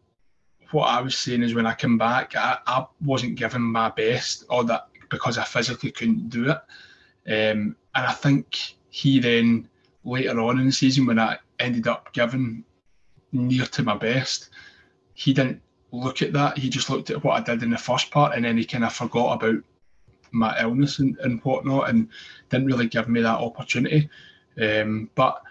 what 0.73 0.87
I 0.87 1.01
was 1.01 1.17
saying 1.17 1.43
is 1.43 1.53
when 1.53 1.65
I 1.65 1.73
came 1.73 1.97
back, 1.97 2.35
I, 2.35 2.57
I 2.65 2.85
wasn't 3.03 3.35
giving 3.35 3.61
my 3.61 3.89
best, 3.89 4.45
or 4.49 4.63
that 4.65 4.87
because 5.09 5.37
I 5.37 5.43
physically 5.43 5.91
couldn't 5.91 6.29
do 6.29 6.49
it. 6.49 6.57
Um, 7.27 7.75
and 7.95 8.05
I 8.07 8.13
think 8.13 8.75
he 8.89 9.19
then 9.19 9.67
later 10.03 10.39
on 10.39 10.59
in 10.59 10.65
the 10.65 10.71
season, 10.71 11.05
when 11.05 11.19
I 11.19 11.37
ended 11.59 11.87
up 11.87 12.13
giving 12.13 12.63
near 13.31 13.65
to 13.65 13.83
my 13.83 13.95
best, 13.95 14.49
he 15.13 15.33
didn't 15.33 15.61
look 15.91 16.21
at 16.21 16.33
that. 16.33 16.57
He 16.57 16.69
just 16.69 16.89
looked 16.89 17.09
at 17.09 17.23
what 17.23 17.39
I 17.39 17.43
did 17.43 17.63
in 17.63 17.69
the 17.69 17.77
first 17.77 18.11
part, 18.11 18.35
and 18.35 18.45
then 18.45 18.57
he 18.57 18.65
kind 18.65 18.83
of 18.83 18.93
forgot 18.93 19.33
about 19.33 19.63
my 20.31 20.59
illness 20.61 20.99
and, 20.99 21.17
and 21.19 21.41
whatnot, 21.41 21.89
and 21.89 22.07
didn't 22.49 22.67
really 22.67 22.87
give 22.87 23.09
me 23.09 23.21
that 23.21 23.39
opportunity. 23.39 24.09
Um, 24.61 25.09
but 25.15 25.41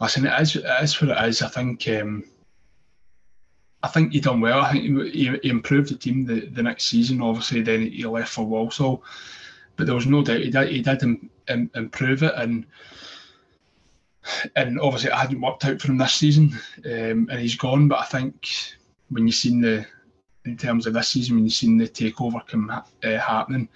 listen, 0.00 0.26
it 0.26 0.40
is, 0.40 0.56
it 0.56 0.64
is 0.82 1.00
what 1.00 1.10
it 1.10 1.28
is. 1.28 1.42
I 1.42 1.48
think 1.48 1.86
um, 1.88 2.24
I 3.82 3.88
think 3.88 4.12
he 4.12 4.20
done 4.20 4.40
well. 4.40 4.60
I 4.60 4.72
think 4.72 4.84
he, 5.12 5.38
he 5.42 5.48
improved 5.48 5.90
the 5.90 5.96
team 5.96 6.24
the, 6.26 6.46
the 6.46 6.62
next 6.62 6.86
season. 6.86 7.22
Obviously, 7.22 7.62
then 7.62 7.90
he 7.90 8.04
left 8.04 8.32
for 8.32 8.44
Walsall, 8.44 9.02
but 9.76 9.86
there 9.86 9.94
was 9.94 10.06
no 10.06 10.22
doubt 10.22 10.40
he 10.40 10.50
did, 10.50 10.68
he 10.68 10.82
did 10.82 11.02
Im, 11.02 11.30
Im, 11.48 11.70
improve 11.74 12.22
it, 12.22 12.34
and 12.36 12.66
and 14.54 14.78
obviously 14.80 15.10
it 15.10 15.16
hadn't 15.16 15.40
worked 15.40 15.64
out 15.64 15.80
for 15.80 15.88
him 15.88 15.96
this 15.96 16.14
season, 16.14 16.52
um, 16.84 17.28
and 17.30 17.40
he's 17.40 17.56
gone. 17.56 17.88
But 17.88 18.00
I 18.00 18.04
think 18.04 18.48
when 19.08 19.26
you've 19.26 19.36
seen 19.36 19.60
the 19.60 19.86
in 20.44 20.56
terms 20.56 20.86
of 20.86 20.94
this 20.94 21.08
season, 21.08 21.36
when 21.36 21.44
you've 21.44 21.54
seen 21.54 21.78
the 21.78 21.88
takeover 21.88 22.46
come 22.46 22.70
uh, 22.70 22.82
happening, 23.18 23.68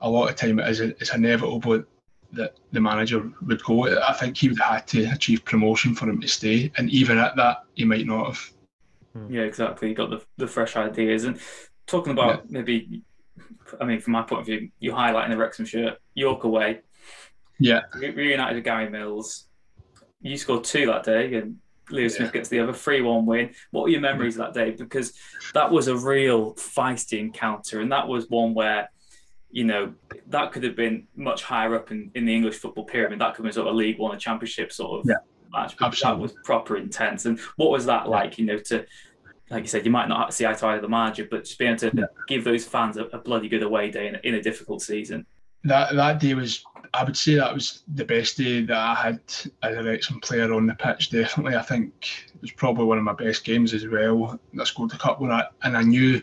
a 0.00 0.08
lot 0.08 0.28
of 0.28 0.36
time 0.36 0.58
it 0.58 0.68
is 0.68 0.80
it's 0.80 1.14
inevitable 1.14 1.84
that 2.32 2.56
the 2.72 2.80
manager 2.80 3.30
would 3.42 3.62
go. 3.62 4.00
I 4.02 4.12
think 4.14 4.36
he 4.36 4.48
would 4.48 4.58
have 4.58 4.74
had 4.74 4.86
to 4.88 5.04
achieve 5.12 5.44
promotion 5.44 5.94
for 5.94 6.08
him 6.08 6.20
to 6.20 6.28
stay, 6.28 6.72
and 6.76 6.90
even 6.90 7.18
at 7.18 7.36
that, 7.36 7.64
he 7.74 7.84
might 7.84 8.06
not 8.06 8.26
have. 8.26 8.52
Hmm. 9.12 9.32
Yeah, 9.32 9.42
exactly. 9.42 9.88
You 9.88 9.94
got 9.94 10.10
the 10.10 10.22
the 10.36 10.46
fresh 10.46 10.76
ideas 10.76 11.24
and 11.24 11.38
talking 11.86 12.12
about 12.12 12.44
yeah. 12.44 12.60
maybe. 12.60 13.02
I 13.80 13.84
mean, 13.84 14.00
from 14.00 14.12
my 14.12 14.22
point 14.22 14.40
of 14.40 14.46
view, 14.46 14.70
you 14.80 14.92
highlighting 14.92 15.30
the 15.30 15.36
Wrexham 15.36 15.64
shirt, 15.64 15.98
York 16.14 16.44
away. 16.44 16.80
Yeah. 17.58 17.82
Reunited 17.94 18.56
with 18.56 18.64
Gary 18.64 18.90
Mills. 18.90 19.46
You 20.20 20.36
scored 20.36 20.64
two 20.64 20.86
that 20.86 21.04
day, 21.04 21.34
and 21.34 21.56
Leo 21.90 22.08
Smith 22.08 22.32
gets 22.32 22.48
the 22.48 22.60
other 22.60 22.72
3 22.72 23.00
1 23.00 23.24
win. 23.24 23.54
What 23.70 23.82
were 23.82 23.88
your 23.88 24.00
memories 24.00 24.38
of 24.38 24.46
that 24.46 24.54
day? 24.54 24.72
Because 24.72 25.14
that 25.54 25.70
was 25.70 25.88
a 25.88 25.96
real 25.96 26.54
feisty 26.54 27.18
encounter, 27.18 27.80
and 27.80 27.90
that 27.92 28.08
was 28.08 28.28
one 28.28 28.52
where, 28.52 28.90
you 29.50 29.64
know, 29.64 29.94
that 30.28 30.52
could 30.52 30.64
have 30.64 30.76
been 30.76 31.06
much 31.16 31.42
higher 31.42 31.74
up 31.74 31.90
in, 31.90 32.10
in 32.14 32.26
the 32.26 32.34
English 32.34 32.56
football 32.56 32.84
pyramid. 32.84 33.20
That 33.20 33.34
could 33.34 33.44
have 33.44 33.44
been 33.44 33.52
sort 33.52 33.68
of 33.68 33.74
a 33.74 33.76
League 33.76 33.98
One, 33.98 34.14
a 34.14 34.18
Championship 34.18 34.70
sort 34.72 35.00
of 35.00 35.08
yeah 35.08 35.16
match. 35.52 35.76
Absolutely. 35.80 36.18
That 36.18 36.22
was 36.22 36.44
proper 36.44 36.76
intense. 36.76 37.26
And 37.26 37.38
what 37.56 37.70
was 37.70 37.86
that 37.86 38.08
like? 38.08 38.38
You 38.38 38.46
know, 38.46 38.58
to 38.58 38.86
like 39.52 39.64
you 39.64 39.68
said, 39.68 39.84
you 39.84 39.90
might 39.90 40.08
not 40.08 40.32
see 40.32 40.46
eye 40.46 40.54
to 40.54 40.66
eye 40.66 40.72
with 40.74 40.82
the 40.82 40.88
manager, 40.88 41.28
but 41.30 41.44
just 41.44 41.58
being 41.58 41.72
able 41.72 41.80
to 41.80 41.92
yeah. 41.94 42.04
give 42.26 42.42
those 42.42 42.64
fans 42.64 42.96
a, 42.96 43.04
a, 43.06 43.18
bloody 43.18 43.48
good 43.48 43.62
away 43.62 43.90
day 43.90 44.08
in, 44.08 44.16
in 44.24 44.34
a 44.34 44.42
difficult 44.42 44.80
season. 44.80 45.26
That 45.64 45.94
that 45.94 46.18
day 46.18 46.34
was, 46.34 46.64
I 46.94 47.04
would 47.04 47.16
say, 47.16 47.34
that 47.36 47.54
was 47.54 47.84
the 47.94 48.04
best 48.04 48.38
day 48.38 48.62
that 48.62 48.76
I 48.76 48.94
had 48.94 49.20
as 49.62 49.76
a 49.76 49.82
Wrexham 49.82 50.20
player 50.20 50.52
on 50.52 50.66
the 50.66 50.74
pitch. 50.74 51.10
Definitely, 51.10 51.56
I 51.56 51.62
think 51.62 51.92
it 52.34 52.40
was 52.40 52.50
probably 52.50 52.86
one 52.86 52.98
of 52.98 53.04
my 53.04 53.12
best 53.12 53.44
games 53.44 53.74
as 53.74 53.86
well. 53.86 54.40
I 54.58 54.64
scored 54.64 54.92
a 54.92 54.98
couple, 54.98 55.26
and 55.26 55.34
I, 55.34 55.44
and 55.62 55.76
I 55.76 55.82
knew, 55.82 56.20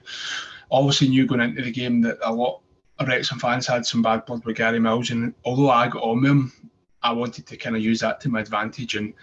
obviously, 0.72 1.08
knew 1.08 1.26
going 1.26 1.42
into 1.42 1.62
the 1.62 1.72
game 1.72 2.02
that 2.02 2.18
a 2.24 2.34
lot 2.34 2.62
of 2.98 3.08
Wrexham 3.08 3.40
fans 3.40 3.66
had 3.66 3.86
some 3.86 4.02
bad 4.02 4.26
blood 4.26 4.44
with 4.44 4.58
Gary 4.58 4.80
Mills, 4.80 5.12
and 5.12 5.34
although 5.46 5.70
I 5.70 5.88
got 5.88 6.04
on 6.04 6.22
with 6.22 6.32
him, 6.32 6.52
I 7.02 7.12
wanted 7.14 7.46
to 7.48 7.58
kind 7.58 7.76
of 7.76 7.82
use 7.82 8.00
that 8.02 8.20
to 8.22 8.30
my 8.30 8.42
advantage 8.42 8.96
and 8.96 9.14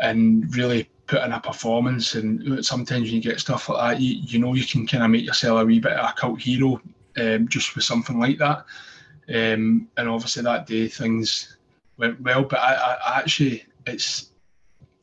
and 0.00 0.54
really 0.56 0.88
put 1.06 1.24
in 1.24 1.32
a 1.32 1.40
performance. 1.40 2.14
And 2.14 2.64
sometimes 2.64 3.04
when 3.04 3.14
you 3.14 3.20
get 3.20 3.40
stuff 3.40 3.68
like 3.68 3.96
that, 3.96 4.02
you, 4.02 4.20
you 4.20 4.38
know 4.38 4.54
you 4.54 4.64
can 4.64 4.86
kind 4.86 5.02
of 5.02 5.10
make 5.10 5.24
yourself 5.24 5.60
a 5.60 5.64
wee 5.64 5.80
bit 5.80 5.92
of 5.92 6.10
a 6.10 6.12
cult 6.12 6.40
hero 6.40 6.80
um, 7.18 7.48
just 7.48 7.74
with 7.74 7.84
something 7.84 8.18
like 8.18 8.38
that. 8.38 8.64
Um, 9.28 9.88
and 9.96 10.08
obviously 10.08 10.42
that 10.44 10.66
day 10.66 10.88
things 10.88 11.56
went 11.96 12.20
well, 12.20 12.44
but 12.44 12.60
I, 12.60 12.96
I, 13.06 13.18
actually 13.18 13.64
it's 13.86 14.30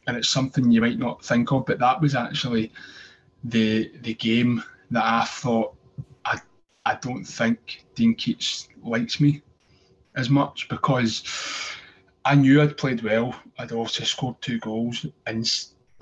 and 0.07 0.17
it's 0.17 0.29
something 0.29 0.71
you 0.71 0.81
might 0.81 0.97
not 0.97 1.23
think 1.23 1.51
of, 1.51 1.65
but 1.65 1.79
that 1.79 2.01
was 2.01 2.15
actually 2.15 2.71
the 3.43 3.91
the 4.01 4.13
game 4.13 4.63
that 4.91 5.03
I 5.03 5.25
thought 5.25 5.75
I 6.23 6.39
I 6.85 6.95
don't 6.95 7.25
think 7.25 7.85
Dean 7.93 8.15
Keates 8.15 8.69
likes 8.83 9.19
me 9.19 9.41
as 10.15 10.29
much 10.29 10.69
because 10.69 11.23
I 12.25 12.35
knew 12.35 12.61
I'd 12.61 12.77
played 12.77 13.03
well. 13.03 13.35
I'd 13.59 13.71
also 13.71 14.03
scored 14.03 14.41
two 14.41 14.59
goals, 14.59 15.05
and 15.27 15.45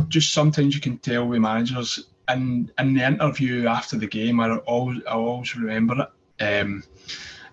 just 0.07 0.33
sometimes 0.33 0.73
you 0.73 0.81
can 0.81 0.97
tell 0.99 1.27
with 1.27 1.41
managers. 1.41 2.07
And 2.29 2.71
in 2.79 2.93
the 2.93 3.05
interview 3.05 3.67
after 3.67 3.97
the 3.97 4.07
game, 4.07 4.39
I 4.39 4.55
always 4.57 5.01
I 5.05 5.13
always 5.13 5.55
remember 5.55 6.07
it. 6.39 6.43
Um, 6.43 6.83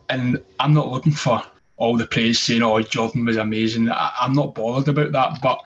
and 0.09 0.43
I'm 0.61 0.73
not 0.73 0.89
looking 0.89 1.13
for 1.13 1.43
all 1.77 1.97
the 1.97 2.07
praise 2.07 2.41
saying, 2.41 2.63
"Oh, 2.63 2.81
Jordan 2.81 3.25
was 3.25 3.37
amazing." 3.37 3.91
I, 3.91 4.13
am 4.23 4.35
not 4.35 4.55
bothered 4.55 4.89
about 4.89 5.13
that, 5.13 5.43
but 5.43 5.61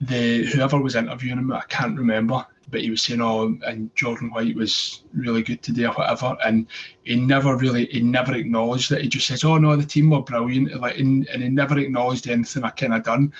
the 0.00 0.44
whoever 0.44 0.80
was 0.80 0.96
interviewing 0.96 1.38
him, 1.38 1.52
I 1.52 1.62
can't 1.68 1.98
remember 1.98 2.46
but 2.70 2.80
he 2.80 2.90
was 2.90 3.02
saying, 3.02 3.20
"Oh, 3.20 3.56
and 3.66 3.94
Jordan 3.94 4.30
White 4.30 4.56
was 4.56 5.02
really 5.12 5.42
good 5.42 5.62
today, 5.62 5.84
or 5.84 5.92
whatever." 5.92 6.36
And 6.44 6.66
he 7.04 7.16
never 7.16 7.56
really, 7.56 7.86
he 7.86 8.00
never 8.00 8.34
acknowledged 8.34 8.90
that. 8.90 9.02
He 9.02 9.08
just 9.08 9.26
says, 9.26 9.44
"Oh 9.44 9.58
no, 9.58 9.76
the 9.76 9.84
team 9.84 10.10
were 10.10 10.22
brilliant," 10.22 10.80
like, 10.80 10.98
and, 10.98 11.28
he 11.28 11.48
never 11.48 11.78
acknowledged 11.78 12.28
anything 12.28 12.64
I 12.64 12.70
kind 12.70 12.94
of 12.94 13.02
done. 13.04 13.32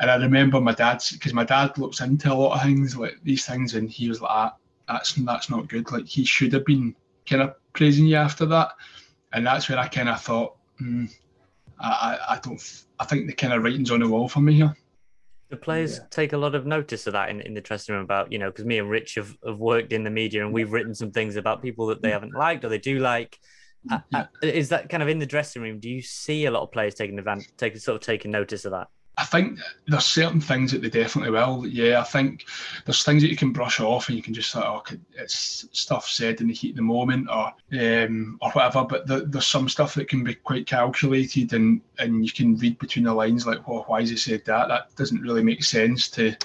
And 0.00 0.10
I 0.10 0.16
remember 0.16 0.60
my 0.60 0.72
dad's 0.72 1.12
because 1.12 1.34
my 1.34 1.44
dad 1.44 1.78
looks 1.78 2.00
into 2.00 2.32
a 2.32 2.34
lot 2.34 2.56
of 2.56 2.62
things 2.62 2.96
like 2.96 3.16
these 3.22 3.46
things, 3.46 3.74
and 3.74 3.90
he 3.90 4.08
was 4.08 4.20
like, 4.20 4.30
ah, 4.30 4.56
"That's 4.88 5.12
that's 5.14 5.50
not 5.50 5.68
good." 5.68 5.90
Like 5.90 6.06
he 6.06 6.24
should 6.24 6.52
have 6.52 6.64
been 6.64 6.94
kind 7.26 7.42
of 7.42 7.54
praising 7.72 8.06
you 8.06 8.16
after 8.16 8.46
that, 8.46 8.72
and 9.32 9.46
that's 9.46 9.68
where 9.68 9.78
I 9.78 9.88
kind 9.88 10.08
of 10.08 10.20
thought, 10.20 10.56
mm, 10.80 11.10
I, 11.80 11.88
I 11.88 12.34
I 12.34 12.38
don't, 12.40 12.84
I 13.00 13.04
think 13.04 13.26
the 13.26 13.32
kind 13.32 13.52
of 13.52 13.62
writing's 13.62 13.90
on 13.90 14.00
the 14.00 14.08
wall 14.08 14.28
for 14.28 14.40
me 14.40 14.54
here. 14.54 14.76
The 15.54 15.60
players 15.60 15.98
yeah. 15.98 16.04
take 16.10 16.32
a 16.32 16.36
lot 16.36 16.54
of 16.54 16.66
notice 16.66 17.06
of 17.06 17.12
that 17.12 17.30
in, 17.30 17.40
in 17.40 17.54
the 17.54 17.60
dressing 17.60 17.94
room 17.94 18.04
about, 18.04 18.32
you 18.32 18.38
know, 18.38 18.50
because 18.50 18.64
me 18.64 18.78
and 18.78 18.90
Rich 18.90 19.14
have, 19.14 19.36
have 19.46 19.58
worked 19.58 19.92
in 19.92 20.04
the 20.04 20.10
media 20.10 20.44
and 20.44 20.52
we've 20.52 20.72
written 20.72 20.94
some 20.94 21.10
things 21.10 21.36
about 21.36 21.62
people 21.62 21.86
that 21.86 22.02
they 22.02 22.10
haven't 22.10 22.34
liked 22.34 22.64
or 22.64 22.68
they 22.68 22.78
do 22.78 22.98
like. 22.98 23.38
Uh, 23.90 23.98
uh, 24.12 24.24
is 24.42 24.70
that 24.70 24.88
kind 24.88 25.02
of 25.02 25.08
in 25.08 25.18
the 25.18 25.26
dressing 25.26 25.62
room? 25.62 25.78
Do 25.78 25.90
you 25.90 26.02
see 26.02 26.46
a 26.46 26.50
lot 26.50 26.62
of 26.62 26.72
players 26.72 26.94
taking 26.94 27.18
advantage, 27.18 27.50
taking 27.56 27.78
sort 27.78 27.96
of 27.96 28.00
taking 28.02 28.30
notice 28.30 28.64
of 28.64 28.72
that? 28.72 28.88
I 29.24 29.26
think 29.26 29.58
there's 29.86 30.04
certain 30.04 30.40
things 30.42 30.70
that 30.70 30.82
they 30.82 30.90
definitely 30.90 31.30
will. 31.30 31.66
Yeah, 31.66 31.98
I 31.98 32.04
think 32.04 32.44
there's 32.84 33.02
things 33.02 33.22
that 33.22 33.30
you 33.30 33.38
can 33.38 33.54
brush 33.54 33.80
off 33.80 34.08
and 34.08 34.18
you 34.18 34.22
can 34.22 34.34
just 34.34 34.50
say, 34.50 34.60
oh, 34.60 34.82
it's 35.14 35.66
stuff 35.72 36.06
said 36.06 36.42
in 36.42 36.48
the 36.48 36.52
heat 36.52 36.72
of 36.72 36.76
the 36.76 36.82
moment 36.82 37.28
or 37.30 37.54
um, 37.80 38.36
or 38.42 38.50
whatever. 38.50 38.84
But 38.84 39.06
the, 39.06 39.24
there's 39.24 39.46
some 39.46 39.70
stuff 39.70 39.94
that 39.94 40.10
can 40.10 40.24
be 40.24 40.34
quite 40.34 40.66
calculated 40.66 41.54
and, 41.54 41.80
and 41.98 42.22
you 42.22 42.32
can 42.32 42.54
read 42.56 42.78
between 42.78 43.06
the 43.06 43.14
lines 43.14 43.46
like, 43.46 43.66
well, 43.66 43.84
why 43.86 44.00
has 44.00 44.10
he 44.10 44.16
said 44.16 44.44
that? 44.44 44.68
That 44.68 44.94
doesn't 44.94 45.22
really 45.22 45.42
make 45.42 45.64
sense 45.64 46.10
to 46.10 46.36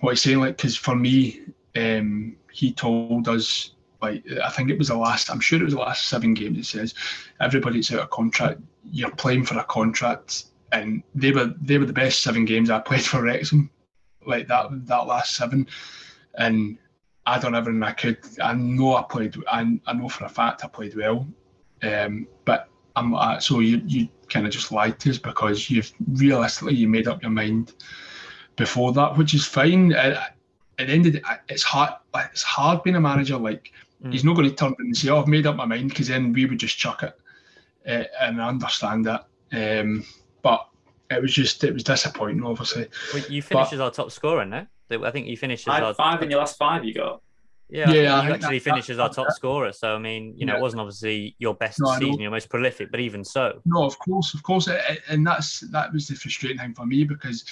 what 0.00 0.10
he's 0.10 0.22
saying. 0.22 0.40
Like, 0.40 0.56
because 0.56 0.76
for 0.76 0.96
me, 0.96 1.42
um, 1.76 2.34
he 2.50 2.72
told 2.72 3.28
us 3.28 3.70
like 4.02 4.24
I 4.42 4.50
think 4.50 4.68
it 4.68 4.78
was 4.78 4.88
the 4.88 4.96
last. 4.96 5.30
I'm 5.30 5.38
sure 5.38 5.60
it 5.60 5.64
was 5.64 5.74
the 5.74 5.78
last 5.80 6.08
seven 6.08 6.34
games. 6.34 6.58
It 6.58 6.66
says 6.66 6.94
everybody's 7.40 7.92
out 7.92 8.00
of 8.00 8.10
contract. 8.10 8.60
You're 8.90 9.12
playing 9.12 9.44
for 9.46 9.56
a 9.58 9.64
contract 9.64 10.46
and 10.74 11.02
they 11.14 11.30
were 11.30 11.54
they 11.62 11.78
were 11.78 11.86
the 11.86 11.92
best 11.92 12.22
seven 12.22 12.44
games 12.44 12.68
I 12.68 12.80
played 12.80 13.04
for 13.04 13.22
Wrexham, 13.22 13.70
like 14.26 14.48
that 14.48 14.66
that 14.86 15.06
last 15.06 15.36
seven, 15.36 15.66
and 16.34 16.76
I 17.26 17.38
done 17.38 17.54
everything 17.54 17.82
I 17.82 17.92
could. 17.92 18.18
I 18.42 18.54
know 18.54 18.96
I 18.96 19.02
played. 19.02 19.36
I, 19.48 19.78
I 19.86 19.92
know 19.92 20.08
for 20.08 20.24
a 20.24 20.28
fact 20.28 20.64
I 20.64 20.68
played 20.68 20.96
well, 20.96 21.26
um, 21.82 22.26
but 22.44 22.68
I'm 22.96 23.14
uh, 23.14 23.38
so 23.38 23.60
you 23.60 23.82
you 23.86 24.08
kind 24.28 24.46
of 24.46 24.52
just 24.52 24.72
lied 24.72 24.98
to 25.00 25.10
us 25.10 25.18
because 25.18 25.70
you've 25.70 25.92
realistically 26.12 26.74
you 26.74 26.88
made 26.88 27.06
up 27.06 27.22
your 27.22 27.30
mind 27.30 27.74
before 28.56 28.92
that, 28.92 29.16
which 29.16 29.32
is 29.32 29.46
fine. 29.46 29.92
It, 29.92 30.18
at 30.76 30.88
the 30.88 30.92
end 30.92 31.06
of 31.06 31.12
the, 31.12 31.22
it's 31.48 31.62
hard. 31.62 31.92
It's 32.16 32.42
hard 32.42 32.82
being 32.82 32.96
a 32.96 33.00
manager. 33.00 33.36
Like 33.36 33.70
mm. 34.02 34.12
he's 34.12 34.24
not 34.24 34.34
going 34.34 34.48
to 34.48 34.54
turn 34.56 34.74
and 34.80 34.96
say, 34.96 35.08
"Oh, 35.08 35.20
I've 35.20 35.28
made 35.28 35.46
up 35.46 35.54
my 35.54 35.66
mind," 35.66 35.90
because 35.90 36.08
then 36.08 36.32
we 36.32 36.46
would 36.46 36.58
just 36.58 36.78
chuck 36.78 37.04
it, 37.04 37.16
uh, 37.88 38.08
and 38.20 38.42
I 38.42 38.48
understand 38.48 39.06
that. 39.06 39.26
Um, 39.52 40.04
but 40.44 40.68
it 41.10 41.20
was 41.20 41.32
just 41.32 41.64
it 41.64 41.74
was 41.74 41.82
disappointing, 41.82 42.44
obviously. 42.44 42.86
Well, 43.12 43.24
you 43.28 43.42
finished 43.42 43.70
but, 43.70 43.72
as 43.72 43.80
our 43.80 43.90
top 43.90 44.12
scorer, 44.12 44.44
no? 44.44 44.66
I 44.90 45.10
think 45.10 45.26
you 45.26 45.36
finished 45.36 45.66
as 45.66 45.82
our 45.82 45.94
five 45.94 46.22
in 46.22 46.30
your 46.30 46.38
last 46.38 46.56
five. 46.56 46.84
You 46.84 46.94
got. 46.94 47.20
Yeah, 47.70 47.90
yeah, 47.90 48.26
you 48.26 48.34
actually 48.34 48.58
finished 48.60 48.90
as 48.90 48.98
our 48.98 49.08
top 49.08 49.32
scorer. 49.32 49.72
So 49.72 49.96
I 49.96 49.98
mean, 49.98 50.34
you 50.36 50.46
know, 50.46 50.52
yeah. 50.52 50.58
it 50.58 50.62
wasn't 50.62 50.82
obviously 50.82 51.34
your 51.38 51.54
best 51.54 51.80
no, 51.80 51.96
season, 51.98 52.20
your 52.20 52.30
most 52.30 52.50
prolific, 52.50 52.90
but 52.90 53.00
even 53.00 53.24
so. 53.24 53.60
No, 53.64 53.84
of 53.84 53.98
course, 53.98 54.34
of 54.34 54.42
course, 54.42 54.68
and 55.08 55.26
that's 55.26 55.60
that 55.72 55.92
was 55.92 56.06
the 56.06 56.14
frustrating 56.14 56.58
thing 56.58 56.74
for 56.74 56.86
me 56.86 57.04
because 57.04 57.44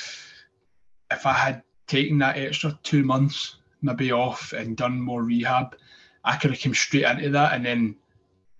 if 1.11 1.26
I 1.26 1.33
had 1.33 1.62
taken 1.88 2.18
that 2.18 2.37
extra 2.37 2.79
two 2.83 3.02
months 3.02 3.56
maybe 3.81 4.12
off 4.12 4.52
and 4.52 4.77
done 4.77 5.00
more 5.00 5.25
rehab, 5.25 5.75
I 6.25 6.37
could 6.37 6.50
have 6.50 6.60
come 6.60 6.75
straight 6.75 7.04
into 7.04 7.31
that, 7.31 7.54
and 7.54 7.64
then 7.64 7.96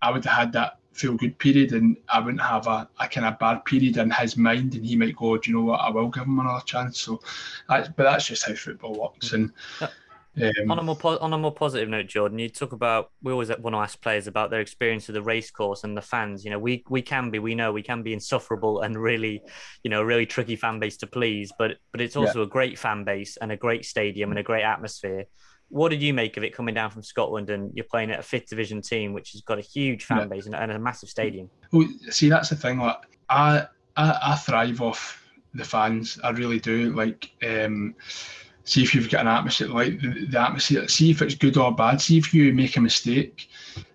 I 0.01 0.11
would 0.11 0.25
have 0.25 0.37
had 0.37 0.53
that 0.55 0.79
feel 0.93 1.15
good 1.15 1.39
period 1.39 1.73
and 1.73 1.97
I 2.09 2.21
wouldn't 2.21 2.43
have 2.43 2.67
a, 2.67 2.89
a 3.01 3.09
kind 3.09 3.27
of 3.27 3.39
bad 3.39 3.65
period 3.65 3.97
in 3.97 4.11
his 4.11 4.37
mind 4.37 4.75
and 4.75 4.85
he 4.85 4.97
might 4.97 5.17
go, 5.17 5.37
Do 5.37 5.51
you 5.51 5.57
know 5.57 5.65
what, 5.65 5.81
I 5.81 5.91
will 5.91 6.09
give 6.09 6.25
him 6.25 6.39
another 6.39 6.65
chance. 6.65 7.01
So 7.01 7.21
that's 7.69 7.89
but 7.89 8.05
that's 8.05 8.27
just 8.27 8.47
how 8.47 8.55
football 8.55 9.01
works. 9.01 9.33
And 9.33 9.53
um, 10.41 10.71
on 10.71 10.79
a 10.79 10.83
more 10.83 10.97
po- 10.97 11.19
on 11.19 11.33
a 11.33 11.39
more 11.39 11.53
positive 11.53 11.89
note, 11.89 12.07
Jordan, 12.07 12.39
you 12.39 12.49
talk 12.49 12.73
about 12.73 13.11
we 13.23 13.33
always 13.33 13.49
want 13.49 13.75
to 13.75 13.81
ask 13.81 14.01
players 14.01 14.27
about 14.27 14.51
their 14.51 14.61
experience 14.61 15.09
of 15.09 15.15
the 15.15 15.23
race 15.23 15.51
course 15.51 15.85
and 15.85 15.95
the 15.97 16.03
fans. 16.03 16.45
You 16.45 16.51
know, 16.51 16.59
we 16.59 16.85
we 16.89 17.03
can 17.03 17.31
be, 17.31 17.39
we 17.39 17.55
know 17.55 17.73
we 17.73 17.83
can 17.83 18.03
be 18.03 18.15
insufferable 18.15 18.81
and 18.81 18.97
really, 18.97 19.43
you 19.83 19.91
know, 19.91 20.03
really 20.03 20.25
tricky 20.25 20.57
fan 20.57 20.79
base 20.79 20.97
to 20.99 21.07
please. 21.07 21.53
But 21.59 21.73
but 21.91 22.01
it's 22.01 22.17
also 22.17 22.41
yeah. 22.41 22.47
a 22.47 22.49
great 22.49 22.79
fan 22.79 23.05
base 23.05 23.37
and 23.37 23.53
a 23.53 23.57
great 23.57 23.85
stadium 23.85 24.31
and 24.31 24.39
a 24.39 24.43
great 24.43 24.65
atmosphere. 24.65 25.27
What 25.73 25.89
did 25.89 26.03
you 26.03 26.13
make 26.13 26.37
of 26.37 26.45
it 26.45 26.55
coming 26.55 26.75
down 26.75 26.91
from 26.91 27.03
Scotland 27.03 27.49
and 27.49 27.73
you're 27.75 27.87
playing 27.87 28.11
at 28.11 28.19
a 28.19 28.23
fifth 28.23 28.51
division 28.51 28.83
team, 28.83 29.15
which 29.15 29.33
has 29.33 29.41
got 29.41 29.59
a 29.59 29.63
huge 29.63 30.05
fan 30.05 30.29
base 30.29 30.45
and, 30.45 30.55
and 30.55 30.71
a 30.71 30.79
massive 30.79 31.09
stadium? 31.09 31.49
Well, 31.73 31.89
see, 32.11 32.29
that's 32.29 32.51
the 32.51 32.57
thing. 32.57 32.79
Like, 32.79 32.99
I, 33.31 33.67
I, 33.97 34.19
I 34.23 34.35
thrive 34.35 34.83
off 34.83 35.27
the 35.55 35.65
fans. 35.65 36.19
I 36.23 36.29
really 36.33 36.61
do. 36.61 36.93
Like, 36.93 37.31
um, 37.49 37.95
see 38.65 38.83
if 38.83 38.95
you've 38.95 39.09
got 39.09 39.23
an 39.23 39.29
atmosphere 39.29 39.69
like 39.69 39.99
the, 40.03 40.27
the, 40.27 40.39
atmosphere. 40.39 40.87
See 40.89 41.11
if 41.11 41.23
it's 41.23 41.35
good 41.35 41.57
or 41.57 41.75
bad. 41.75 42.03
See 42.03 42.19
if 42.19 42.35
you 42.35 42.53
make 42.53 42.77
a 42.77 42.81
mistake, 42.83 43.49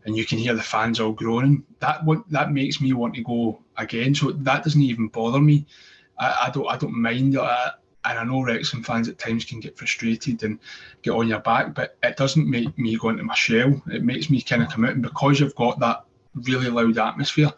and 0.05 0.17
you 0.17 0.25
can 0.25 0.39
hear 0.39 0.55
the 0.55 0.63
fans 0.63 0.99
all 0.99 1.11
groaning. 1.11 1.63
That 1.77 2.03
what 2.05 2.27
that 2.31 2.51
makes 2.51 2.81
me 2.81 2.93
want 2.93 3.13
to 3.13 3.21
go 3.21 3.61
again. 3.77 4.15
So 4.15 4.31
that 4.31 4.63
doesn't 4.63 4.81
even 4.81 5.09
bother 5.09 5.39
me. 5.39 5.67
I, 6.17 6.45
I 6.45 6.49
don't 6.49 6.67
I 6.67 6.77
don't 6.77 6.99
mind 6.99 7.33
that 7.33 7.81
and 8.07 8.17
I 8.17 8.23
know 8.23 8.41
Wrexham 8.41 8.83
fans 8.83 9.09
at 9.09 9.17
times 9.17 9.45
can 9.45 9.59
get 9.59 9.77
frustrated 9.77 10.43
and 10.43 10.59
get 11.01 11.11
on 11.11 11.27
your 11.27 11.39
back, 11.39 11.73
but 11.73 11.97
it 12.03 12.15
doesn't 12.15 12.49
make 12.49 12.77
me 12.77 12.95
go 12.97 13.09
into 13.09 13.23
my 13.23 13.35
shell. 13.35 13.81
It 13.87 14.03
makes 14.03 14.29
me 14.29 14.41
kind 14.41 14.63
of 14.63 14.69
come 14.69 14.85
out, 14.85 14.91
and 14.91 15.01
because 15.01 15.39
you've 15.39 15.55
got 15.55 15.79
that 15.79 16.05
really 16.33 16.69
loud 16.69 16.97
atmosphere, 16.97 17.51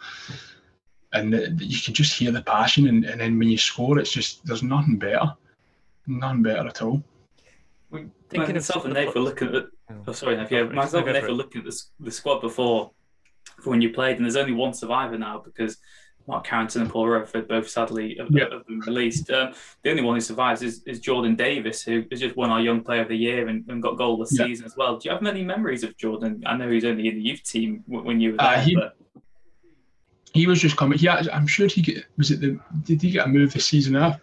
and 1.14 1.34
you 1.60 1.80
can 1.80 1.94
just 1.94 2.18
hear 2.18 2.32
the 2.32 2.42
passion, 2.42 2.88
and, 2.88 3.06
and 3.06 3.22
then 3.22 3.38
when 3.38 3.50
you 3.50 3.58
score, 3.58 4.00
it's 4.00 4.12
just 4.12 4.46
there's 4.46 4.64
nothing 4.64 4.98
better, 4.98 5.34
nothing 6.08 6.44
better 6.44 6.68
at 6.68 6.82
all. 6.82 7.04
Thinking 8.30 8.56
myself 8.56 8.86
and 8.86 8.94
Nate 8.94 9.14
were 9.14 9.22
looking 9.22 9.56
at. 9.56 9.66
Oh, 10.08 10.12
sorry, 10.12 10.38
Nate. 10.38 10.52
Yeah, 10.52 10.64
myself 10.64 11.06
and 11.06 11.14
Nate 11.14 11.24
were 11.24 11.32
looking 11.32 11.62
at 11.62 11.66
the, 11.66 11.82
the 12.00 12.12
squad 12.12 12.40
before, 12.40 12.92
for 13.60 13.70
when 13.70 13.82
you 13.82 13.92
played, 13.92 14.18
and 14.18 14.26
there's 14.26 14.36
only 14.36 14.54
one 14.54 14.74
survivor 14.74 15.18
now 15.18 15.40
because 15.40 15.78
Mark 16.30 16.46
Carrington 16.46 16.84
and 16.84 16.92
Paul 16.92 17.08
Rutherford 17.08 17.48
both 17.48 17.68
sadly 17.68 18.16
have, 18.20 18.28
yeah. 18.30 18.46
have 18.52 18.66
been 18.68 18.82
released. 18.82 19.32
Um, 19.32 19.52
the 19.82 19.90
only 19.90 20.04
one 20.04 20.16
who 20.16 20.22
survives 20.22 20.62
is, 20.62 20.84
is, 20.86 21.00
Jordan 21.00 21.36
Davies, 21.36 21.82
who 21.82 22.04
has 22.12 22.20
just 22.20 22.38
won 22.38 22.52
our 22.52 22.62
Young 22.62 22.82
Player 22.82 23.02
of 23.02 23.08
the 23.08 23.16
Year 23.16 23.48
and, 23.48 23.68
and 23.68 23.82
got 23.82 23.98
goal 23.98 24.16
this 24.18 24.38
yeah. 24.38 24.46
season 24.46 24.68
as 24.68 24.78
well. 24.78 24.98
Do 24.98 25.10
you 25.10 25.12
have 25.12 25.24
many 25.24 25.44
memories 25.44 25.84
of 25.84 25.98
Jordan? 25.98 26.44
I 26.46 26.56
know 26.56 26.70
he's 26.70 26.86
only 26.86 27.08
in 27.08 27.16
the 27.16 27.22
youth 27.22 27.42
team 27.44 27.84
when 27.88 28.22
you 28.22 28.34
were 28.34 28.42
uh, 28.42 28.52
there. 28.52 28.60
Uh, 28.60 28.62
he, 28.62 28.76
but... 28.76 28.98
he 30.36 30.46
was 30.46 30.62
just 30.62 30.78
coming. 30.78 31.00
He 31.00 31.10
I'm 31.10 31.48
sure 31.48 31.68
he 31.68 31.82
get, 31.82 32.06
was 32.16 32.30
it 32.30 32.42
the 32.42 32.60
did 32.84 33.02
he 33.02 33.10
get 33.10 33.26
a 33.26 33.30
move 33.30 33.52
this 33.52 33.66
season 33.66 33.96
after? 33.96 34.22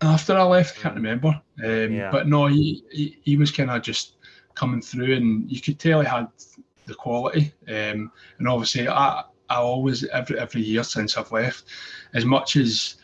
After 0.00 0.36
I 0.36 0.44
left, 0.44 0.78
I 0.78 0.82
can't 0.82 0.94
remember. 0.94 1.40
Um, 1.64 1.92
yeah. 1.92 2.12
But 2.12 2.28
no, 2.28 2.46
he, 2.46 2.84
he, 2.92 3.18
he 3.22 3.36
was 3.36 3.50
kind 3.50 3.70
of 3.70 3.82
just 3.82 4.16
coming 4.54 4.80
through, 4.80 5.16
and 5.16 5.50
you 5.50 5.60
could 5.60 5.80
tell 5.80 6.02
he 6.02 6.06
had 6.06 6.28
the 6.86 6.94
quality. 6.94 7.52
Um, 7.66 8.12
and 8.38 8.46
obviously, 8.46 8.86
I 8.86 9.24
I 9.48 9.56
always 9.56 10.04
every 10.04 10.38
every 10.38 10.62
year 10.62 10.84
since 10.84 11.16
I've 11.16 11.32
left, 11.32 11.64
as 12.14 12.24
much 12.24 12.56
as 12.56 12.96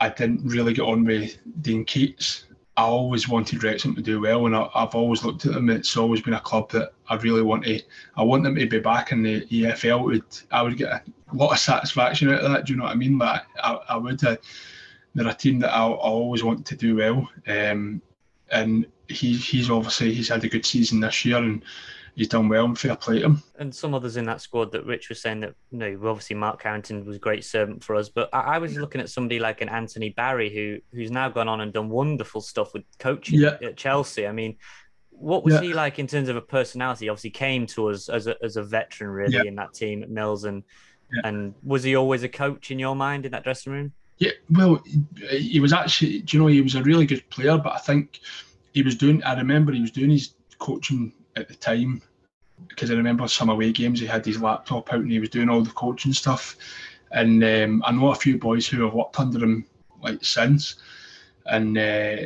I 0.00 0.08
didn't 0.08 0.44
really 0.44 0.72
get 0.72 0.82
on 0.82 1.04
with 1.04 1.38
Dean 1.62 1.84
Keates, 1.84 2.44
I 2.76 2.82
always 2.82 3.28
wanted 3.28 3.64
Wrexham 3.64 3.96
to 3.96 4.02
do 4.02 4.20
well, 4.20 4.46
and 4.46 4.54
I, 4.54 4.68
have 4.74 4.94
always 4.94 5.24
looked 5.24 5.44
at 5.46 5.52
them. 5.52 5.68
It's 5.68 5.96
always 5.96 6.20
been 6.20 6.34
a 6.34 6.40
club 6.40 6.70
that 6.70 6.92
I 7.08 7.16
really 7.16 7.42
want 7.42 7.64
to. 7.64 7.82
I 8.16 8.22
want 8.22 8.44
them 8.44 8.54
to 8.54 8.66
be 8.66 8.78
back 8.78 9.10
in 9.10 9.24
the 9.24 9.44
EFL. 9.46 10.04
Would 10.04 10.22
I 10.52 10.62
would 10.62 10.76
get 10.76 10.92
a 10.92 11.02
lot 11.34 11.50
of 11.50 11.58
satisfaction 11.58 12.30
out 12.30 12.44
of 12.44 12.52
that? 12.52 12.66
Do 12.66 12.72
you 12.72 12.78
know 12.78 12.84
what 12.84 12.92
I 12.92 12.96
mean? 12.96 13.18
Like 13.18 13.42
I, 13.62 13.78
I 13.88 13.96
would. 13.96 14.22
Uh, 14.22 14.36
they're 15.14 15.26
a 15.26 15.34
team 15.34 15.58
that 15.58 15.74
I, 15.74 15.86
I 15.86 15.88
always 15.88 16.44
want 16.44 16.64
to 16.66 16.76
do 16.76 16.94
well, 16.94 17.28
um, 17.48 18.00
and 18.52 18.86
he 19.08 19.34
he's 19.34 19.70
obviously 19.70 20.14
he's 20.14 20.28
had 20.28 20.44
a 20.44 20.48
good 20.48 20.64
season 20.64 21.00
this 21.00 21.24
year, 21.24 21.38
and 21.38 21.64
he's 22.18 22.28
done 22.28 22.48
well 22.48 22.64
and 22.64 22.78
fair 22.78 22.96
play 22.96 23.20
to 23.20 23.26
him. 23.26 23.42
And 23.58 23.74
some 23.74 23.94
others 23.94 24.16
in 24.16 24.24
that 24.26 24.40
squad 24.40 24.72
that 24.72 24.84
Rich 24.84 25.08
was 25.08 25.22
saying 25.22 25.40
that 25.40 25.54
you 25.70 25.78
know 25.78 26.08
obviously 26.08 26.36
Mark 26.36 26.60
Carrington 26.60 27.06
was 27.06 27.16
a 27.16 27.20
great 27.20 27.44
servant 27.44 27.82
for 27.82 27.96
us, 27.96 28.08
but 28.08 28.28
I, 28.32 28.40
I 28.40 28.58
was 28.58 28.76
looking 28.76 29.00
at 29.00 29.08
somebody 29.08 29.38
like 29.38 29.60
an 29.60 29.68
Anthony 29.68 30.10
Barry 30.10 30.52
who 30.52 30.78
who's 30.94 31.10
now 31.10 31.28
gone 31.28 31.48
on 31.48 31.60
and 31.60 31.72
done 31.72 31.88
wonderful 31.88 32.40
stuff 32.40 32.74
with 32.74 32.82
coaching 32.98 33.40
yeah. 33.40 33.56
at 33.62 33.76
Chelsea. 33.76 34.26
I 34.26 34.32
mean. 34.32 34.56
What 35.20 35.44
was 35.44 35.54
yeah. 35.54 35.62
he 35.62 35.74
like 35.74 35.98
in 35.98 36.06
terms 36.06 36.28
of 36.28 36.36
a 36.36 36.40
personality? 36.40 37.08
Obviously, 37.08 37.30
came 37.30 37.66
to 37.66 37.88
us 37.88 38.08
as 38.08 38.28
a, 38.28 38.36
as 38.40 38.56
a 38.56 38.62
veteran, 38.62 39.10
really, 39.10 39.34
yeah. 39.34 39.42
in 39.46 39.56
that 39.56 39.74
team 39.74 40.04
at 40.04 40.10
Mills, 40.10 40.44
and 40.44 40.62
and 41.24 41.54
was 41.64 41.82
he 41.82 41.96
always 41.96 42.22
a 42.22 42.28
coach 42.28 42.70
in 42.70 42.78
your 42.78 42.94
mind 42.94 43.26
in 43.26 43.32
that 43.32 43.42
dressing 43.42 43.72
room? 43.72 43.92
Yeah, 44.18 44.30
well, 44.50 44.80
he 45.30 45.58
was 45.58 45.72
actually, 45.72 46.20
do 46.20 46.36
you 46.36 46.42
know, 46.42 46.48
he 46.48 46.60
was 46.60 46.76
a 46.76 46.84
really 46.84 47.04
good 47.06 47.28
player, 47.30 47.58
but 47.58 47.72
I 47.72 47.78
think 47.78 48.20
he 48.72 48.82
was 48.82 48.94
doing. 48.94 49.20
I 49.24 49.36
remember 49.36 49.72
he 49.72 49.80
was 49.80 49.90
doing 49.90 50.10
his 50.10 50.34
coaching 50.58 51.12
at 51.36 51.48
the 51.48 51.54
time 51.54 52.02
because 52.68 52.90
I 52.90 52.94
remember 52.94 53.28
some 53.28 53.50
away 53.50 53.72
games 53.72 54.00
he 54.00 54.06
had 54.06 54.24
his 54.24 54.40
laptop 54.40 54.92
out 54.92 55.00
and 55.00 55.10
he 55.10 55.20
was 55.20 55.30
doing 55.30 55.48
all 55.48 55.62
the 55.62 55.70
coaching 55.70 56.12
stuff. 56.12 56.56
And 57.10 57.42
um, 57.42 57.82
I 57.86 57.92
know 57.92 58.10
a 58.10 58.14
few 58.14 58.38
boys 58.38 58.66
who 58.66 58.82
have 58.82 58.94
worked 58.94 59.18
under 59.18 59.38
him 59.38 59.64
like 60.02 60.24
since, 60.24 60.76
and 61.46 61.78
uh, 61.78 62.16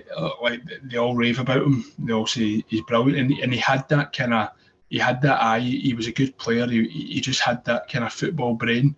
like 0.42 0.62
they 0.82 0.98
all 0.98 1.14
rave 1.14 1.38
about 1.38 1.62
him. 1.62 1.84
They 1.98 2.12
all 2.12 2.26
say 2.26 2.64
he's 2.66 2.82
brilliant, 2.82 3.18
and, 3.18 3.38
and 3.38 3.52
he 3.52 3.60
had 3.60 3.88
that 3.88 4.12
kind 4.12 4.34
of 4.34 4.48
he 4.88 4.98
had 4.98 5.22
that 5.22 5.40
eye. 5.40 5.60
He 5.60 5.94
was 5.94 6.06
a 6.06 6.12
good 6.12 6.36
player. 6.36 6.66
He, 6.66 6.86
he 6.88 7.20
just 7.20 7.40
had 7.40 7.64
that 7.64 7.88
kind 7.88 8.04
of 8.04 8.12
football 8.12 8.54
brain. 8.54 8.94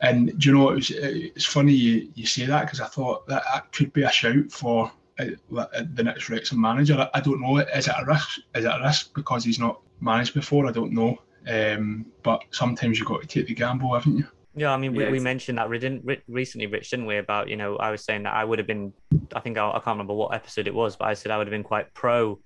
And 0.00 0.38
do 0.38 0.48
you 0.48 0.54
know 0.54 0.70
it 0.70 0.76
was, 0.76 0.90
it's 0.92 1.44
funny 1.44 1.72
you, 1.72 2.08
you 2.14 2.24
say 2.24 2.46
that 2.46 2.66
because 2.66 2.80
I 2.80 2.86
thought 2.86 3.26
that, 3.26 3.42
that 3.52 3.72
could 3.72 3.92
be 3.92 4.04
a 4.04 4.10
shout 4.12 4.52
for 4.52 4.92
uh, 5.18 5.24
the 5.94 6.04
next 6.04 6.28
Wrexham 6.28 6.60
manager. 6.60 7.10
I 7.12 7.20
don't 7.20 7.40
know. 7.40 7.56
Is 7.56 7.88
it 7.88 7.94
a 7.98 8.04
risk? 8.04 8.38
Is 8.54 8.64
it 8.64 8.68
a 8.68 8.80
risk 8.80 9.12
because 9.14 9.44
he's 9.44 9.58
not 9.58 9.80
managed 10.00 10.34
before. 10.34 10.66
I 10.66 10.72
don't 10.72 10.92
know, 10.92 11.18
um, 11.48 12.06
but 12.22 12.42
sometimes 12.50 12.98
you've 12.98 13.08
got 13.08 13.20
to 13.22 13.26
take 13.26 13.46
the 13.46 13.54
gamble, 13.54 13.94
haven't 13.94 14.18
you? 14.18 14.26
Yeah, 14.54 14.72
I 14.72 14.76
mean, 14.76 14.92
we, 14.92 15.08
we 15.08 15.20
mentioned 15.20 15.58
that 15.58 15.68
recently, 15.68 16.66
Rich, 16.66 16.90
didn't 16.90 17.06
we? 17.06 17.18
About 17.18 17.48
you 17.48 17.56
know, 17.56 17.76
I 17.76 17.90
was 17.90 18.04
saying 18.04 18.24
that 18.24 18.34
I 18.34 18.44
would 18.44 18.58
have 18.58 18.66
been, 18.66 18.92
I 19.34 19.40
think 19.40 19.56
I, 19.56 19.68
I, 19.68 19.74
can't 19.74 19.86
remember 19.86 20.14
what 20.14 20.34
episode 20.34 20.66
it 20.66 20.74
was, 20.74 20.96
but 20.96 21.06
I 21.06 21.14
said 21.14 21.30
I 21.30 21.38
would 21.38 21.46
have 21.46 21.52
been 21.52 21.62
quite 21.62 21.94
pro 21.94 22.40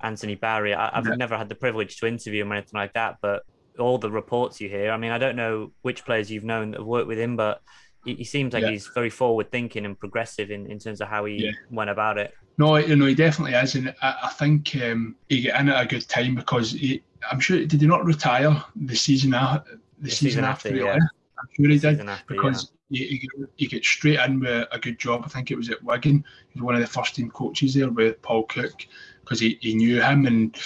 Anthony 0.00 0.34
Barry. 0.34 0.74
I, 0.74 0.94
have 0.94 1.06
yeah. 1.06 1.16
never 1.16 1.36
had 1.36 1.50
the 1.50 1.54
privilege 1.54 1.98
to 1.98 2.06
interview 2.06 2.42
him 2.42 2.52
or 2.52 2.54
anything 2.54 2.78
like 2.78 2.94
that, 2.94 3.18
but 3.20 3.42
all 3.78 3.98
the 3.98 4.10
reports 4.10 4.60
you 4.60 4.68
hear, 4.68 4.90
I 4.90 4.96
mean, 4.96 5.12
I 5.12 5.18
don't 5.18 5.36
know 5.36 5.72
which 5.82 6.04
players 6.04 6.30
you've 6.30 6.44
known 6.44 6.70
that 6.70 6.78
have 6.78 6.86
worked 6.86 7.06
with 7.06 7.18
him, 7.18 7.36
but 7.36 7.60
he, 8.08 8.14
he 8.14 8.24
seems 8.24 8.54
like 8.54 8.62
yeah. 8.62 8.70
he's 8.70 8.86
very 8.88 9.10
forward 9.10 9.50
thinking 9.52 9.84
and 9.84 9.98
progressive 9.98 10.50
in, 10.50 10.66
in 10.70 10.78
terms 10.78 11.00
of 11.00 11.08
how 11.08 11.26
he 11.26 11.44
yeah. 11.44 11.50
went 11.70 11.90
about 11.90 12.16
it. 12.18 12.34
No, 12.56 12.76
you 12.76 12.96
know, 12.96 13.06
he 13.06 13.14
definitely 13.14 13.54
is, 13.54 13.74
and 13.74 13.94
I, 14.02 14.16
I 14.24 14.28
think 14.30 14.74
um, 14.82 15.14
he 15.28 15.42
got 15.42 15.60
in 15.60 15.68
at 15.68 15.84
a 15.84 15.86
good 15.86 16.08
time 16.08 16.34
because 16.34 16.72
he, 16.72 17.02
I'm 17.30 17.38
sure 17.38 17.64
did 17.64 17.80
he 17.80 17.86
not 17.86 18.04
retire 18.04 18.64
the 18.74 18.96
season 18.96 19.34
after 19.34 19.72
the, 19.72 19.80
the 20.00 20.10
season, 20.10 20.28
season, 20.28 20.44
after, 20.44 20.68
after 20.68 20.80
yeah. 20.80 20.94
I'm 20.94 21.48
sure 21.54 21.68
he 21.68 21.78
did 21.78 22.00
after, 22.00 22.24
because 22.26 22.72
yeah. 22.88 23.06
he, 23.06 23.16
he, 23.16 23.28
he 23.56 23.66
gets 23.66 23.86
straight 23.86 24.18
in 24.20 24.40
with 24.40 24.66
a 24.72 24.78
good 24.78 24.98
job. 24.98 25.22
I 25.24 25.28
think 25.28 25.50
it 25.50 25.56
was 25.56 25.70
at 25.70 25.82
Wigan. 25.84 26.24
He 26.48 26.58
was 26.58 26.64
one 26.64 26.74
of 26.74 26.80
the 26.80 26.86
first 26.86 27.14
team 27.14 27.30
coaches 27.30 27.74
there 27.74 27.90
with 27.90 28.20
Paul 28.22 28.44
Cook 28.44 28.86
because 29.20 29.38
he, 29.38 29.58
he 29.60 29.74
knew 29.74 30.00
him 30.00 30.26
and 30.26 30.56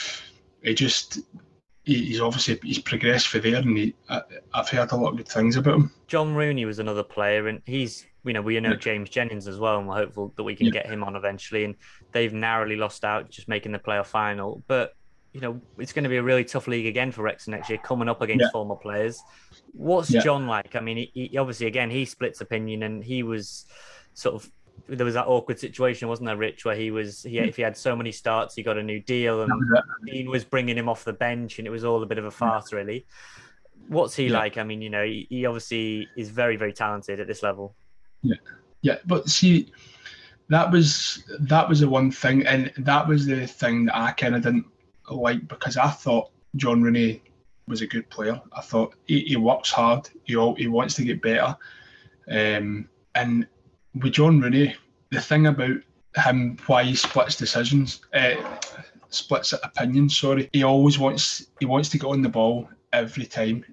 he 0.62 0.74
just 0.74 1.18
he's 1.85 2.20
obviously 2.20 2.59
he's 2.62 2.78
progressed 2.78 3.28
for 3.28 3.39
there, 3.39 3.57
and 3.57 3.76
he, 3.76 3.95
I, 4.09 4.22
have 4.55 4.68
heard 4.68 4.93
a 4.93 4.97
lot 4.97 5.11
of 5.11 5.16
good 5.16 5.28
things 5.28 5.57
about 5.57 5.74
him. 5.74 5.91
John 6.07 6.35
Rooney 6.35 6.64
was 6.64 6.78
another 6.78 7.03
player, 7.03 7.49
and 7.49 7.61
he's 7.66 8.07
you 8.24 8.33
know 8.33 8.43
we 8.43 8.59
know 8.61 8.70
yeah. 8.70 8.76
James 8.76 9.11
Jennings 9.11 9.49
as 9.49 9.59
well, 9.59 9.78
and 9.78 9.89
we're 9.89 9.97
hopeful 9.97 10.33
that 10.37 10.45
we 10.45 10.55
can 10.55 10.66
yeah. 10.66 10.72
get 10.72 10.87
him 10.87 11.03
on 11.03 11.16
eventually. 11.16 11.64
And 11.64 11.74
they've 12.12 12.33
narrowly 12.33 12.76
lost 12.76 13.05
out, 13.05 13.30
just 13.30 13.49
making 13.49 13.72
the 13.72 13.78
playoff 13.78 14.07
final. 14.07 14.62
But 14.68 14.95
you 15.33 15.41
know 15.41 15.61
it's 15.78 15.93
going 15.93 16.05
to 16.05 16.11
be 16.11 16.18
a 16.18 16.22
really 16.22 16.45
tough 16.45 16.68
league 16.68 16.87
again 16.87 17.11
for 17.11 17.22
Wrexham 17.22 17.53
next 17.53 17.68
year, 17.68 17.78
coming 17.78 18.09
up 18.09 18.22
against 18.22 18.45
yeah. 18.45 18.51
former 18.51 18.76
players. 18.76 19.20
What's 19.72 20.09
John 20.09 20.47
like? 20.47 20.76
I 20.76 20.80
mean, 20.80 20.97
he, 20.99 21.28
he, 21.30 21.39
obviously 21.39 21.66
again 21.66 21.91
he 21.91 22.05
splits 22.05 22.41
opinion, 22.41 22.83
and 22.83 23.03
he 23.03 23.22
was 23.22 23.66
sort 24.14 24.35
of 24.35 24.51
there 24.89 25.05
was 25.05 25.14
that 25.14 25.26
awkward 25.26 25.59
situation, 25.59 26.09
wasn't 26.09 26.26
there, 26.26 26.37
Rich, 26.37 26.64
where 26.64 26.76
he 26.76 26.91
was 26.91 27.22
he 27.22 27.39
if 27.39 27.57
he 27.57 27.62
had 27.62 27.76
so 27.76 27.95
many 27.95 28.12
starts, 28.12 28.55
he 28.55 28.62
got 28.62 28.78
a 28.78 28.83
new 28.83 29.01
deal, 29.01 29.43
and 29.43 29.53
Dean 30.07 30.28
was 30.28 30.45
bringing 30.45 30.76
him 30.76 30.89
off 30.89 31.05
the 31.05 31.12
bench, 31.12 31.59
and 31.59 31.66
it 31.66 31.70
was 31.70 31.85
all 31.85 32.03
a 32.03 32.07
bit 32.07 32.18
of 32.18 32.24
a 32.24 32.30
farce, 32.30 32.72
really. 32.72 33.07
What's 33.89 34.14
he 34.14 34.26
yeah. 34.26 34.39
like? 34.39 34.59
I 34.59 34.64
mean, 34.64 34.83
you 34.83 34.91
know, 34.91 35.05
he, 35.05 35.26
he, 35.28 35.47
obviously 35.47 36.09
is 36.16 36.30
very, 36.30 36.57
very 36.57 36.72
talented 36.72 37.20
at 37.20 37.26
this 37.26 37.43
level. 37.43 37.74
Yeah, 38.22 38.37
yeah, 38.83 38.99
but 39.07 39.28
see, 39.28 39.72
that 40.49 40.70
was 40.70 41.24
that 41.41 41.68
was 41.68 41.80
the 41.80 41.89
one 41.89 42.11
thing, 42.11 42.47
and 42.47 42.72
that 42.78 43.07
was 43.07 43.26
the 43.26 43.47
thing 43.47 43.87
that 43.87 43.97
I 43.97 44.12
kind 44.12 44.35
of 44.35 44.43
didn't 44.43 44.66
like 45.11 45.47
because 45.49 45.76
I 45.76 45.89
thought 45.89 46.30
John 46.57 46.83
Rooney 46.83 47.22
was 47.66 47.83
a 47.83 47.87
good 47.87 48.09
player. 48.11 48.41
I 48.53 48.61
thought 48.61 48.95
he, 49.07 49.20
he 49.20 49.37
works 49.37 49.70
hard. 49.70 50.09
He 50.24 50.35
he 50.57 50.66
wants 50.66 50.95
to 50.95 51.05
get 51.05 51.22
better, 51.22 51.57
um, 52.30 52.89
and 53.14 53.47
with 53.95 54.12
John 54.12 54.40
Rooney, 54.40 54.76
the 55.11 55.20
thing 55.20 55.47
about 55.47 55.76
him, 56.16 56.57
why 56.66 56.84
he 56.84 56.95
splits 56.95 57.36
decisions, 57.36 58.01
uh, 58.14 58.34
splits 59.11 59.53
opinions. 59.53 60.18
Sorry, 60.18 60.49
he 60.53 60.62
always 60.62 60.99
wants 60.99 61.47
he 61.61 61.66
wants 61.66 61.88
to 61.90 61.99
get 61.99 62.09
on 62.09 62.22
the 62.22 62.28
ball 62.28 62.68
every 62.93 63.26
time. 63.26 63.64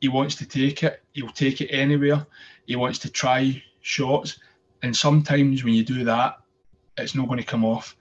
He 0.00 0.08
wants 0.08 0.34
to 0.36 0.46
take 0.46 0.82
it. 0.82 1.02
He'll 1.12 1.28
take 1.28 1.60
it 1.60 1.68
anywhere. 1.68 2.26
He 2.66 2.76
wants 2.76 2.98
to 3.00 3.10
try 3.10 3.62
shots, 3.80 4.38
and 4.82 4.96
sometimes 4.96 5.64
when 5.64 5.74
you 5.74 5.84
do 5.84 6.04
that, 6.04 6.38
it's 6.96 7.14
not 7.14 7.28
going 7.28 7.40
to 7.40 7.46
come 7.46 7.64
off. 7.64 7.96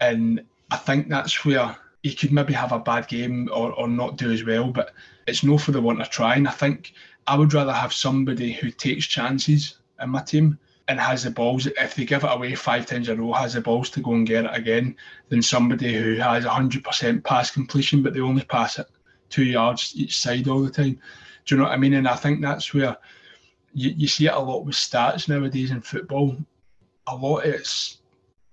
And 0.00 0.44
I 0.70 0.76
think 0.76 1.08
that's 1.08 1.44
where 1.44 1.76
he 2.02 2.14
could 2.14 2.32
maybe 2.32 2.52
have 2.52 2.72
a 2.72 2.78
bad 2.78 3.08
game 3.08 3.48
or, 3.52 3.72
or 3.72 3.88
not 3.88 4.16
do 4.16 4.30
as 4.30 4.44
well, 4.44 4.70
but 4.70 4.92
it's 5.26 5.42
no 5.42 5.58
for 5.58 5.72
the 5.72 5.80
want 5.80 6.00
of 6.00 6.10
trying. 6.10 6.46
I 6.46 6.50
think 6.50 6.92
I 7.26 7.36
would 7.36 7.54
rather 7.54 7.72
have 7.72 7.92
somebody 7.92 8.52
who 8.52 8.70
takes 8.70 9.06
chances 9.06 9.78
in 10.00 10.10
my 10.10 10.22
team 10.22 10.58
and 10.88 11.00
has 11.00 11.22
the 11.24 11.30
balls, 11.30 11.66
if 11.66 11.94
they 11.94 12.04
give 12.04 12.24
it 12.24 12.30
away 12.30 12.54
five 12.54 12.86
times 12.86 13.08
in 13.08 13.18
a 13.18 13.22
row, 13.22 13.32
has 13.32 13.54
the 13.54 13.60
balls 13.60 13.88
to 13.90 14.00
go 14.00 14.12
and 14.12 14.26
get 14.26 14.44
it 14.44 14.50
again, 14.54 14.96
than 15.28 15.40
somebody 15.40 15.94
who 15.94 16.16
has 16.16 16.44
100% 16.44 17.24
pass 17.24 17.50
completion, 17.50 18.02
but 18.02 18.12
they 18.12 18.20
only 18.20 18.44
pass 18.44 18.78
it 18.78 18.86
two 19.30 19.44
yards 19.44 19.92
each 19.96 20.18
side 20.18 20.46
all 20.46 20.62
the 20.62 20.70
time. 20.70 20.98
Do 21.46 21.54
you 21.54 21.56
know 21.58 21.64
what 21.64 21.72
I 21.72 21.76
mean? 21.76 21.94
And 21.94 22.06
I 22.06 22.16
think 22.16 22.40
that's 22.40 22.74
where 22.74 22.96
you, 23.72 23.94
you 23.96 24.08
see 24.08 24.26
it 24.26 24.34
a 24.34 24.38
lot 24.38 24.64
with 24.64 24.74
stats 24.74 25.28
nowadays 25.28 25.70
in 25.70 25.80
football. 25.80 26.36
A 27.06 27.16
lot 27.16 27.44
it's 27.44 27.98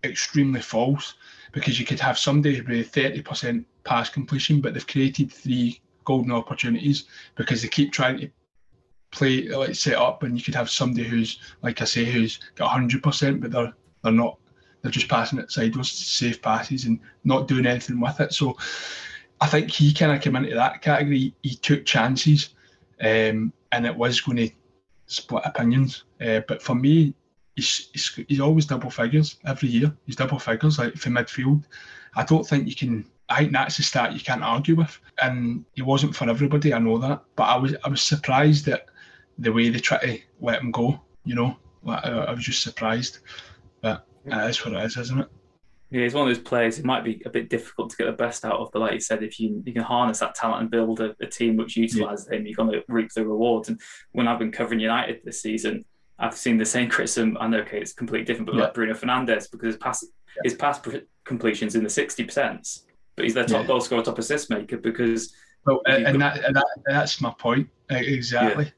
extremely 0.03 0.61
false 0.61 1.15
because 1.51 1.79
you 1.79 1.85
could 1.85 1.99
have 1.99 2.17
somebody 2.17 2.61
with 2.61 2.91
30% 2.91 3.65
pass 3.83 4.09
completion, 4.09 4.61
but 4.61 4.73
they've 4.73 4.87
created 4.87 5.31
three 5.31 5.81
golden 6.05 6.31
opportunities 6.31 7.05
because 7.35 7.61
they 7.61 7.67
keep 7.67 7.91
trying 7.91 8.17
to 8.17 8.29
play 9.11 9.47
like 9.49 9.75
set 9.75 9.95
up 9.95 10.23
and 10.23 10.37
you 10.37 10.43
could 10.43 10.55
have 10.55 10.69
somebody 10.69 11.03
who's 11.03 11.39
like 11.61 11.81
I 11.81 11.85
say 11.85 12.05
who's 12.05 12.39
got 12.55 12.69
hundred 12.69 13.03
percent 13.03 13.41
but 13.41 13.51
they're 13.51 13.73
they're 14.03 14.11
not 14.11 14.37
they're 14.81 14.91
just 14.91 15.09
passing 15.09 15.39
it 15.39 15.51
sideways 15.51 15.91
safe 15.91 16.41
passes 16.41 16.85
and 16.85 16.99
not 17.23 17.47
doing 17.47 17.65
anything 17.65 17.99
with 17.99 18.19
it. 18.19 18.33
So 18.33 18.57
I 19.39 19.47
think 19.47 19.69
he 19.69 19.93
kind 19.93 20.11
of 20.11 20.21
came 20.21 20.35
into 20.35 20.55
that 20.55 20.81
category. 20.81 21.33
He 21.43 21.55
took 21.55 21.85
chances 21.85 22.49
um, 23.01 23.51
and 23.71 23.85
it 23.85 23.95
was 23.95 24.21
going 24.21 24.37
to 24.37 24.49
split 25.07 25.43
opinions. 25.45 26.03
Uh, 26.25 26.41
but 26.47 26.61
for 26.61 26.75
me 26.75 27.13
he's, 27.55 27.89
he's, 27.91 28.19
he's 28.27 28.39
always 28.39 28.65
double 28.65 28.89
figures 28.89 29.37
every 29.45 29.69
year. 29.69 29.93
He's 30.05 30.15
double 30.15 30.39
figures 30.39 30.79
like 30.79 30.95
for 30.95 31.09
midfield. 31.09 31.63
I 32.15 32.23
don't 32.23 32.47
think 32.47 32.67
you 32.67 32.75
can 32.75 33.05
I 33.29 33.37
think 33.39 33.53
that's 33.53 33.79
a 33.79 33.83
stat 33.83 34.13
you 34.13 34.19
can't 34.19 34.43
argue 34.43 34.75
with. 34.75 34.99
And 35.21 35.63
he 35.73 35.81
wasn't 35.81 36.15
for 36.15 36.29
everybody, 36.29 36.73
I 36.73 36.79
know 36.79 36.97
that. 36.97 37.23
But 37.35 37.43
I 37.43 37.55
was 37.55 37.75
I 37.83 37.89
was 37.89 38.01
surprised 38.01 38.65
that 38.65 38.87
the 39.37 39.51
way 39.51 39.69
they 39.69 39.79
try 39.79 39.97
to 39.99 40.19
let 40.39 40.61
him 40.61 40.71
go. 40.71 40.99
You 41.23 41.35
know, 41.35 41.57
I, 41.87 42.09
I 42.09 42.33
was 42.33 42.43
just 42.43 42.63
surprised. 42.63 43.19
But 43.81 43.89
uh, 43.89 43.99
hmm. 44.23 44.33
it 44.33 44.49
is 44.49 44.65
what 44.65 44.75
it 44.75 44.85
is, 44.85 44.97
isn't 44.97 45.19
it? 45.19 45.27
Yeah, 45.89 46.03
he's 46.03 46.13
one 46.13 46.27
of 46.27 46.33
those 46.33 46.43
players. 46.43 46.79
It 46.79 46.85
might 46.85 47.03
be 47.03 47.21
a 47.25 47.29
bit 47.29 47.49
difficult 47.49 47.89
to 47.89 47.97
get 47.97 48.05
the 48.05 48.13
best 48.13 48.45
out 48.45 48.57
of, 48.57 48.69
but 48.71 48.79
like 48.79 48.93
you 48.93 49.01
said, 49.01 49.23
if 49.23 49.39
you 49.39 49.61
you 49.65 49.73
can 49.73 49.81
harness 49.81 50.19
that 50.19 50.35
talent 50.35 50.61
and 50.61 50.71
build 50.71 51.01
a, 51.01 51.13
a 51.19 51.25
team 51.25 51.57
which 51.57 51.75
utilises 51.75 52.29
yeah. 52.31 52.37
him, 52.37 52.47
you're 52.47 52.55
going 52.55 52.71
to 52.71 52.83
reap 52.87 53.11
the 53.13 53.25
rewards. 53.25 53.67
And 53.67 53.79
when 54.13 54.27
I've 54.27 54.39
been 54.39 54.53
covering 54.53 54.79
United 54.79 55.19
this 55.25 55.41
season, 55.41 55.83
I've 56.17 56.33
seen 56.33 56.57
the 56.57 56.65
same 56.65 56.89
criticism. 56.89 57.37
I 57.41 57.47
know, 57.47 57.59
okay, 57.59 57.81
it's 57.81 57.91
completely 57.91 58.25
different, 58.25 58.47
but 58.47 58.55
yeah. 58.55 58.63
like 58.63 58.73
Bruno 58.73 58.93
Fernandes 58.93 59.51
because 59.51 59.67
his 59.67 59.77
pass 59.77 60.05
yeah. 60.37 60.41
his 60.45 60.53
pass 60.53 60.79
completions 61.25 61.75
in 61.75 61.83
the 61.83 61.89
sixty 61.89 62.23
percent, 62.23 62.65
but 63.17 63.25
he's 63.25 63.33
their 63.33 63.45
top 63.45 63.67
goal 63.67 63.81
scorer, 63.81 64.01
top 64.01 64.17
assist 64.17 64.49
maker 64.49 64.77
because. 64.77 65.33
Well, 65.65 65.81
uh, 65.87 65.91
and, 65.91 66.17
got... 66.17 66.35
that, 66.35 66.45
and 66.45 66.55
that 66.55 66.65
that's 66.85 67.21
my 67.21 67.33
point 67.37 67.67
exactly 67.89 68.71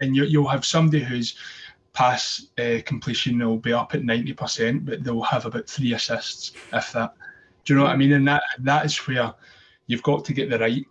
and 0.00 0.16
you, 0.16 0.24
you'll 0.24 0.48
have 0.48 0.64
somebody 0.64 1.02
whose 1.02 1.36
pass 1.92 2.46
uh, 2.58 2.78
completion 2.84 3.38
will 3.38 3.56
be 3.56 3.72
up 3.72 3.94
at 3.94 4.02
90%, 4.02 4.84
but 4.84 5.02
they'll 5.02 5.22
have 5.22 5.46
about 5.46 5.68
three 5.68 5.94
assists, 5.94 6.52
if 6.72 6.92
that. 6.92 7.14
Do 7.64 7.72
you 7.72 7.78
know 7.78 7.84
what 7.84 7.92
I 7.92 7.96
mean? 7.96 8.12
And 8.12 8.26
that 8.28 8.42
that 8.60 8.86
is 8.86 8.96
where 9.06 9.34
you've 9.86 10.02
got 10.02 10.24
to 10.24 10.32
get 10.32 10.48
the 10.48 10.58
right 10.58 10.86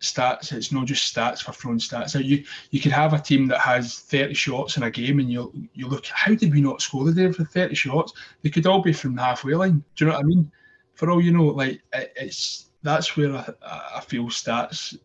stats. 0.00 0.52
It's 0.52 0.72
not 0.72 0.86
just 0.86 1.14
stats 1.14 1.42
for 1.42 1.52
throwing 1.52 1.78
stats 1.78 2.14
out. 2.16 2.24
You 2.24 2.44
you 2.70 2.80
could 2.80 2.92
have 2.92 3.14
a 3.14 3.18
team 3.18 3.46
that 3.46 3.60
has 3.60 4.00
30 4.00 4.34
shots 4.34 4.76
in 4.76 4.82
a 4.82 4.90
game, 4.90 5.20
and 5.20 5.30
you 5.30 5.52
you 5.72 5.88
look, 5.88 6.06
how 6.06 6.34
did 6.34 6.52
we 6.52 6.60
not 6.60 6.82
score 6.82 7.04
the 7.04 7.12
day 7.12 7.32
for 7.32 7.44
30 7.44 7.74
shots? 7.74 8.12
They 8.42 8.50
could 8.50 8.66
all 8.66 8.82
be 8.82 8.92
from 8.92 9.14
the 9.14 9.22
halfway 9.22 9.54
line. 9.54 9.82
Do 9.96 10.04
you 10.04 10.10
know 10.10 10.16
what 10.16 10.24
I 10.24 10.28
mean? 10.28 10.52
For 10.94 11.10
all 11.10 11.20
you 11.20 11.32
know, 11.32 11.46
like 11.46 11.80
it, 11.94 12.12
it's 12.16 12.66
that's 12.82 13.16
where 13.16 13.34
I, 13.34 13.48
I 13.96 14.00
feel 14.00 14.24
stats 14.24 14.98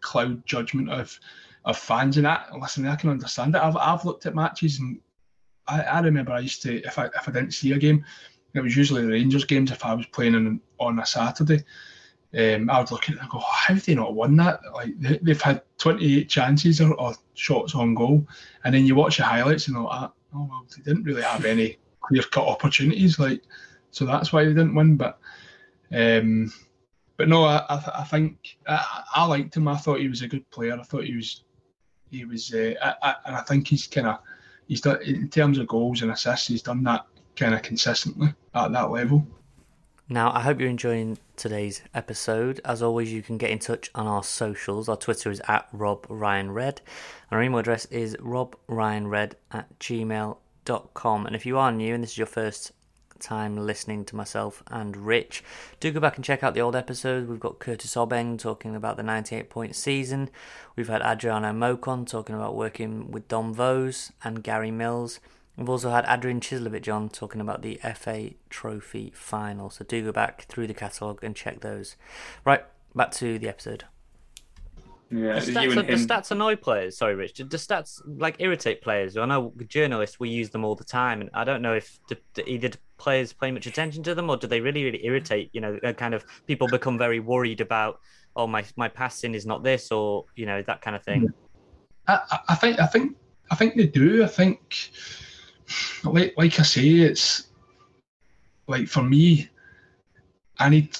cloud 0.00 0.44
judgment 0.46 0.90
of 0.90 1.18
of 1.64 1.78
fans 1.78 2.16
and 2.16 2.26
that. 2.26 2.48
Listen, 2.60 2.86
I 2.86 2.96
can 2.96 3.10
understand 3.10 3.54
it. 3.54 3.62
I've, 3.62 3.76
I've 3.76 4.04
looked 4.04 4.26
at 4.26 4.34
matches 4.34 4.80
and 4.80 4.98
I, 5.68 5.82
I 5.82 6.00
remember 6.00 6.32
I 6.32 6.40
used 6.40 6.62
to 6.62 6.82
if 6.82 6.98
I 6.98 7.06
if 7.06 7.28
I 7.28 7.32
didn't 7.32 7.52
see 7.52 7.72
a 7.72 7.78
game, 7.78 8.04
it 8.54 8.60
was 8.60 8.76
usually 8.76 9.02
the 9.02 9.08
Rangers 9.08 9.44
games 9.44 9.70
if 9.70 9.84
I 9.84 9.94
was 9.94 10.06
playing 10.06 10.34
on, 10.34 10.60
on 10.78 10.98
a 10.98 11.06
Saturday. 11.06 11.64
Um, 12.34 12.70
I 12.70 12.80
would 12.80 12.90
look 12.90 13.10
at 13.10 13.16
it 13.16 13.20
and 13.20 13.28
go, 13.28 13.40
how 13.40 13.74
have 13.74 13.84
they 13.84 13.94
not 13.94 14.14
won 14.14 14.36
that? 14.36 14.60
Like 14.72 14.98
they, 14.98 15.32
have 15.32 15.42
had 15.42 15.62
28 15.76 16.30
chances 16.30 16.80
or, 16.80 16.94
or, 16.94 17.14
shots 17.34 17.74
on 17.74 17.94
goal, 17.94 18.26
and 18.64 18.74
then 18.74 18.86
you 18.86 18.94
watch 18.94 19.18
the 19.18 19.24
highlights 19.24 19.68
and 19.68 19.76
all 19.76 19.90
that. 19.90 20.12
Oh 20.34 20.48
well, 20.50 20.66
they 20.74 20.82
didn't 20.82 21.04
really 21.04 21.22
have 21.22 21.44
any 21.44 21.78
clear 22.00 22.22
cut 22.22 22.46
opportunities, 22.46 23.18
like 23.18 23.42
so 23.90 24.06
that's 24.06 24.32
why 24.32 24.44
they 24.44 24.50
didn't 24.50 24.74
win. 24.74 24.96
But 24.96 25.18
um, 25.92 26.50
but 27.18 27.28
no, 27.28 27.44
I, 27.44 27.64
I, 27.68 28.00
I 28.00 28.04
think 28.04 28.56
I, 28.66 29.04
I 29.14 29.26
liked 29.26 29.56
him. 29.56 29.68
I 29.68 29.76
thought 29.76 30.00
he 30.00 30.08
was 30.08 30.22
a 30.22 30.28
good 30.28 30.48
player. 30.50 30.78
I 30.78 30.82
thought 30.82 31.04
he 31.04 31.16
was 31.16 31.44
he 32.12 32.24
was, 32.24 32.52
uh, 32.52 32.74
I, 32.82 32.94
I, 33.02 33.14
and 33.26 33.36
I 33.36 33.40
think 33.40 33.66
he's 33.66 33.86
kind 33.86 34.06
of, 34.06 34.18
he's 34.68 34.80
done 34.80 35.02
in 35.02 35.28
terms 35.28 35.58
of 35.58 35.66
goals 35.66 36.02
and 36.02 36.12
assists, 36.12 36.46
he's 36.46 36.62
done 36.62 36.84
that 36.84 37.06
kind 37.36 37.54
of 37.54 37.62
consistently 37.62 38.34
at 38.54 38.72
that 38.72 38.90
level. 38.90 39.26
Now, 40.08 40.30
I 40.32 40.40
hope 40.40 40.60
you're 40.60 40.68
enjoying 40.68 41.18
today's 41.36 41.80
episode. 41.94 42.60
As 42.66 42.82
always, 42.82 43.10
you 43.10 43.22
can 43.22 43.38
get 43.38 43.50
in 43.50 43.58
touch 43.58 43.90
on 43.94 44.06
our 44.06 44.22
socials. 44.22 44.88
Our 44.88 44.96
Twitter 44.96 45.30
is 45.30 45.40
at 45.48 45.68
Rob 45.72 46.04
Ryan 46.08 46.50
Red. 46.50 46.82
And 47.30 47.38
our 47.38 47.42
email 47.42 47.60
address 47.60 47.86
is 47.86 48.14
robryanred 48.16 49.32
at 49.50 49.78
gmail.com. 49.78 51.26
And 51.26 51.34
if 51.34 51.46
you 51.46 51.56
are 51.56 51.72
new 51.72 51.94
and 51.94 52.02
this 52.02 52.10
is 52.12 52.18
your 52.18 52.26
first 52.26 52.72
time 53.22 53.56
listening 53.56 54.04
to 54.06 54.16
myself 54.16 54.62
and 54.66 54.96
Rich. 54.96 55.42
Do 55.80 55.90
go 55.90 56.00
back 56.00 56.16
and 56.16 56.24
check 56.24 56.42
out 56.42 56.54
the 56.54 56.60
old 56.60 56.76
episodes. 56.76 57.28
We've 57.28 57.40
got 57.40 57.58
Curtis 57.58 57.94
Obeng 57.94 58.38
talking 58.38 58.76
about 58.76 58.96
the 58.96 59.02
98 59.02 59.48
point 59.48 59.74
season. 59.76 60.28
We've 60.76 60.88
had 60.88 61.00
Adriano 61.00 61.52
Moke 61.52 61.88
on 61.88 62.04
talking 62.04 62.34
about 62.34 62.56
working 62.56 63.10
with 63.10 63.28
Dom 63.28 63.54
Vose 63.54 64.12
and 64.22 64.42
Gary 64.42 64.70
Mills. 64.70 65.20
We've 65.56 65.68
also 65.68 65.90
had 65.90 66.04
Adrian 66.08 66.40
Cieslewicz 66.40 66.92
on 66.92 67.08
talking 67.10 67.40
about 67.40 67.62
the 67.62 67.78
FA 67.94 68.30
Trophy 68.50 69.12
final. 69.14 69.70
So 69.70 69.84
do 69.84 70.04
go 70.04 70.12
back 70.12 70.42
through 70.42 70.66
the 70.66 70.74
catalogue 70.74 71.22
and 71.22 71.36
check 71.36 71.60
those. 71.60 71.96
Right, 72.44 72.64
back 72.94 73.12
to 73.12 73.38
the 73.38 73.48
episode. 73.48 73.84
Yeah, 75.12 75.40
the 75.40 75.52
stats, 75.52 75.74
the 75.74 75.92
stats 75.92 76.30
annoy 76.30 76.56
players. 76.56 76.96
Sorry, 76.96 77.14
Rich. 77.14 77.34
The 77.36 77.44
stats 77.44 78.00
like 78.06 78.36
irritate 78.38 78.80
players. 78.80 79.16
I 79.18 79.26
know 79.26 79.52
journalists 79.68 80.18
we 80.18 80.30
use 80.30 80.48
them 80.48 80.64
all 80.64 80.74
the 80.74 80.84
time, 80.84 81.20
and 81.20 81.28
I 81.34 81.44
don't 81.44 81.60
know 81.60 81.74
if 81.74 81.98
the, 82.08 82.16
the, 82.32 82.48
either 82.48 82.70
players 82.96 83.34
pay 83.34 83.50
much 83.50 83.66
attention 83.66 84.02
to 84.04 84.14
them 84.14 84.30
or 84.30 84.38
do 84.38 84.46
they 84.46 84.60
really, 84.60 84.84
really 84.84 85.04
irritate? 85.04 85.50
You 85.52 85.60
know, 85.60 85.78
kind 85.98 86.14
of 86.14 86.24
people 86.46 86.66
become 86.66 86.96
very 86.96 87.20
worried 87.20 87.60
about, 87.60 88.00
oh 88.36 88.46
my 88.46 88.64
my 88.76 88.88
passing 88.88 89.34
is 89.34 89.44
not 89.44 89.62
this, 89.62 89.92
or 89.92 90.24
you 90.34 90.46
know 90.46 90.62
that 90.62 90.80
kind 90.80 90.96
of 90.96 91.04
thing. 91.04 91.30
I, 92.08 92.40
I 92.48 92.54
think 92.54 92.80
I 92.80 92.86
think 92.86 93.16
I 93.50 93.54
think 93.54 93.76
they 93.76 93.86
do. 93.86 94.24
I 94.24 94.28
think, 94.28 94.90
like 96.04 96.32
like 96.38 96.58
I 96.58 96.62
say, 96.62 96.88
it's 96.88 97.48
like 98.66 98.88
for 98.88 99.02
me, 99.02 99.50
I 100.58 100.70
need 100.70 100.96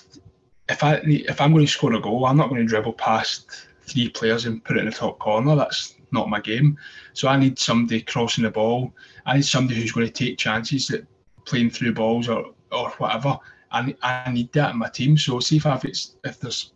if 0.69 0.85
I 0.85 1.01
if 1.07 1.41
I'm 1.41 1.53
going 1.53 1.65
to 1.65 1.73
score 1.73 1.95
a 1.95 2.01
goal, 2.01 2.27
I'm 2.27 2.37
not 2.37 2.51
going 2.51 2.61
to 2.61 2.67
dribble 2.67 2.93
past 2.95 3.69
three 3.83 4.09
players 4.09 4.47
and 4.47 4.65
put 4.65 4.77
it 4.77 4.81
in 4.81 4.87
the 4.87 4.93
top 4.93 5.19
corner. 5.19 5.55
That's 5.57 5.97
not 6.11 6.29
my 6.29 6.41
game. 6.41 6.79
So 7.15 7.29
I 7.29 7.37
need 7.37 7.59
somebody 7.59 8.03
crossing 8.03 8.45
the 8.45 8.51
ball. 8.51 8.93
I 9.27 9.37
need 9.37 9.45
somebody 9.45 9.81
who's 9.81 9.93
going 9.93 10.07
to 10.07 10.13
take 10.13 10.39
chances 10.39 10.89
that 10.89 11.07
playing 11.45 11.71
through 11.71 11.95
balls 11.95 12.29
or 12.29 12.55
or 12.71 12.91
whatever. 12.93 13.39
I, 13.71 13.95
I 14.03 14.31
need 14.31 14.53
that 14.53 14.73
in 14.73 14.79
my 14.79 14.89
team. 14.89 15.17
So 15.17 15.41
see 15.41 15.57
if 15.57 15.67
I've, 15.67 15.85
it's, 15.85 16.17
if 16.25 16.41
there's 16.41 16.73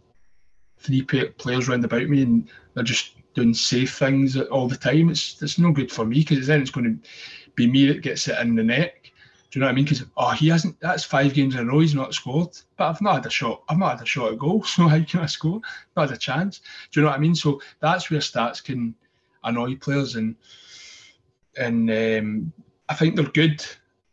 three 0.79 1.03
players 1.03 1.69
round 1.69 1.85
about 1.85 2.09
me 2.09 2.23
and 2.23 2.49
they're 2.75 2.85
just 2.85 3.17
doing 3.35 3.55
safe 3.55 3.99
things 3.99 4.37
all 4.37 4.69
the 4.69 4.77
time, 4.77 5.11
it's 5.11 5.41
it's 5.43 5.59
no 5.59 5.73
good 5.73 5.93
for 5.93 6.05
me 6.05 6.21
because 6.21 6.47
then 6.47 6.61
it's 6.61 6.71
going 6.71 6.85
to 7.01 7.09
be 7.55 7.67
me 7.67 7.87
that 7.87 8.03
gets 8.03 8.29
it 8.29 8.39
in 8.39 8.55
the 8.55 8.63
neck. 8.63 9.06
Do 9.51 9.59
you 9.59 9.61
know 9.61 9.67
what 9.67 9.73
I 9.73 9.75
mean? 9.77 9.85
Because 9.85 10.05
oh, 10.17 10.31
he 10.31 10.49
hasn't. 10.49 10.79
That's 10.81 11.05
five 11.05 11.35
games 11.35 11.55
in 11.55 11.61
a 11.61 11.65
row. 11.71 11.79
He's 11.79 11.95
not 11.95 12.15
scored. 12.15 12.51
But 12.77 12.89
I've 12.89 13.01
not 13.01 13.15
had 13.17 13.27
a 13.27 13.31
shot. 13.31 13.63
I've 13.69 13.79
not 13.79 13.93
had 13.93 14.03
a 14.03 14.07
shot 14.07 14.33
at 14.33 14.39
goal. 14.39 14.63
So 14.67 14.89
how 14.89 15.03
can 15.03 15.21
I 15.21 15.27
score? 15.27 15.61
Not 15.97 16.09
had 16.09 16.17
a 16.17 16.21
chance. 16.21 16.61
Do 16.91 17.01
you 17.01 17.05
know 17.05 17.11
what 17.11 17.19
I 17.19 17.21
mean? 17.21 17.35
So 17.35 17.61
that's 17.81 18.11
where 18.11 18.21
stats 18.21 18.63
can 18.63 18.95
annoy 19.45 19.77
players, 19.77 20.17
and 20.17 20.35
and 21.57 21.91
um, 21.91 22.53
I 22.89 22.95
think 22.95 23.17
they're 23.17 23.25
good, 23.25 23.65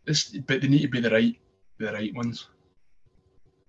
it's, 0.06 0.30
but 0.30 0.62
they 0.62 0.68
need 0.68 0.84
to 0.84 0.88
be 0.88 1.02
the 1.02 1.10
right 1.10 1.38
the 1.78 1.92
right 1.92 2.14
ones. 2.14 2.48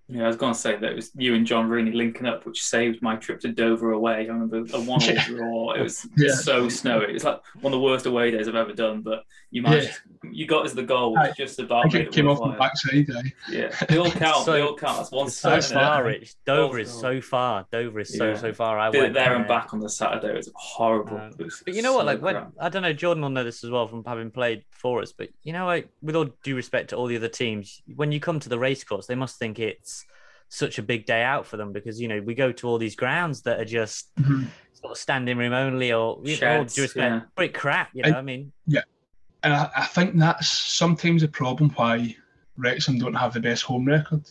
Yeah, 0.07 0.25
I 0.25 0.27
was 0.27 0.35
going 0.35 0.53
to 0.53 0.59
say 0.59 0.75
that 0.75 0.91
it 0.91 0.95
was 0.95 1.11
you 1.15 1.33
and 1.33 1.47
John 1.47 1.67
Rooney 1.67 1.91
linking 1.91 2.27
up, 2.27 2.45
which 2.45 2.63
saved 2.63 3.01
my 3.01 3.15
trip 3.15 3.39
to 3.39 3.47
Dover 3.47 3.93
away. 3.93 4.29
I 4.29 4.33
remember 4.33 4.57
a 4.57 4.79
one 4.79 5.01
all 5.01 5.15
draw. 5.25 5.71
It 5.71 5.81
was 5.81 6.07
yeah. 6.17 6.31
so 6.31 6.69
snowy. 6.69 7.13
It's 7.13 7.23
like 7.23 7.41
one 7.61 7.73
of 7.73 7.79
the 7.79 7.83
worst 7.83 8.05
away 8.05 8.29
days 8.29 8.47
I've 8.47 8.55
ever 8.55 8.73
done. 8.73 9.01
But 9.01 9.23
you 9.49 9.63
managed, 9.63 9.99
yeah. 10.23 10.29
you 10.31 10.45
got 10.45 10.63
us 10.63 10.73
the 10.73 10.83
goal. 10.83 11.17
I, 11.17 11.31
just 11.31 11.59
about. 11.59 11.87
I 11.95 12.05
came 12.05 12.27
off 12.27 12.37
the 12.37 12.55
backside. 12.55 13.09
Eh? 13.09 13.29
Yeah, 13.49 13.75
they 13.89 13.97
all 13.97 14.11
count. 14.11 14.45
so, 14.45 14.53
they 14.53 14.61
all 14.61 14.75
count. 14.75 14.97
That's 14.97 15.11
one. 15.11 15.27
So 15.31 15.59
far, 15.59 16.03
Rich. 16.03 16.35
Dover 16.45 16.77
is 16.77 16.91
so 16.91 17.19
far. 17.19 17.65
Dover 17.71 18.01
is 18.01 18.15
so 18.15 18.29
yeah. 18.29 18.37
so 18.37 18.53
far. 18.53 18.77
I 18.77 18.91
Did 18.91 19.01
went 19.01 19.13
there 19.15 19.35
and 19.35 19.47
back 19.47 19.73
on 19.73 19.79
the 19.79 19.89
Saturday. 19.89 20.33
It 20.33 20.37
was 20.37 20.51
horrible. 20.53 21.17
Um, 21.17 21.31
it 21.39 21.43
was 21.45 21.63
but 21.65 21.73
you 21.73 21.81
know 21.81 21.93
so 21.93 21.97
what? 21.97 22.05
Like 22.05 22.21
when 22.21 22.45
I 22.59 22.69
don't 22.69 22.83
know, 22.83 22.93
Jordan 22.93 23.23
will 23.23 23.31
know 23.31 23.43
this 23.43 23.63
as 23.63 23.71
well 23.71 23.87
from 23.87 24.03
having 24.05 24.29
played 24.29 24.65
for 24.69 25.01
us. 25.01 25.13
But 25.13 25.29
you 25.41 25.51
know, 25.51 25.65
like 25.65 25.89
with 26.03 26.15
all 26.15 26.27
due 26.43 26.55
respect 26.55 26.91
to 26.91 26.95
all 26.95 27.07
the 27.07 27.15
other 27.15 27.27
teams, 27.27 27.81
when 27.95 28.11
you 28.11 28.19
come 28.19 28.39
to 28.39 28.49
the 28.49 28.59
racecourse, 28.59 29.07
they 29.07 29.15
must 29.15 29.39
think 29.39 29.57
it's 29.57 29.94
such 30.49 30.79
a 30.79 30.83
big 30.83 31.05
day 31.05 31.23
out 31.23 31.45
for 31.45 31.57
them 31.57 31.71
because 31.71 31.99
you 31.99 32.07
know 32.07 32.21
we 32.21 32.33
go 32.33 32.51
to 32.51 32.67
all 32.67 32.77
these 32.77 32.95
grounds 32.95 33.41
that 33.41 33.59
are 33.59 33.65
just 33.65 34.15
mm-hmm. 34.15 34.45
sort 34.73 34.91
of 34.91 34.97
standing 34.97 35.37
room 35.37 35.53
only 35.53 35.91
or 35.91 36.19
you 36.23 36.39
know, 36.39 36.59
all 36.59 36.65
due 36.65 36.83
respect, 36.83 37.25
yeah. 37.37 37.47
crap. 37.47 37.89
You 37.93 38.03
know, 38.03 38.09
I, 38.09 38.19
I 38.19 38.21
mean, 38.21 38.51
yeah, 38.67 38.81
and 39.43 39.53
I, 39.53 39.69
I 39.75 39.85
think 39.85 40.17
that's 40.17 40.47
sometimes 40.47 41.21
the 41.21 41.27
problem 41.27 41.69
why 41.71 42.15
Wrexham 42.57 42.97
don't 42.97 43.13
have 43.13 43.33
the 43.33 43.39
best 43.39 43.63
home 43.63 43.85
record 43.85 44.23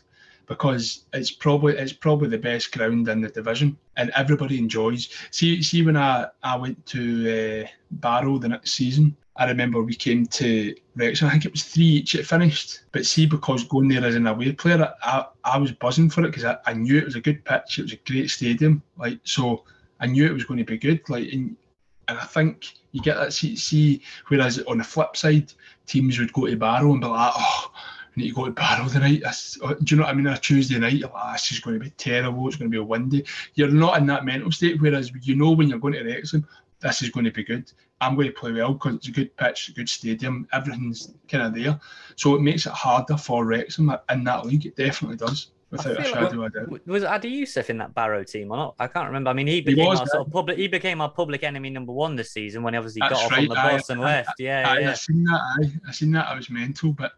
because 0.46 1.04
it's 1.12 1.30
probably 1.30 1.76
it's 1.76 1.92
probably 1.92 2.28
the 2.28 2.38
best 2.38 2.72
ground 2.72 3.08
in 3.08 3.20
the 3.20 3.28
division 3.28 3.76
and 3.96 4.10
everybody 4.10 4.58
enjoys. 4.58 5.08
See 5.30 5.62
see 5.62 5.84
when 5.84 5.96
I, 5.96 6.26
I 6.42 6.56
went 6.56 6.84
to 6.86 7.64
uh, 7.64 7.68
Barrow 7.90 8.38
the 8.38 8.48
next 8.48 8.72
season, 8.72 9.16
I 9.36 9.48
remember 9.48 9.82
we 9.82 9.94
came 9.94 10.26
to 10.26 10.74
Wrexham. 10.94 11.28
I 11.28 11.32
think 11.32 11.46
it 11.46 11.52
was 11.52 11.64
three 11.64 11.84
each 11.84 12.14
it 12.14 12.26
finished. 12.26 12.80
But 12.92 13.04
see, 13.04 13.26
because 13.26 13.64
going 13.64 13.88
there 13.88 14.04
as 14.04 14.14
an 14.14 14.28
away 14.28 14.52
player, 14.52 14.92
I, 15.02 15.26
I 15.42 15.58
was 15.58 15.72
buzzing 15.72 16.10
for 16.10 16.22
it 16.22 16.28
because 16.28 16.44
I, 16.44 16.56
I 16.66 16.74
knew 16.74 16.98
it 16.98 17.04
was 17.04 17.16
a 17.16 17.20
good 17.20 17.44
pitch. 17.44 17.78
It 17.78 17.82
was 17.82 17.92
a 17.92 17.96
great 17.96 18.30
stadium. 18.30 18.82
Like 18.96 19.18
so, 19.24 19.64
I 19.98 20.06
knew 20.06 20.24
it 20.24 20.32
was 20.32 20.44
going 20.44 20.58
to 20.58 20.64
be 20.64 20.78
good. 20.78 21.00
Like 21.08 21.32
and, 21.32 21.56
and 22.06 22.18
I 22.18 22.24
think 22.24 22.74
you 22.92 23.02
get 23.02 23.16
that 23.16 23.32
see, 23.32 23.56
see. 23.56 24.02
Whereas 24.28 24.60
on 24.60 24.78
the 24.78 24.84
flip 24.84 25.16
side, 25.16 25.52
teams 25.86 26.18
would 26.18 26.32
go 26.32 26.46
to 26.46 26.56
Barrow 26.56 26.92
and 26.92 27.00
be 27.00 27.06
like, 27.08 27.32
oh 27.34 27.72
I 28.16 28.20
need 28.20 28.28
to 28.28 28.34
go 28.34 28.44
to 28.44 28.52
Barrow 28.52 28.88
tonight. 28.88 29.22
Uh, 29.24 29.74
do 29.74 29.94
you 29.94 29.96
know 29.96 30.04
what 30.04 30.10
I 30.10 30.14
mean? 30.14 30.26
A 30.28 30.38
Tuesday 30.38 30.78
night, 30.78 31.00
like, 31.00 31.10
ah, 31.12 31.32
this 31.32 31.50
is 31.50 31.58
going 31.58 31.78
to 31.78 31.84
be 31.84 31.90
terrible. 31.90 32.46
It's 32.46 32.56
going 32.56 32.70
to 32.70 32.74
be 32.74 32.78
windy. 32.78 33.24
You're 33.54 33.70
not 33.70 33.98
in 33.98 34.06
that 34.06 34.24
mental 34.24 34.52
state. 34.52 34.80
Whereas 34.80 35.10
you 35.22 35.34
know 35.34 35.50
when 35.50 35.68
you're 35.68 35.80
going 35.80 35.94
to 35.94 36.04
Wrexham, 36.04 36.46
this 36.84 37.02
is 37.02 37.08
going 37.08 37.24
to 37.24 37.32
be 37.32 37.42
good. 37.42 37.72
I'm 38.00 38.14
going 38.14 38.28
to 38.28 38.32
play 38.32 38.52
well 38.52 38.74
because 38.74 38.96
it's 38.96 39.08
a 39.08 39.10
good 39.10 39.34
pitch, 39.36 39.70
a 39.70 39.72
good 39.72 39.88
stadium. 39.88 40.46
Everything's 40.52 41.14
kind 41.28 41.44
of 41.44 41.54
there. 41.54 41.80
So 42.16 42.34
it 42.34 42.42
makes 42.42 42.66
it 42.66 42.72
harder 42.72 43.16
for 43.16 43.46
Wrexham 43.46 43.90
in 44.10 44.24
that 44.24 44.44
league. 44.44 44.66
It 44.66 44.76
definitely 44.76 45.16
does. 45.16 45.50
Without 45.70 45.98
a 45.98 46.04
shadow 46.04 46.20
like, 46.20 46.54
of 46.54 46.62
a 46.62 46.66
doubt. 46.70 46.86
Was 46.86 47.02
Adi 47.02 47.28
Yussuf 47.28 47.70
in 47.70 47.78
that 47.78 47.94
Barrow 47.94 48.22
team 48.22 48.52
or 48.52 48.56
not? 48.58 48.74
I 48.78 48.86
can't 48.86 49.06
remember. 49.06 49.30
I 49.30 49.32
mean, 49.32 49.46
he 49.46 49.60
became 49.60 49.82
he 49.82 49.88
was, 49.88 50.00
our 50.00 50.06
sort 50.06 50.26
of 50.26 50.32
public. 50.32 50.58
He 50.58 50.68
became 50.68 51.00
our 51.00 51.10
public 51.10 51.42
enemy 51.42 51.70
number 51.70 51.92
one 51.92 52.14
this 52.14 52.30
season 52.30 52.62
when 52.62 52.74
he 52.74 52.78
obviously 52.78 53.00
got 53.00 53.14
off 53.14 53.30
right. 53.32 53.40
on 53.40 53.48
the 53.48 53.54
bus 53.54 53.90
I, 53.90 53.94
and 53.94 54.02
I, 54.02 54.04
left. 54.04 54.38
Yeah, 54.38 54.70
I, 54.70 54.78
yeah. 54.78 54.90
I 54.90 54.94
seen 54.94 55.24
that. 55.24 55.40
I, 55.40 55.88
I 55.88 55.92
seen 55.92 56.12
that. 56.12 56.28
I 56.28 56.36
was 56.36 56.50
mental, 56.50 56.92
but 56.92 57.12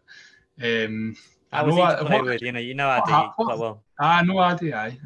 um, 0.63 1.15
how 1.51 1.65
was 1.65 1.75
he 1.75 1.81
to 1.81 2.05
play 2.05 2.17
what, 2.17 2.25
with? 2.25 2.41
You 2.41 2.51
know, 2.51 2.59
you 2.59 2.73
know 2.73 2.89
Adi 2.89 3.29
quite 3.35 3.57
well. 3.57 3.83
I 3.99 4.23
know 4.23 4.37
Adi. 4.37 4.73
I, 4.73 4.97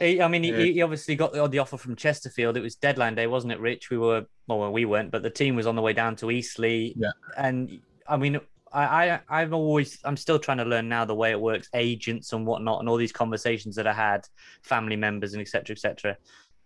I. 0.00 0.20
I 0.20 0.28
mean, 0.28 0.42
he, 0.42 0.72
he, 0.72 0.82
obviously 0.82 1.14
got 1.14 1.32
the, 1.32 1.46
the, 1.46 1.58
offer 1.60 1.76
from 1.76 1.94
Chesterfield. 1.94 2.56
It 2.56 2.62
was 2.62 2.74
deadline 2.74 3.14
day, 3.14 3.26
wasn't 3.26 3.52
it, 3.52 3.60
Rich? 3.60 3.90
We 3.90 3.98
were 3.98 4.26
well, 4.48 4.72
we 4.72 4.84
weren't, 4.84 5.10
but 5.10 5.22
the 5.22 5.30
team 5.30 5.54
was 5.54 5.66
on 5.66 5.76
the 5.76 5.82
way 5.82 5.92
down 5.92 6.16
to 6.16 6.30
Eastleigh. 6.30 6.92
Yeah. 6.96 7.10
And 7.36 7.80
I 8.08 8.16
mean, 8.16 8.40
I, 8.72 9.10
I 9.12 9.20
I've 9.28 9.52
always 9.52 9.98
I'm 10.04 10.16
still 10.16 10.38
trying 10.38 10.58
to 10.58 10.64
learn 10.64 10.88
now 10.88 11.04
the 11.04 11.14
way 11.14 11.30
it 11.30 11.40
works, 11.40 11.68
agents 11.74 12.32
and 12.32 12.44
whatnot, 12.44 12.80
and 12.80 12.88
all 12.88 12.96
these 12.96 13.12
conversations 13.12 13.76
that 13.76 13.86
I 13.86 13.92
had, 13.92 14.26
family 14.62 14.96
members 14.96 15.32
and 15.32 15.40
etc. 15.40 15.74
etc. 15.74 16.16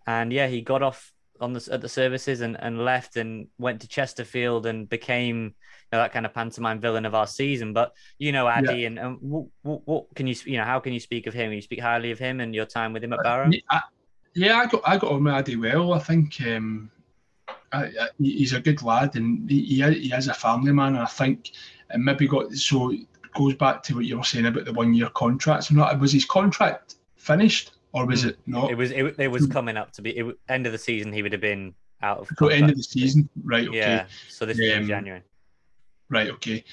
And 0.07 0.33
yeah, 0.33 0.47
he 0.47 0.61
got 0.61 0.81
off 0.81 1.13
on 1.41 1.53
the 1.53 1.67
at 1.71 1.81
the 1.81 1.89
services 1.89 2.41
and, 2.41 2.57
and 2.59 2.83
left 2.83 3.17
and 3.17 3.47
went 3.57 3.81
to 3.81 3.87
Chesterfield 3.87 4.65
and 4.65 4.89
became 4.89 5.55
know, 5.91 5.99
that 5.99 6.13
kind 6.13 6.25
of 6.25 6.33
pantomime 6.33 6.79
villain 6.79 7.05
of 7.05 7.15
our 7.15 7.27
season. 7.27 7.73
But 7.73 7.93
you 8.17 8.31
know, 8.31 8.47
Adi, 8.47 8.79
yeah. 8.79 8.87
and, 8.87 8.99
and 8.99 9.17
what, 9.21 9.45
what, 9.63 9.87
what, 9.87 10.15
can 10.15 10.27
you 10.27 10.35
you 10.45 10.57
know 10.57 10.63
how 10.63 10.79
can 10.79 10.93
you 10.93 10.99
speak 10.99 11.27
of 11.27 11.33
him? 11.33 11.51
You 11.51 11.61
speak 11.61 11.81
highly 11.81 12.11
of 12.11 12.19
him 12.19 12.39
and 12.39 12.53
your 12.53 12.65
time 12.65 12.93
with 12.93 13.03
him 13.03 13.13
at 13.13 13.23
Barrow. 13.23 13.49
Yeah, 14.35 14.59
I 14.59 14.67
got 14.67 14.81
I 14.85 14.97
got 14.97 15.11
on 15.11 15.23
with 15.23 15.33
Adi 15.33 15.55
well. 15.55 15.93
I 15.93 15.99
think 15.99 16.39
um, 16.45 16.91
I, 17.71 17.85
I, 17.85 18.07
he's 18.19 18.53
a 18.53 18.61
good 18.61 18.83
lad 18.83 19.15
and 19.15 19.49
he, 19.49 19.63
he 19.63 20.13
is 20.13 20.27
a 20.27 20.33
family 20.33 20.71
man. 20.71 20.95
And 20.95 21.03
I 21.03 21.05
think 21.05 21.51
and 21.89 22.03
maybe 22.03 22.27
got 22.27 22.51
so 22.53 22.93
goes 23.35 23.55
back 23.55 23.83
to 23.83 23.95
what 23.95 24.05
you 24.05 24.17
were 24.17 24.23
saying 24.23 24.45
about 24.45 24.65
the 24.65 24.73
one 24.73 24.93
year 24.93 25.09
contracts. 25.09 25.71
Not 25.71 25.99
was 25.99 26.13
his 26.13 26.25
contract 26.25 26.95
finished 27.15 27.71
or 27.91 28.05
was 28.05 28.23
mm. 28.23 28.29
it 28.29 28.39
not? 28.45 28.71
It 28.71 28.75
was. 28.75 28.91
It, 28.91 29.15
it 29.19 29.27
was 29.27 29.47
coming 29.47 29.77
up 29.77 29.91
to 29.93 30.01
be 30.01 30.11
it, 30.11 30.37
end 30.47 30.65
of 30.65 30.71
the 30.71 30.77
season. 30.77 31.11
He 31.11 31.21
would 31.23 31.31
have 31.31 31.41
been 31.41 31.73
out 32.01 32.19
of. 32.19 32.29
So 32.37 32.47
end 32.47 32.69
of 32.69 32.77
the 32.77 32.83
season, 32.83 33.29
right? 33.43 33.67
Okay. 33.67 33.77
Yeah. 33.77 34.05
So 34.29 34.45
this 34.45 34.57
um, 34.57 34.83
is 34.83 34.87
January 34.87 35.23
right, 36.09 36.29
okay. 36.31 36.63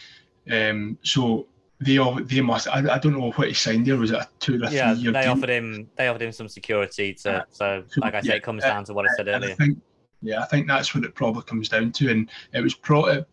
Um, 0.50 0.98
so 1.02 1.46
they 1.80 1.98
all 1.98 2.14
they 2.22 2.40
must. 2.40 2.68
I, 2.68 2.94
I 2.94 2.98
don't 2.98 3.12
know 3.12 3.30
what 3.32 3.48
he 3.48 3.54
signed 3.54 3.86
there. 3.86 3.96
Was 3.96 4.10
it 4.10 4.18
a 4.18 4.28
two 4.38 4.62
or 4.62 4.70
yeah, 4.70 4.94
three 4.94 5.04
year? 5.04 5.12
they 5.12 5.22
deal? 5.22 5.32
offered 5.32 5.50
him. 5.50 5.88
They 5.96 6.08
offered 6.08 6.22
him 6.22 6.32
some 6.32 6.48
security. 6.48 7.14
To, 7.14 7.46
so, 7.50 7.84
like 7.98 8.14
I 8.14 8.20
say, 8.22 8.36
it 8.36 8.42
comes 8.42 8.62
down 8.62 8.84
to 8.84 8.94
what 8.94 9.06
I 9.06 9.14
said 9.16 9.28
earlier. 9.28 9.52
I 9.52 9.54
think, 9.54 9.78
yeah, 10.22 10.40
I 10.40 10.46
think 10.46 10.66
that's 10.66 10.94
what 10.94 11.04
it 11.04 11.14
probably 11.14 11.42
comes 11.42 11.68
down 11.68 11.92
to, 11.92 12.10
and 12.10 12.30
it 12.52 12.62
was 12.62 12.74
pro. 12.74 13.24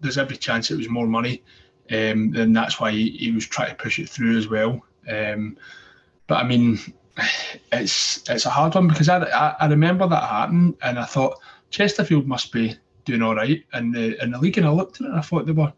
there's 0.00 0.18
every 0.18 0.36
chance 0.36 0.70
it 0.70 0.76
was 0.76 0.88
more 0.88 1.06
money, 1.06 1.42
um, 1.90 2.34
and 2.36 2.54
that's 2.54 2.80
why 2.80 2.90
he, 2.90 3.10
he 3.10 3.30
was 3.32 3.46
trying 3.46 3.70
to 3.70 3.76
push 3.76 3.98
it 3.98 4.08
through 4.08 4.36
as 4.36 4.48
well. 4.48 4.82
Um, 5.08 5.56
but 6.26 6.36
I 6.36 6.44
mean, 6.44 6.78
it's 7.72 8.28
it's 8.28 8.46
a 8.46 8.50
hard 8.50 8.74
one 8.74 8.88
because 8.88 9.08
I, 9.08 9.18
I, 9.24 9.56
I 9.60 9.66
remember 9.66 10.06
that 10.06 10.22
happened, 10.22 10.76
and 10.82 10.98
I 10.98 11.04
thought 11.04 11.38
Chesterfield 11.70 12.26
must 12.26 12.52
be 12.52 12.76
doing 13.04 13.22
all 13.22 13.34
right 13.34 13.64
in 13.74 13.92
the 13.92 14.22
in 14.22 14.30
the 14.32 14.38
league, 14.38 14.58
and 14.58 14.66
I 14.66 14.70
looked 14.70 15.00
at 15.00 15.06
it 15.06 15.10
and 15.10 15.18
I 15.18 15.22
thought 15.22 15.46
they 15.46 15.52
were 15.52 15.72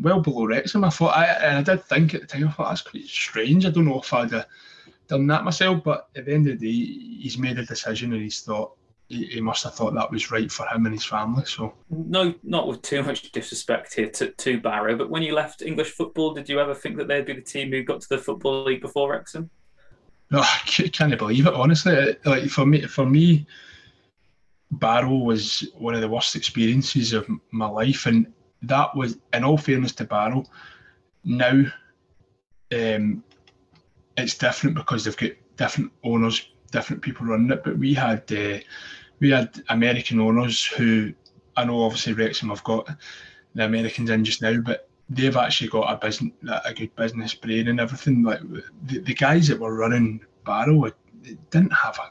well 0.00 0.20
below 0.20 0.46
Wrexham. 0.46 0.84
I 0.84 0.90
thought, 0.90 1.16
I, 1.16 1.26
and 1.26 1.58
I 1.58 1.62
did 1.62 1.84
think 1.84 2.14
at 2.14 2.22
the 2.22 2.26
time, 2.26 2.48
I 2.48 2.50
thought 2.50 2.68
that's 2.68 2.82
quite 2.82 3.04
strange. 3.04 3.64
I 3.64 3.70
don't 3.70 3.84
know 3.84 4.00
if 4.00 4.12
I'd 4.12 4.32
have 4.32 4.46
done 5.08 5.26
that 5.28 5.44
myself, 5.44 5.84
but 5.84 6.08
at 6.16 6.26
the 6.26 6.34
end 6.34 6.48
of 6.48 6.58
the 6.58 6.66
day, 6.66 7.20
he's 7.22 7.38
made 7.38 7.58
a 7.58 7.64
decision 7.64 8.12
and 8.12 8.22
he's 8.22 8.40
thought 8.40 8.72
he, 9.08 9.26
he 9.26 9.40
must 9.40 9.64
have 9.64 9.74
thought 9.74 9.94
that 9.94 10.10
was 10.10 10.30
right 10.30 10.50
for 10.50 10.66
him 10.66 10.86
and 10.86 10.94
his 10.94 11.04
family. 11.04 11.44
So 11.44 11.74
no, 11.90 12.34
not 12.42 12.66
with 12.66 12.82
too 12.82 13.02
much 13.02 13.30
disrespect 13.32 13.94
here 13.94 14.10
to, 14.10 14.30
to 14.30 14.60
Barrow, 14.60 14.96
but 14.96 15.10
when 15.10 15.22
you 15.22 15.34
left 15.34 15.62
English 15.62 15.90
football, 15.90 16.34
did 16.34 16.48
you 16.48 16.58
ever 16.58 16.74
think 16.74 16.96
that 16.96 17.08
they'd 17.08 17.26
be 17.26 17.34
the 17.34 17.40
team 17.40 17.70
who 17.70 17.82
got 17.82 18.00
to 18.00 18.08
the 18.08 18.18
football 18.18 18.64
league 18.64 18.80
before 18.80 19.12
Wrexham? 19.12 19.50
No, 20.30 20.40
I 20.40 20.58
can't 20.64 21.16
believe 21.18 21.46
it. 21.46 21.54
Honestly, 21.54 22.16
like 22.24 22.48
for 22.48 22.66
me, 22.66 22.82
for 22.82 23.06
me, 23.06 23.46
Barrow 24.70 25.16
was 25.16 25.68
one 25.76 25.94
of 25.94 26.00
the 26.00 26.08
worst 26.08 26.34
experiences 26.34 27.12
of 27.12 27.28
my 27.50 27.66
life, 27.66 28.06
and 28.06 28.32
that 28.62 28.94
was, 28.96 29.18
in 29.32 29.44
all 29.44 29.58
fairness 29.58 29.92
to 29.92 30.04
Barrow, 30.04 30.44
now 31.24 31.64
um, 32.72 33.22
it's 34.16 34.36
different 34.36 34.76
because 34.76 35.04
they've 35.04 35.16
got 35.16 35.30
different 35.56 35.92
owners, 36.02 36.48
different 36.72 37.02
people 37.02 37.26
running 37.26 37.50
it. 37.50 37.62
But 37.62 37.78
we 37.78 37.94
had 37.94 38.30
uh, 38.32 38.58
we 39.20 39.30
had 39.30 39.62
American 39.68 40.20
owners 40.20 40.64
who 40.64 41.12
I 41.56 41.64
know 41.64 41.82
obviously 41.82 42.14
Wrexham 42.14 42.48
have 42.48 42.64
got 42.64 42.88
the 43.54 43.64
Americans 43.64 44.10
in 44.10 44.24
just 44.24 44.42
now, 44.42 44.60
but 44.60 44.88
they've 45.08 45.36
actually 45.36 45.68
got 45.68 45.92
a 45.92 45.96
business, 45.96 46.32
a 46.64 46.72
good 46.72 46.94
business 46.96 47.34
brain 47.34 47.68
and 47.68 47.80
everything. 47.80 48.22
Like 48.22 48.40
the, 48.86 49.00
the 49.00 49.14
guys 49.14 49.48
that 49.48 49.58
were 49.58 49.76
running 49.76 50.20
Barrow 50.44 50.90
didn't 51.50 51.72
have 51.72 51.98
a 51.98 52.10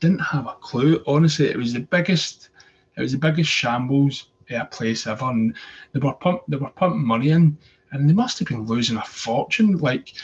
didn't 0.00 0.20
have 0.20 0.46
a 0.46 0.54
clue. 0.60 1.02
Honestly, 1.06 1.46
it 1.46 1.56
was 1.56 1.72
the 1.72 1.80
biggest, 1.80 2.50
it 2.96 3.00
was 3.00 3.12
the 3.12 3.18
biggest 3.18 3.50
shambles 3.50 4.30
a 4.50 4.64
place 4.64 5.06
ever. 5.06 5.26
And 5.26 5.54
they 5.92 6.00
were 6.00 6.12
pump, 6.14 6.42
they 6.48 6.56
were 6.56 6.70
pumping 6.70 7.04
money 7.04 7.30
in, 7.30 7.58
and 7.92 8.08
they 8.08 8.14
must 8.14 8.38
have 8.38 8.48
been 8.48 8.66
losing 8.66 8.96
a 8.96 9.02
fortune. 9.02 9.78
Like 9.78 10.14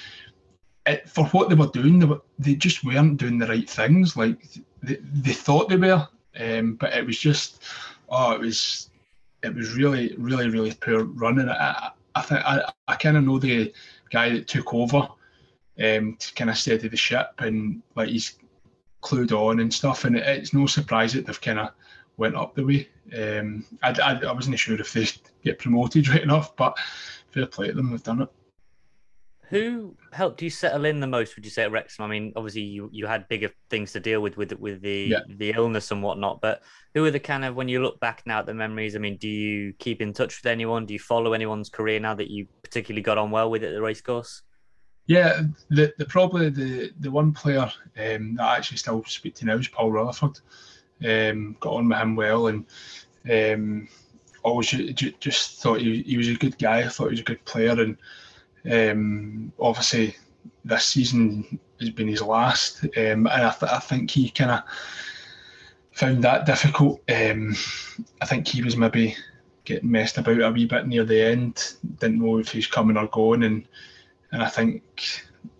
it, 0.86 1.08
for 1.08 1.26
what 1.26 1.48
they 1.48 1.54
were 1.54 1.68
doing, 1.68 1.98
they 1.98 2.06
were, 2.06 2.22
they 2.38 2.54
just 2.54 2.84
weren't 2.84 3.16
doing 3.16 3.38
the 3.38 3.46
right 3.46 3.68
things. 3.68 4.16
Like 4.16 4.38
they, 4.82 4.96
they 5.02 5.32
thought 5.32 5.68
they 5.68 5.76
were, 5.76 6.06
um, 6.38 6.74
but 6.74 6.94
it 6.94 7.06
was 7.06 7.18
just, 7.18 7.62
oh, 8.08 8.32
it 8.32 8.40
was, 8.40 8.90
it 9.42 9.54
was 9.54 9.74
really, 9.74 10.14
really, 10.16 10.48
really 10.48 10.74
poor 10.74 11.04
running. 11.04 11.48
I, 11.48 11.90
I 12.14 12.22
think 12.22 12.40
I, 12.44 12.70
I 12.88 12.96
kind 12.96 13.16
of 13.16 13.24
know 13.24 13.38
the 13.38 13.72
guy 14.10 14.30
that 14.30 14.48
took 14.48 14.72
over 14.72 15.08
um, 15.82 16.16
to 16.18 16.34
kind 16.34 16.50
of 16.50 16.56
steady 16.56 16.88
the 16.88 16.96
ship, 16.96 17.32
and 17.38 17.82
like 17.96 18.08
he's 18.08 18.36
clued 19.02 19.32
on 19.32 19.60
and 19.60 19.72
stuff. 19.72 20.04
And 20.04 20.16
it, 20.16 20.26
it's 20.26 20.54
no 20.54 20.66
surprise 20.66 21.12
that 21.12 21.26
they've 21.26 21.40
kind 21.40 21.58
of 21.58 21.70
went 22.16 22.36
up 22.36 22.54
the 22.54 22.64
way. 22.64 22.88
Um, 23.16 23.64
I, 23.82 23.90
I, 23.90 24.20
I, 24.28 24.32
wasn't 24.32 24.58
sure 24.58 24.80
if 24.80 24.92
they'd 24.92 25.12
get 25.42 25.58
promoted 25.58 26.08
right 26.10 26.22
enough, 26.22 26.56
but 26.56 26.78
fair 27.30 27.46
play 27.46 27.68
to 27.68 27.74
them, 27.74 27.90
they've 27.90 28.02
done 28.02 28.22
it. 28.22 28.28
Who 29.50 29.96
helped 30.12 30.42
you 30.42 30.50
settle 30.50 30.84
in 30.84 31.00
the 31.00 31.06
most? 31.06 31.36
Would 31.36 31.44
you 31.44 31.50
say 31.50 31.64
at 31.64 31.70
Wrexham? 31.70 32.04
I 32.04 32.08
mean, 32.08 32.32
obviously 32.34 32.62
you, 32.62 32.88
you 32.92 33.06
had 33.06 33.28
bigger 33.28 33.50
things 33.68 33.92
to 33.92 34.00
deal 34.00 34.20
with 34.20 34.36
with 34.36 34.52
with 34.58 34.80
the 34.80 35.08
yeah. 35.10 35.20
the 35.28 35.50
illness 35.50 35.90
and 35.90 36.02
whatnot. 36.02 36.40
But 36.40 36.62
who 36.94 37.04
are 37.04 37.10
the 37.10 37.20
kind 37.20 37.44
of 37.44 37.54
when 37.54 37.68
you 37.68 37.82
look 37.82 38.00
back 38.00 38.22
now 38.26 38.40
at 38.40 38.46
the 38.46 38.54
memories? 38.54 38.96
I 38.96 38.98
mean, 38.98 39.16
do 39.16 39.28
you 39.28 39.74
keep 39.78 40.00
in 40.00 40.12
touch 40.12 40.42
with 40.42 40.50
anyone? 40.50 40.86
Do 40.86 40.94
you 40.94 40.98
follow 40.98 41.34
anyone's 41.34 41.68
career 41.68 42.00
now 42.00 42.14
that 42.14 42.30
you 42.30 42.46
particularly 42.62 43.02
got 43.02 43.18
on 43.18 43.30
well 43.30 43.50
with 43.50 43.64
at 43.64 43.72
the 43.72 43.82
racecourse? 43.82 44.42
Yeah, 45.06 45.42
the, 45.68 45.92
the 45.98 46.06
probably 46.06 46.48
the, 46.48 46.90
the 47.00 47.10
one 47.10 47.32
player 47.32 47.70
um, 47.98 48.36
that 48.36 48.44
I 48.44 48.56
actually 48.56 48.78
still 48.78 49.04
speak 49.04 49.34
to 49.36 49.44
now 49.44 49.56
is 49.56 49.68
Paul 49.68 49.92
Rutherford. 49.92 50.40
Um, 51.04 51.56
got 51.60 51.74
on 51.74 51.88
with 51.88 51.98
him 51.98 52.16
well 52.16 52.46
and 52.46 52.64
um, 53.30 53.88
always 54.42 54.68
just 54.68 55.60
thought 55.60 55.80
he, 55.80 56.02
he 56.02 56.16
was 56.16 56.28
a 56.28 56.34
good 56.34 56.56
guy. 56.58 56.78
I 56.78 56.88
thought 56.88 57.08
he 57.08 57.12
was 57.12 57.20
a 57.20 57.24
good 57.24 57.44
player 57.44 57.72
and 57.72 57.98
um, 58.70 59.52
obviously 59.58 60.16
this 60.64 60.86
season 60.86 61.58
has 61.80 61.90
been 61.90 62.08
his 62.08 62.22
last 62.22 62.84
um, 62.84 62.90
and 62.96 63.28
I, 63.28 63.50
th- 63.50 63.72
I 63.72 63.78
think 63.78 64.10
he 64.10 64.30
kind 64.30 64.50
of 64.50 64.62
found 65.92 66.24
that 66.24 66.46
difficult. 66.46 67.00
Um, 67.10 67.54
I 68.20 68.26
think 68.26 68.48
he 68.48 68.62
was 68.62 68.76
maybe 68.76 69.16
getting 69.64 69.90
messed 69.90 70.18
about 70.18 70.40
a 70.40 70.50
wee 70.50 70.66
bit 70.66 70.86
near 70.86 71.04
the 71.04 71.22
end. 71.22 71.74
Didn't 71.98 72.20
know 72.20 72.38
if 72.38 72.50
he's 72.50 72.66
coming 72.66 72.96
or 72.96 73.06
going 73.08 73.44
and 73.44 73.66
and 74.34 74.42
I 74.42 74.48
think, 74.48 74.82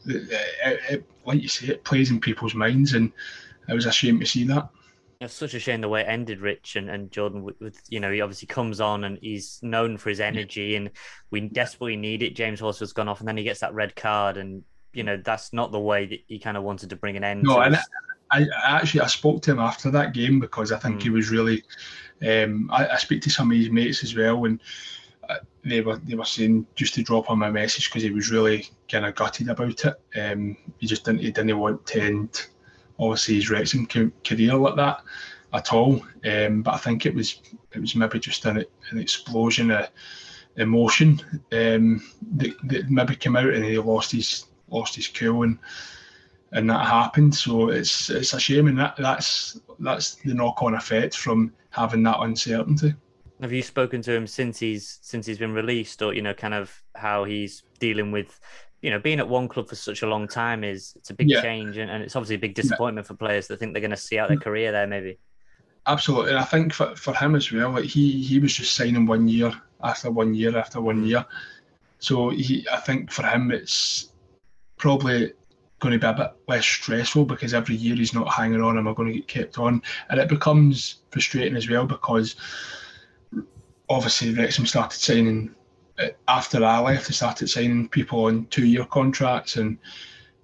it, 0.05 0.43
it, 0.91 1.05
like 1.25 1.41
you 1.41 1.47
say, 1.47 1.69
it 1.69 1.85
plays 1.85 2.11
in 2.11 2.21
people's 2.21 2.57
minds, 2.57 2.95
and 2.95 3.13
it 3.69 3.73
was 3.73 3.87
a 3.87 3.93
shame 3.93 4.19
to 4.19 4.27
see 4.27 4.43
that. 4.49 4.69
It's 5.25 5.35
such 5.35 5.55
a 5.55 5.59
shame 5.59 5.81
the 5.81 5.89
way 5.89 6.03
it 6.03 6.09
ended, 6.09 6.41
Rich 6.41 6.77
and, 6.77 6.89
and 6.89 7.11
Jordan. 7.11 7.43
With, 7.43 7.61
with, 7.61 7.81
you 7.89 8.01
know, 8.01 8.13
he 8.13 8.21
obviously 8.21 8.47
comes 8.47 8.81
on 8.81 9.05
and 9.05 9.19
he's 9.21 9.59
known 9.63 9.97
for 9.97 10.11
his 10.11 10.21
energy, 10.21 10.77
and 10.77 10.91
we 11.31 11.41
desperately 11.41 11.97
need 11.97 12.23
it. 12.23 12.37
James 12.37 12.61
Horse 12.61 12.81
has 12.81 12.93
gone 12.93 13.09
off, 13.09 13.21
and 13.21 13.29
then 13.29 13.37
he 13.37 13.45
gets 13.45 13.61
that 13.61 13.75
red 13.75 13.97
card, 13.97 14.37
and 14.37 14.63
you 14.93 15.03
know 15.03 15.17
that's 15.17 15.53
not 15.53 15.73
the 15.73 15.81
way 15.81 16.07
that 16.07 16.21
he 16.29 16.39
kind 16.39 16.57
of 16.57 16.63
wanted 16.63 16.91
to 16.91 16.97
bring 16.97 17.17
an 17.17 17.25
end. 17.25 17.43
No, 17.43 17.61
and 17.61 17.77
I, 17.77 17.83
I, 18.43 18.47
actually 18.65 19.01
I 19.01 19.07
spoke 19.07 19.43
to 19.43 19.53
him 19.53 19.59
after 19.59 19.91
that 19.91 20.15
game 20.15 20.41
because 20.41 20.73
I 20.73 20.79
think 20.79 21.01
mm. 21.01 21.03
he 21.03 21.11
was 21.11 21.31
really. 21.31 21.63
Um, 22.27 22.71
I, 22.73 22.89
I 22.89 22.97
speak 22.97 23.23
to 23.23 23.31
some 23.31 23.51
of 23.51 23.57
his 23.57 23.71
mates 23.71 24.03
as 24.05 24.15
well, 24.17 24.45
and 24.45 24.61
uh, 25.29 25.37
they 25.65 25.81
were 25.81 25.97
they 25.97 26.15
were 26.15 26.25
saying 26.25 26.67
just 26.75 26.95
to 26.95 27.03
drop 27.03 27.29
him 27.29 27.43
a 27.43 27.51
message 27.51 27.91
because 27.91 28.03
he 28.03 28.11
was 28.11 28.31
really 28.31 28.69
kind 28.91 29.07
of 29.07 29.15
gutted 29.15 29.49
about 29.49 29.85
it. 29.85 29.95
Um, 30.19 30.57
he 30.79 30.87
just 30.87 31.05
didn't 31.05 31.21
he 31.21 31.31
didn't 31.31 31.59
want 31.59 31.87
to 31.87 32.01
end 32.01 32.47
obviously 32.99 33.37
his 33.37 33.51
Wrexham 33.51 33.87
career 33.87 34.55
like 34.55 34.77
that 34.77 35.03
at 35.53 35.73
all. 35.73 36.05
Um, 36.25 36.63
but 36.63 36.75
I 36.75 36.79
think 36.79 37.07
it 37.07 37.15
was 37.15 37.41
it 37.73 37.81
was 37.81 37.97
maybe 37.97 38.19
just 38.19 38.45
an, 38.45 38.65
an 38.91 38.99
explosion 38.99 39.71
of 39.71 39.89
emotion 40.57 41.21
um, 41.53 42.03
that, 42.37 42.55
that 42.65 42.91
maybe 42.91 43.17
came 43.17 43.37
out 43.37 43.53
and 43.53 43.65
he 43.65 43.79
lost 43.79 44.13
his 44.13 44.47
lost 44.69 44.95
his 44.97 45.09
cool 45.09 45.43
and 45.43 45.59
and 46.55 46.71
that 46.71 46.87
happened. 46.87 47.35
So 47.35 47.69
it's 47.69 48.09
it's 48.11 48.33
a 48.33 48.41
shame, 48.41 48.69
and 48.69 48.79
that 48.79 48.97
that's 48.97 49.61
that's 49.81 50.15
the 50.17 50.35
knock 50.35 50.63
on 50.63 50.75
effect 50.75 51.17
from 51.17 51.53
having 51.71 52.03
that 52.05 52.21
uncertainty. 52.21 52.95
Have 53.41 53.53
you 53.53 53.63
spoken 53.63 54.01
to 54.03 54.13
him 54.13 54.27
since 54.27 54.61
he's 54.61 54.99
since 55.03 55.27
he's 55.27 55.39
been 55.39 55.53
released, 55.53 56.01
or 56.01 56.15
you 56.15 56.23
know, 56.23 56.33
kind 56.33 56.55
of 56.55 56.83
how 56.95 57.25
he's 57.25 57.65
dealing 57.81 58.13
with, 58.13 58.41
you 58.85 58.91
know, 58.91 58.99
being 58.99 59.19
at 59.19 59.27
one 59.27 59.49
club 59.49 59.67
for 59.67 59.77
such 59.77 60.03
a 60.03 60.07
long 60.07 60.29
time 60.29 60.63
is 60.63 60.93
it's 60.97 61.09
a 61.09 61.15
big 61.15 61.31
yeah. 61.31 61.41
change, 61.41 61.79
and, 61.79 61.91
and 61.91 62.03
it's 62.03 62.15
obviously 62.17 62.37
a 62.37 62.39
big 62.39 62.55
disappointment 62.55 63.07
yeah. 63.07 63.09
for 63.09 63.15
players 63.15 63.49
that 63.49 63.59
think 63.59 63.73
they're 63.73 63.81
going 63.81 63.91
to 63.91 63.97
see 63.97 64.19
out 64.19 64.29
their 64.29 64.37
mm. 64.37 64.43
career 64.43 64.73
there, 64.73 64.87
maybe. 64.87 65.19
Absolutely, 65.87 66.33
and 66.33 66.39
I 66.39 66.45
think 66.45 66.75
for, 66.75 66.95
for 66.95 67.15
him 67.15 67.35
as 67.35 67.51
well, 67.51 67.71
like 67.71 67.87
he 67.87 68.23
he 68.23 68.39
was 68.39 68.55
just 68.55 68.75
signing 68.75 69.07
one 69.07 69.27
year 69.27 69.55
after 69.83 70.11
one 70.11 70.35
year 70.35 70.59
after 70.59 70.83
one 70.83 71.03
mm. 71.03 71.09
year, 71.09 71.25
so 71.99 72.29
he 72.29 72.67
I 72.71 72.77
think 72.77 73.11
for 73.11 73.23
him 73.23 73.51
it's 73.51 74.11
probably 74.77 75.33
going 75.81 75.93
to 75.93 75.99
be 75.99 76.07
a 76.07 76.13
bit 76.13 76.33
less 76.47 76.67
stressful 76.67 77.25
because 77.25 77.55
every 77.55 77.77
year 77.77 77.97
he's 77.97 78.13
not 78.13 78.31
hanging 78.31 78.61
on, 78.61 78.77
am 78.77 78.87
I 78.87 78.93
going 78.93 79.15
to 79.15 79.19
get 79.19 79.29
kept 79.29 79.59
on, 79.59 79.81
and 80.11 80.21
it 80.21 80.29
becomes 80.29 80.97
frustrating 81.11 81.57
as 81.57 81.71
well 81.71 81.87
because 81.87 82.37
obviously 83.89 84.35
Wrexham 84.35 84.67
started 84.67 85.01
signing 85.01 85.55
after 86.29 86.65
I 86.65 86.79
left. 86.81 87.09
They 87.09 87.15
started 87.15 87.49
signing 87.49 87.89
people 87.89 88.25
on 88.25 88.47
two-year 88.47 88.85
contracts, 88.87 89.57
and 89.57 89.79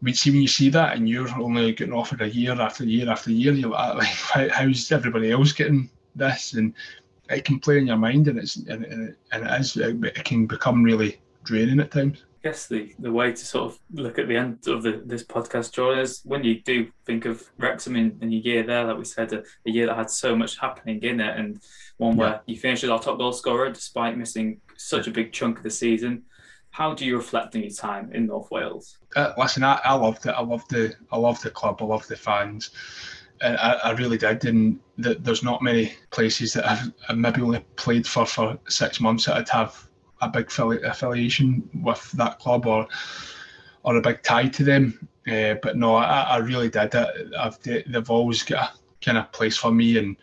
we'd 0.03 0.17
see 0.17 0.31
when 0.31 0.43
you 0.43 0.49
see 0.49 0.71
that, 0.71 0.97
and 0.97 1.09
you're 1.09 1.29
only 1.39 1.73
getting 1.73 1.95
offered 1.95 2.23
a 2.23 2.29
year 2.29 2.53
after 2.61 2.85
year 2.85 3.09
after 3.11 3.31
year. 3.31 3.53
You're 3.53 3.71
like, 3.71 4.09
how's 4.51 4.91
everybody 4.93 5.31
else 5.33 5.53
getting 5.53 5.91
this? 6.15 6.55
And 6.55 6.75
it 7.29 7.45
can 7.45 7.61
play 7.61 7.79
in 7.79 7.87
your 7.87 7.97
mind, 7.97 8.29
and 8.29 8.39
it's 8.39 8.57
and, 8.57 8.85
and 8.85 9.17
it 9.33 9.61
is 9.61 9.77
it 9.77 10.25
can 10.25 10.47
become 10.47 10.83
really 10.83 11.21
draining 11.45 11.81
at 11.81 11.91
times. 11.91 12.25
I 12.43 12.49
guess 12.49 12.67
the, 12.67 12.95
the 12.99 13.13
way 13.13 13.33
to 13.33 13.45
sort 13.45 13.73
of 13.73 13.79
look 13.93 14.19
at 14.19 14.27
the 14.27 14.37
end 14.37 14.67
of 14.67 14.83
the, 14.83 15.03
this 15.05 15.23
podcast, 15.23 15.73
Jordan, 15.73 15.99
is 15.99 16.23
when 16.25 16.43
you 16.43 16.63
do 16.63 16.91
think 17.05 17.27
of 17.27 17.47
Wrexham 17.59 17.97
in, 17.97 18.17
in 18.23 18.33
a 18.33 18.37
year 18.37 18.63
there, 18.63 18.85
like 18.85 18.97
we 18.97 19.05
said, 19.05 19.31
a, 19.35 19.43
a, 19.67 19.71
year 19.71 19.87
that 19.87 19.97
had 19.97 20.09
so 20.09 20.35
much 20.35 20.59
happening 20.59 21.03
in 21.03 21.21
it, 21.21 21.39
and 21.39 21.61
one 21.99 22.17
yeah. 22.17 22.23
where 22.23 22.41
you 22.47 22.57
finished 22.57 22.83
as 22.83 22.89
our 22.89 22.99
top 22.99 23.19
goal 23.19 23.35
scorer 23.35 23.71
despite 23.71 24.17
missing 24.17 24.59
such 24.81 25.07
a 25.07 25.11
big 25.11 25.33
chunk 25.33 25.59
of 25.59 25.63
the 25.63 25.71
season. 25.71 26.23
How 26.71 26.95
do 26.95 27.05
you 27.05 27.17
reflect 27.17 27.55
on 27.57 27.63
your 27.63 27.71
time 27.71 28.13
in 28.13 28.27
North 28.27 28.51
Wales? 28.51 28.99
Uh, 29.17 29.33
listen, 29.37 29.65
I, 29.65 29.81
I 29.85 29.95
loved 29.95 30.25
it. 30.27 30.31
I 30.31 30.43
loved 30.43 30.71
the 30.71 30.95
I 31.11 31.19
loved 31.19 31.43
the 31.43 31.51
club. 31.51 31.79
I 31.81 31.85
loved 31.85 32.09
the 32.09 32.17
fans. 32.17 32.71
I, 33.43 33.81
I 33.85 33.91
really 33.93 34.19
did. 34.19 34.45
And 34.45 34.79
the, 34.99 35.15
there's 35.15 35.43
not 35.43 35.63
many 35.63 35.95
places 36.11 36.53
that 36.53 36.69
I've, 36.69 36.93
I've 37.09 37.19
maybe 37.19 37.43
only 37.43 37.65
played 37.77 38.07
for 38.07 38.25
for 38.25 38.59
six 38.69 39.01
months 39.01 39.25
that 39.25 39.37
I'd 39.37 39.49
have 39.49 39.89
a 40.21 40.29
big 40.29 40.51
affiliation 40.59 41.69
with 41.83 42.13
that 42.13 42.39
club 42.39 42.67
or 42.67 42.87
or 43.83 43.97
a 43.97 44.01
big 44.03 44.23
tie 44.23 44.49
to 44.49 44.65
them. 44.65 45.09
Uh, 45.31 45.55
but 45.63 45.77
no, 45.77 45.97
I, 45.97 46.23
I 46.23 46.37
really 46.39 46.69
did. 46.69 46.95
I've, 46.95 47.59
they've 47.63 48.11
always 48.11 48.43
got 48.43 48.71
a 48.71 49.05
kind 49.05 49.19
of 49.19 49.33
place 49.33 49.57
for 49.57 49.73
me, 49.73 49.99
and 49.99 50.17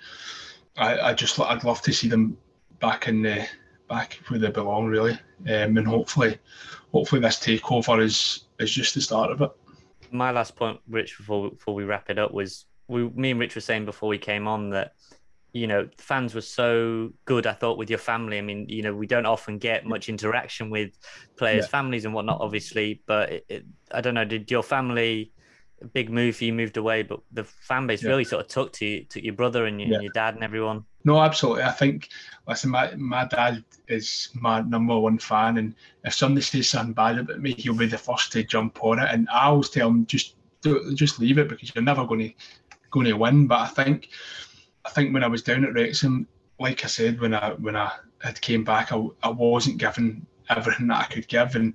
I, 0.77 0.99
I 0.99 1.13
just 1.13 1.39
I'd 1.39 1.63
love 1.63 1.81
to 1.81 1.93
see 1.93 2.07
them 2.07 2.37
back 2.79 3.07
in 3.07 3.23
the 3.23 3.47
back 3.87 4.19
where 4.27 4.39
they 4.39 4.49
belong, 4.49 4.87
really. 4.87 5.13
Um, 5.41 5.77
and 5.77 5.87
hopefully, 5.87 6.37
hopefully 6.91 7.21
this 7.21 7.37
takeover 7.37 8.01
is 8.03 8.45
is 8.59 8.71
just 8.71 8.95
the 8.95 9.01
start 9.01 9.31
of 9.31 9.41
it. 9.41 9.51
My 10.11 10.31
last 10.31 10.55
point, 10.55 10.79
Rich, 10.87 11.17
before 11.17 11.51
before 11.51 11.73
we 11.73 11.83
wrap 11.83 12.09
it 12.09 12.19
up, 12.19 12.33
was 12.33 12.65
we, 12.87 13.09
me 13.09 13.31
and 13.31 13.39
Rich 13.39 13.55
were 13.55 13.61
saying 13.61 13.85
before 13.85 14.09
we 14.09 14.17
came 14.17 14.47
on 14.47 14.69
that 14.71 14.93
you 15.57 15.67
know, 15.67 15.89
fans 15.97 16.35
were 16.35 16.41
so 16.41 17.11
good. 17.25 17.47
I 17.47 17.53
thought 17.53 17.77
with 17.77 17.89
your 17.89 17.99
family. 17.99 18.37
I 18.37 18.41
mean, 18.41 18.67
you 18.69 18.83
know, 18.83 18.93
we 18.93 19.07
don't 19.07 19.25
often 19.25 19.57
get 19.57 19.85
much 19.85 20.07
interaction 20.09 20.69
with 20.69 20.91
players' 21.35 21.65
yeah. 21.65 21.69
families 21.69 22.05
and 22.05 22.13
whatnot, 22.13 22.39
obviously. 22.41 23.01
But 23.05 23.31
it, 23.31 23.45
it, 23.49 23.65
I 23.91 24.01
don't 24.01 24.13
know. 24.13 24.25
Did 24.25 24.49
your 24.51 24.63
family? 24.63 25.31
Big 25.93 26.09
move 26.09 26.41
you 26.41 26.53
moved 26.53 26.77
away, 26.77 27.03
but 27.03 27.19
the 27.31 27.43
fan 27.43 27.85
base 27.85 28.01
yeah. 28.01 28.09
really 28.09 28.23
sort 28.23 28.43
of 28.43 28.47
took 28.47 28.73
to 28.73 28.85
you, 28.85 29.05
took 29.05 29.21
your 29.21 29.35
brother 29.35 29.67
and 29.67 29.79
your, 29.79 29.89
yeah. 29.89 29.95
and 29.95 30.03
your 30.03 30.11
dad 30.11 30.33
and 30.33 30.43
everyone. 30.43 30.85
No, 31.07 31.21
absolutely. 31.21 31.63
I 31.63 31.71
think, 31.71 32.09
listen, 32.49 32.69
my, 32.69 32.93
my 32.95 33.23
dad 33.23 33.63
is 33.87 34.27
my 34.33 34.59
number 34.59 34.99
one 34.99 35.17
fan, 35.17 35.57
and 35.57 35.73
if 36.03 36.13
somebody 36.13 36.41
says 36.41 36.67
something 36.67 36.91
bad 36.91 37.17
about 37.17 37.39
me, 37.39 37.53
he'll 37.53 37.77
be 37.77 37.85
the 37.85 37.97
first 37.97 38.33
to 38.33 38.43
jump 38.43 38.83
on 38.83 38.99
it. 38.99 39.07
And 39.09 39.25
I 39.29 39.45
always 39.45 39.69
tell 39.69 39.87
him 39.87 40.05
just 40.05 40.35
just 40.95 41.19
leave 41.19 41.37
it 41.37 41.47
because 41.47 41.73
you're 41.73 41.81
never 41.81 42.05
going 42.05 42.19
to 42.19 42.33
going 42.91 43.05
to 43.05 43.13
win. 43.13 43.47
But 43.47 43.59
I 43.59 43.67
think 43.67 44.09
I 44.83 44.89
think 44.89 45.13
when 45.13 45.23
I 45.23 45.27
was 45.27 45.43
down 45.43 45.63
at 45.63 45.73
Wrexham, 45.73 46.27
like 46.59 46.83
I 46.83 46.87
said, 46.89 47.21
when 47.21 47.33
I 47.33 47.51
when 47.51 47.77
I 47.77 47.89
had 48.21 48.41
came 48.41 48.65
back, 48.65 48.91
I, 48.91 49.01
I 49.23 49.29
wasn't 49.29 49.77
given 49.77 50.27
everything 50.49 50.87
that 50.87 51.05
I 51.05 51.13
could 51.13 51.29
give, 51.29 51.55
and 51.55 51.73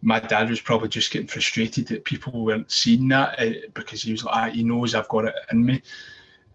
my 0.00 0.20
dad 0.20 0.48
was 0.48 0.62
probably 0.62 0.88
just 0.88 1.10
getting 1.10 1.28
frustrated 1.28 1.86
that 1.88 2.06
people 2.06 2.42
weren't 2.42 2.72
seeing 2.72 3.08
that 3.08 3.38
uh, 3.38 3.68
because 3.74 4.00
he 4.00 4.12
was 4.12 4.24
like, 4.24 4.34
ah, 4.34 4.48
he 4.48 4.64
knows 4.64 4.94
I've 4.94 5.08
got 5.08 5.26
it 5.26 5.34
in 5.52 5.66
me, 5.66 5.82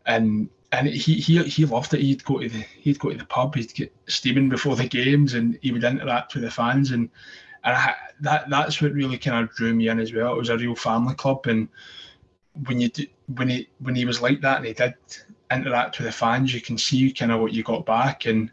and 0.07 0.49
and 0.71 0.87
he 0.87 1.15
he 1.15 1.43
he 1.43 1.65
loved 1.65 1.93
it. 1.93 2.01
He'd 2.01 2.23
go 2.23 2.39
to 2.39 2.49
the 2.49 2.65
he'd 2.79 2.99
go 2.99 3.09
to 3.09 3.17
the 3.17 3.25
pub, 3.25 3.55
he'd 3.55 3.73
get 3.73 3.95
steaming 4.07 4.49
before 4.49 4.75
the 4.75 4.87
games, 4.87 5.33
and 5.33 5.57
he 5.61 5.71
would 5.71 5.83
interact 5.83 6.33
with 6.35 6.43
the 6.43 6.51
fans, 6.51 6.91
and 6.91 7.09
and 7.63 7.75
I, 7.75 7.95
that 8.21 8.49
that's 8.49 8.81
what 8.81 8.93
really 8.93 9.17
kind 9.17 9.43
of 9.43 9.55
drew 9.55 9.73
me 9.73 9.89
in 9.89 9.99
as 9.99 10.13
well. 10.13 10.33
It 10.33 10.37
was 10.37 10.49
a 10.49 10.57
real 10.57 10.75
family 10.75 11.15
club, 11.15 11.47
and 11.47 11.69
when 12.65 12.79
you 12.79 12.89
do, 12.89 13.05
when 13.35 13.49
he 13.49 13.69
when 13.79 13.95
he 13.95 14.05
was 14.05 14.21
like 14.21 14.41
that, 14.41 14.57
and 14.57 14.65
he 14.67 14.73
did 14.73 14.93
interact 15.51 15.97
with 15.97 16.05
the 16.05 16.11
fans, 16.11 16.53
you 16.53 16.61
can 16.61 16.77
see 16.77 17.11
kind 17.11 17.31
of 17.31 17.41
what 17.41 17.53
you 17.53 17.63
got 17.63 17.85
back, 17.85 18.25
and 18.25 18.51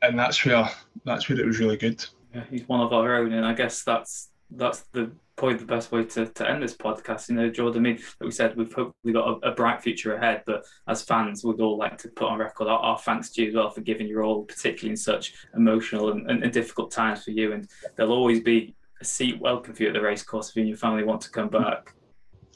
and 0.00 0.18
that's 0.18 0.44
where 0.44 0.68
that's 1.04 1.28
where 1.28 1.38
it 1.38 1.46
was 1.46 1.58
really 1.58 1.76
good. 1.76 2.04
Yeah, 2.34 2.44
he's 2.50 2.66
one 2.66 2.80
of 2.80 2.92
our 2.92 3.16
own, 3.16 3.32
and 3.32 3.44
I 3.44 3.52
guess 3.52 3.82
that's 3.82 4.30
that's 4.50 4.80
the 4.92 5.12
probably 5.36 5.58
the 5.58 5.64
best 5.64 5.92
way 5.92 6.04
to, 6.04 6.26
to 6.26 6.48
end 6.48 6.62
this 6.62 6.76
podcast. 6.76 7.28
You 7.28 7.36
know, 7.36 7.50
Jordan, 7.50 7.80
I 7.80 7.90
mean, 7.90 7.96
like 7.96 8.26
we 8.26 8.30
said, 8.30 8.56
we've 8.56 8.72
hopefully 8.72 9.12
got 9.12 9.28
a, 9.28 9.50
a, 9.50 9.54
bright 9.54 9.82
future 9.82 10.14
ahead, 10.14 10.42
but 10.46 10.64
as 10.88 11.02
fans, 11.02 11.44
we'd 11.44 11.60
all 11.60 11.78
like 11.78 11.98
to 11.98 12.08
put 12.08 12.28
on 12.28 12.38
record 12.38 12.68
our, 12.68 12.78
our 12.78 12.98
thanks 12.98 13.30
to 13.30 13.42
you 13.42 13.48
as 13.48 13.54
well 13.54 13.70
for 13.70 13.80
giving 13.80 14.06
your 14.06 14.24
all, 14.24 14.44
particularly 14.44 14.90
in 14.90 14.96
such 14.96 15.34
emotional 15.56 16.12
and, 16.12 16.30
and, 16.30 16.42
and, 16.42 16.52
difficult 16.52 16.90
times 16.90 17.24
for 17.24 17.30
you. 17.30 17.52
And 17.52 17.68
there'll 17.96 18.12
always 18.12 18.40
be 18.40 18.74
a 19.00 19.04
seat 19.04 19.40
welcome 19.40 19.74
for 19.74 19.82
you 19.82 19.88
at 19.88 19.94
the 19.94 20.02
racecourse 20.02 20.50
if 20.50 20.56
you 20.56 20.62
and 20.62 20.68
your 20.68 20.78
family 20.78 21.04
want 21.04 21.22
to 21.22 21.30
come 21.30 21.48
back. 21.48 21.94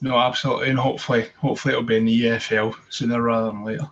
No, 0.03 0.19
absolutely, 0.19 0.69
and 0.69 0.79
hopefully, 0.79 1.29
hopefully 1.39 1.73
it'll 1.73 1.85
be 1.85 1.97
in 1.97 2.05
the 2.05 2.23
EFL 2.23 2.75
sooner 2.91 3.21
rather 3.21 3.47
than 3.47 3.65
later. 3.65 3.89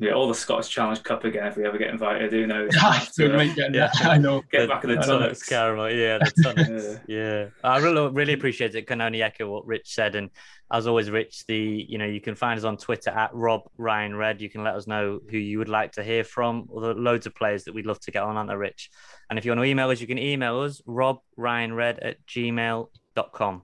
Yeah, 0.00 0.12
all 0.12 0.28
the 0.28 0.34
Scottish 0.34 0.68
Challenge 0.68 1.02
Cup 1.02 1.24
again 1.24 1.48
if 1.48 1.56
we 1.56 1.66
ever 1.66 1.76
get 1.76 1.90
invited. 1.90 2.30
Who 2.30 2.46
knows? 2.46 2.70
yeah, 3.18 3.90
I 4.00 4.16
know. 4.16 4.44
Get 4.48 4.68
back 4.68 4.84
in 4.84 4.90
the 4.90 4.96
tunnels. 4.96 5.42
Caramel, 5.42 5.90
yeah, 5.90 6.18
the 6.18 6.42
tunnels. 6.42 6.98
yeah. 7.08 7.18
yeah, 7.18 7.46
I 7.64 7.78
really, 7.78 8.08
really 8.12 8.32
appreciate 8.32 8.76
it. 8.76 8.86
Can 8.86 9.00
only 9.00 9.22
echo 9.22 9.50
what 9.50 9.66
Rich 9.66 9.92
said, 9.92 10.14
and 10.14 10.30
as 10.70 10.86
always, 10.86 11.10
Rich, 11.10 11.46
the 11.46 11.84
you 11.88 11.98
know 11.98 12.04
you 12.04 12.20
can 12.20 12.36
find 12.36 12.56
us 12.56 12.64
on 12.64 12.76
Twitter 12.76 13.10
at 13.10 13.34
Rob 13.34 13.62
Ryan 13.76 14.14
Red. 14.14 14.40
You 14.40 14.48
can 14.48 14.62
let 14.62 14.76
us 14.76 14.86
know 14.86 15.18
who 15.28 15.36
you 15.36 15.58
would 15.58 15.68
like 15.68 15.92
to 15.92 16.04
hear 16.04 16.22
from, 16.22 16.66
or 16.68 16.80
the 16.80 16.94
loads 16.94 17.26
of 17.26 17.34
players 17.34 17.64
that 17.64 17.74
we'd 17.74 17.86
love 17.86 17.98
to 18.00 18.12
get 18.12 18.22
on, 18.22 18.36
aren't 18.36 18.50
there, 18.50 18.58
Rich? 18.58 18.90
And 19.30 19.36
if 19.36 19.44
you 19.44 19.50
want 19.50 19.62
to 19.62 19.64
email 19.64 19.90
us, 19.90 20.00
you 20.00 20.06
can 20.06 20.18
email 20.18 20.60
us 20.60 20.80
Rob 20.86 21.18
Ryan 21.36 21.74
Red 21.74 21.98
at 21.98 22.24
gmail.com. 22.24 23.62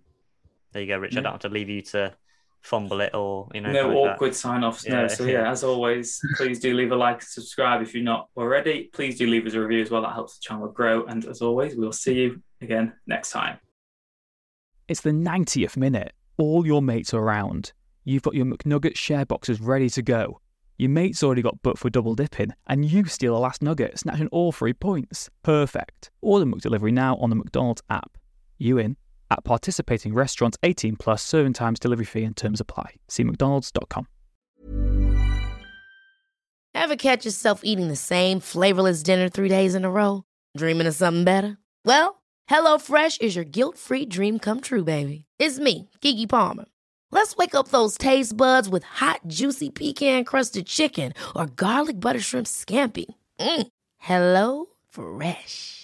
There 0.72 0.82
you 0.82 0.88
go, 0.88 0.98
Rich. 0.98 1.14
Yeah. 1.14 1.20
I 1.20 1.22
don't 1.22 1.32
have 1.32 1.40
to 1.42 1.48
leave 1.48 1.68
you 1.68 1.82
to 1.82 2.16
fumble 2.64 3.00
it 3.02 3.14
or 3.14 3.48
you 3.54 3.60
know. 3.60 3.70
No 3.70 3.92
awkward 3.92 4.34
sign 4.34 4.64
offs. 4.64 4.84
Yeah. 4.86 5.02
No. 5.02 5.08
So 5.08 5.24
yeah, 5.24 5.50
as 5.50 5.62
always, 5.62 6.18
please 6.36 6.58
do 6.58 6.74
leave 6.74 6.90
a 6.90 6.96
like, 6.96 7.22
subscribe 7.22 7.82
if 7.82 7.94
you're 7.94 8.02
not 8.02 8.28
already. 8.36 8.90
Please 8.92 9.18
do 9.18 9.26
leave 9.26 9.46
us 9.46 9.52
a 9.52 9.60
review 9.60 9.82
as 9.82 9.90
well. 9.90 10.02
That 10.02 10.14
helps 10.14 10.38
the 10.38 10.42
channel 10.42 10.68
grow. 10.68 11.04
And 11.04 11.24
as 11.26 11.42
always, 11.42 11.76
we'll 11.76 11.92
see 11.92 12.14
you 12.14 12.42
again 12.60 12.94
next 13.06 13.30
time. 13.30 13.58
It's 14.88 15.02
the 15.02 15.10
90th 15.10 15.76
minute. 15.76 16.12
All 16.36 16.66
your 16.66 16.82
mates 16.82 17.14
are 17.14 17.22
around. 17.22 17.72
You've 18.04 18.22
got 18.22 18.34
your 18.34 18.46
McNugget 18.46 18.96
share 18.96 19.24
boxes 19.24 19.60
ready 19.60 19.88
to 19.90 20.02
go. 20.02 20.40
Your 20.76 20.90
mate's 20.90 21.22
already 21.22 21.42
got 21.42 21.62
booked 21.62 21.78
for 21.78 21.88
double 21.88 22.16
dipping, 22.16 22.52
and 22.66 22.84
you 22.84 23.04
steal 23.04 23.36
a 23.36 23.38
last 23.38 23.62
nugget, 23.62 23.98
snatching 23.98 24.26
all 24.28 24.50
three 24.50 24.72
points. 24.72 25.30
Perfect. 25.42 26.10
Order 26.20 26.46
McDelivery 26.46 26.92
now 26.92 27.16
on 27.16 27.30
the 27.30 27.36
McDonald's 27.36 27.82
app. 27.88 28.18
You 28.58 28.78
in? 28.78 28.96
At 29.34 29.42
participating 29.42 30.14
restaurants 30.14 30.56
18 30.62 30.94
plus 30.94 31.20
serving 31.20 31.54
times, 31.54 31.80
delivery 31.80 32.04
fee 32.04 32.22
and 32.22 32.36
terms 32.36 32.60
apply. 32.60 32.94
See 33.08 33.24
McDonald's.com. 33.24 34.06
Ever 36.72 36.94
catch 36.94 37.24
yourself 37.24 37.62
eating 37.64 37.88
the 37.88 37.96
same 37.96 38.38
flavorless 38.38 39.02
dinner 39.02 39.28
three 39.28 39.48
days 39.48 39.74
in 39.74 39.84
a 39.84 39.90
row? 39.90 40.22
Dreaming 40.56 40.86
of 40.86 40.94
something 40.94 41.24
better? 41.24 41.58
Well, 41.84 42.22
HelloFresh 42.48 43.22
is 43.22 43.34
your 43.34 43.44
guilt-free 43.44 44.06
dream 44.06 44.38
come 44.38 44.60
true, 44.60 44.84
baby. 44.84 45.24
It's 45.40 45.58
me, 45.58 45.90
Gigi 46.00 46.28
Palmer. 46.28 46.66
Let's 47.10 47.34
wake 47.36 47.56
up 47.56 47.68
those 47.68 47.98
taste 47.98 48.36
buds 48.36 48.68
with 48.68 48.84
hot, 48.84 49.20
juicy 49.26 49.70
pecan-crusted 49.70 50.66
chicken 50.66 51.12
or 51.34 51.46
garlic 51.46 51.98
butter 51.98 52.20
shrimp 52.20 52.46
scampi. 52.46 53.06
Mm. 53.40 53.66
Hello 53.98 54.66
Fresh. 54.88 55.83